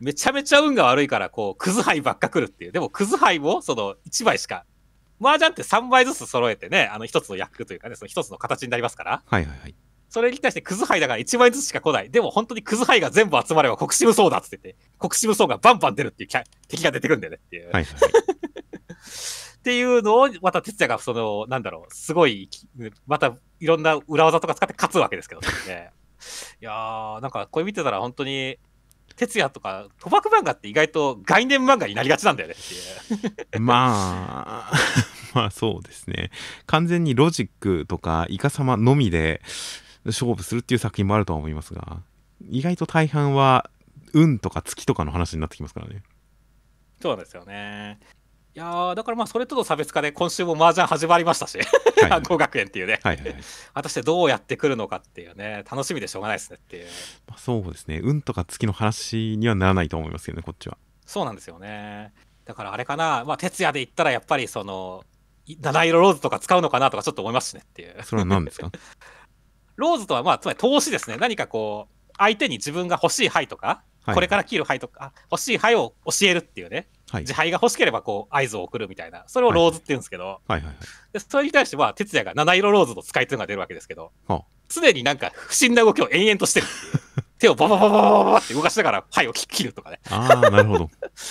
[0.01, 2.73] めちゃめちゃ運が悪いから、こう、クズ杯ばっか来るっていう。
[2.73, 4.67] でも、クズ杯もその1枚しか、
[5.23, 9.23] 麻雀って3枚ずつ揃えてね、あの1つの役というかね、その1つの形になりますから。
[9.25, 9.75] はいはいはい。
[10.15, 12.09] それに対してクズハイだから1枚ずつしか来ない。
[12.09, 16.31] でも本当にクズハイが全部集まれば国士無双だっつってて、国士無双がバンバン出るっていう
[16.69, 17.65] 敵が出てくるんだよねっていう。
[17.65, 17.85] はいはい、
[19.59, 22.49] っていうのを、また哲也がその、なんだろう、すごい、
[23.09, 25.91] またいろんな裏技とか使って勝つわけですけどね。
[26.61, 28.57] いやー、なんかこれ見てたら本当に、
[29.17, 33.61] 哲也とか賭博漫画って意外と概念漫画になりがちなんだよねっていう。
[33.61, 34.73] まあ、
[35.35, 36.31] まあそうですね。
[36.67, 39.43] 完全にロジックとかイカ様のみで
[40.05, 41.99] 勝負するっていう作品もあるとは思いますが、
[42.49, 43.71] 意外と大半は
[44.13, 46.03] 運とか月とかの話になってきますからね。
[47.01, 47.99] そうですよね。
[48.57, 51.59] いやだからまあそれとの差別化で今週も麻雀始まりましたし、
[52.09, 53.37] 暗号学園っていうね、はいはいはい、
[53.75, 56.87] 果たしてどうやってくるのかっていうね、楽しみでしょうがないですねっていう。
[57.27, 60.79] まあ、そうですね、運とか月の話にはならないと思いますけどね、こっちは。
[61.05, 62.13] そうなんですよね。
[62.45, 65.05] だからあれかな、まあ、徹夜で言ったらやっぱりその、
[65.61, 67.97] 七色ローズとか使うのかなとかちょっと思いますしねっていう。
[68.05, 68.71] それは何ですか？
[69.77, 71.17] ローズとは、まあ、つまり投資ですね。
[71.17, 76.89] 何かこう、相手に自分が欲しい牌とか、はい、これから切る牌とか、欲しい牌を教えるっていうね。
[77.11, 79.25] はい、自牌が欲しければこう合図を送るみたいな。
[79.27, 80.41] それをローズって言うんですけど、
[81.13, 84.13] でそれに対しては、哲也が七色ローズの使いというのが出るわけですけど、
[84.69, 87.03] 常になんか不審な動きを延々としてるっていう。
[87.45, 90.01] 手をバババババババって動かしながら牌を切るとかね。
[90.11, 90.91] ああ、なるほど。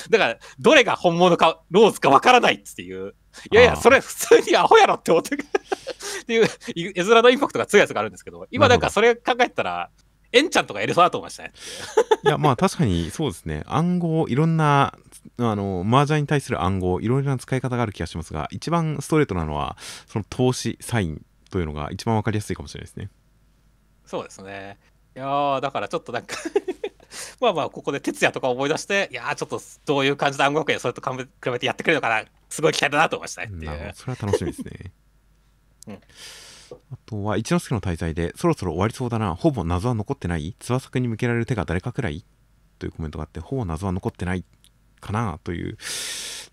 [0.10, 3.15] だから、どれが本物か、ローズかわからないっていう。
[3.52, 5.40] いやいや、それ普通にアホやろって思ってっ
[6.26, 6.48] ていう、
[6.95, 9.90] 絵面のインパクトが強いやつがあるんですけど、今なんかそれ考えたら、
[10.31, 11.53] エンちゃんとかやりそうだと思いましたね。
[12.23, 13.64] いや、まあ確かにそうですね。
[13.65, 14.98] 暗号、いろんな、
[15.38, 19.77] あの、麻雀に対する暗号、いろいろな使い方がある気がしますが、一番ストレートなのは、
[20.07, 23.10] その投資、サインというのが一番わかりやすいかもしれないですね。
[24.06, 24.77] そうですね。
[25.15, 26.35] いやだからちょっとなんか
[27.40, 33.91] まあまあ、ここで哲也とか思い出して、いやちょっとどういう感じで暗号学園それと比べてやってくれるのかな、すごい期待だなと思いましたねっていう。
[33.94, 34.91] それは楽しみですね。
[35.88, 36.02] うん、
[36.91, 40.56] あとは、一之輔の滞在で、そろそろ終わりそうだな、ほぼ謎は残ってない？
[40.60, 42.26] 翼くんに向けられる手が誰かくらい？
[42.80, 44.45] というコメントがあって、ほぼ謎は残ってない
[45.02, 45.77] かなという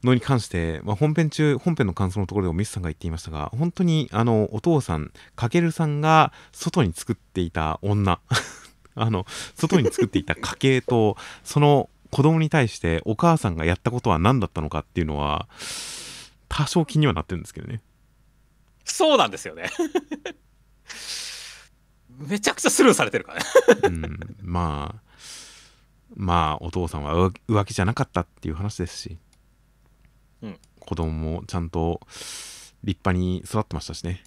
[0.05, 8.21] のに関して、まあ、本編中、本編の感想のところでもミスさんが言っていましたが、本当にあの、お父さん、かけるさんが外に作っていた女
[8.95, 15.49] あの、外に作っていた 家系と、その子供に対してお母さんがやったことは何だったのかっていうのは、
[16.49, 17.83] 多少気にはなってるんですけどね。
[18.85, 19.71] そうなんですよね。
[22.09, 23.47] めちゃくちゃスルーされてるからね
[23.85, 25.03] うん、まあ、
[26.15, 29.19] まあ、お父さんは浮気じゃなかったっていう話ですし、
[30.43, 32.01] うん、子供もちゃんと
[32.83, 34.25] 立派に育ってましたしね。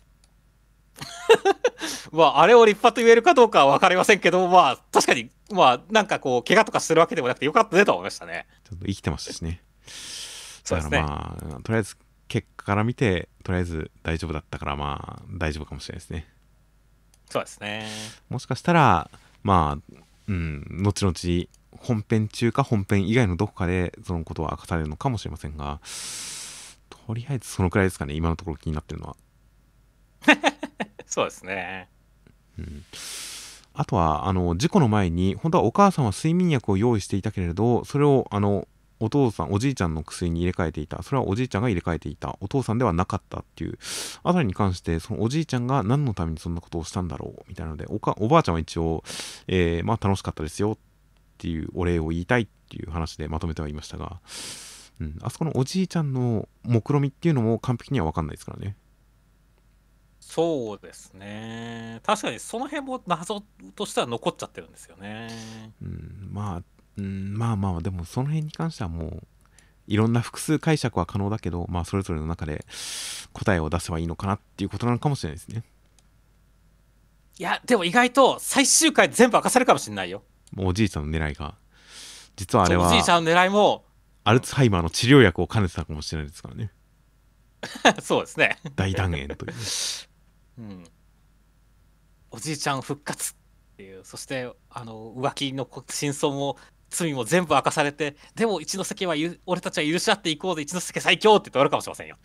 [2.12, 8.46] まあ、あれを立派と言えるかどうかは分かりませんけど、まあ、確かに、まあ、なんかこう、怪我とかしてるわけでもなくてよかったねと思いましたね。
[8.64, 9.62] ちょっと生きてましたしね。
[10.64, 11.02] そうですね。
[11.02, 16.28] まあ、とりあえず、結果から見て、とりあえず大丈夫だったから、まあ、大丈夫かもしれないですね。
[17.30, 17.88] そうですね。
[18.30, 19.10] もしかしたら、
[19.42, 19.96] まあ、
[20.28, 21.48] うん、後々、
[21.80, 25.80] 本編中か本編以外のどこかでそのことは明かされるのかもしれませんが、
[26.90, 29.16] とりあえずそのくらいですかね今のところ気になってるのは。
[31.06, 31.90] そうですね。
[32.58, 32.84] うん。
[33.74, 38.68] あとはあの事故の前に本当はお母さんは睡眠薬を用意していたけれどそれをあの
[39.00, 41.04] お父さんおじいちゃんの薬に入れ替えていた。
[41.04, 42.38] それはおじいちゃんが入れ替えていた。
[42.40, 43.78] お父さんではなかったっていう。
[44.24, 49.04] あたりに関してそのおじいちゃんが何のためにそんなことをしたんだろうみたいなのでおかおばあちゃんは一応、
[49.48, 50.78] えー、まあ楽しかったですよ
[51.44, 54.22] っていうお礼を言いたいっていう話でまとめてはいましたが、
[55.02, 58.78] うん、あそこのおじいちゃんの目論みっていうのも完璧には分かんないですからね
[60.22, 62.00] そうですね。
[62.04, 63.44] 確かにその辺も謎
[63.76, 65.28] としては残っちゃってるんですよね。
[65.82, 66.64] うん、まあ、
[66.98, 69.24] うん、まあまあ、でもその辺に関してはもう、
[69.86, 72.66] いろんな複数解釈は可能だけど、まあそれぞれの中で
[73.34, 75.64] 答えを出せばいいのかなっていうことなのかもしれないですね。
[77.38, 80.24] いや、でも意外と最終回全部明かされるかもしれないよ。
[80.54, 81.56] もうおじいちゃんの狙いが。
[82.36, 83.86] 実はあれは、おじいちゃんの狙いも、
[84.24, 86.72] アルツハイマーの治療薬を兼ねてたかもしれないですからね。
[88.02, 88.60] そうですね。
[88.76, 89.54] 大断言という。
[90.60, 90.84] うん、
[92.32, 93.36] おじいちゃん復活っ
[93.76, 96.58] ていうそしてあの浮気の真相も
[96.90, 99.16] 罪も全部明かされてでも一ノ関は
[99.48, 102.18] 俺たちは許し合っていこうで一ノ関最強って言って終わるかもしれませんよ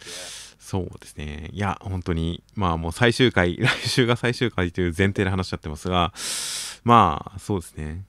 [0.58, 6.12] そうですねいや本当にまあもう最終回 来週が最終回という前提で話しちゃってますが
[6.84, 8.04] まあそうですね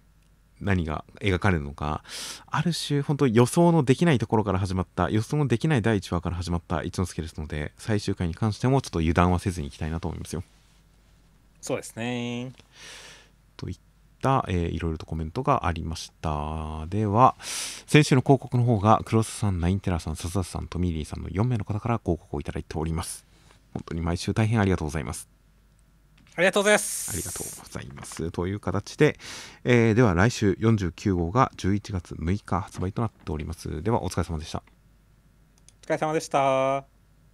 [0.62, 2.04] 何が描かれるのか
[2.48, 10.44] ある種本当予想のできないところから始まった予想のできない第1話から始まった一之輔ですので最終回に関してもちょっと油断はせずにいきたいなと思いますよ。
[11.62, 12.54] そうですね。
[13.58, 13.78] といっ
[14.22, 16.86] た、えー、いろいろとコメントがありました。
[16.88, 23.30] では先週の広告の方が黒須さんナインテラさん笹田さんトミーリーさんの4名の方から広告をいただいております。
[23.74, 25.28] 本当に毎週大変ありがとうございます
[26.40, 27.12] ありがとうございます。
[27.12, 28.32] ありがとうございます。
[28.32, 29.20] という形で、
[29.66, 33.84] えー、では来週49号が11月6日発売となっております。
[33.84, 34.64] ではお疲れ様でした。
[35.84, 36.99] お疲れ様でした。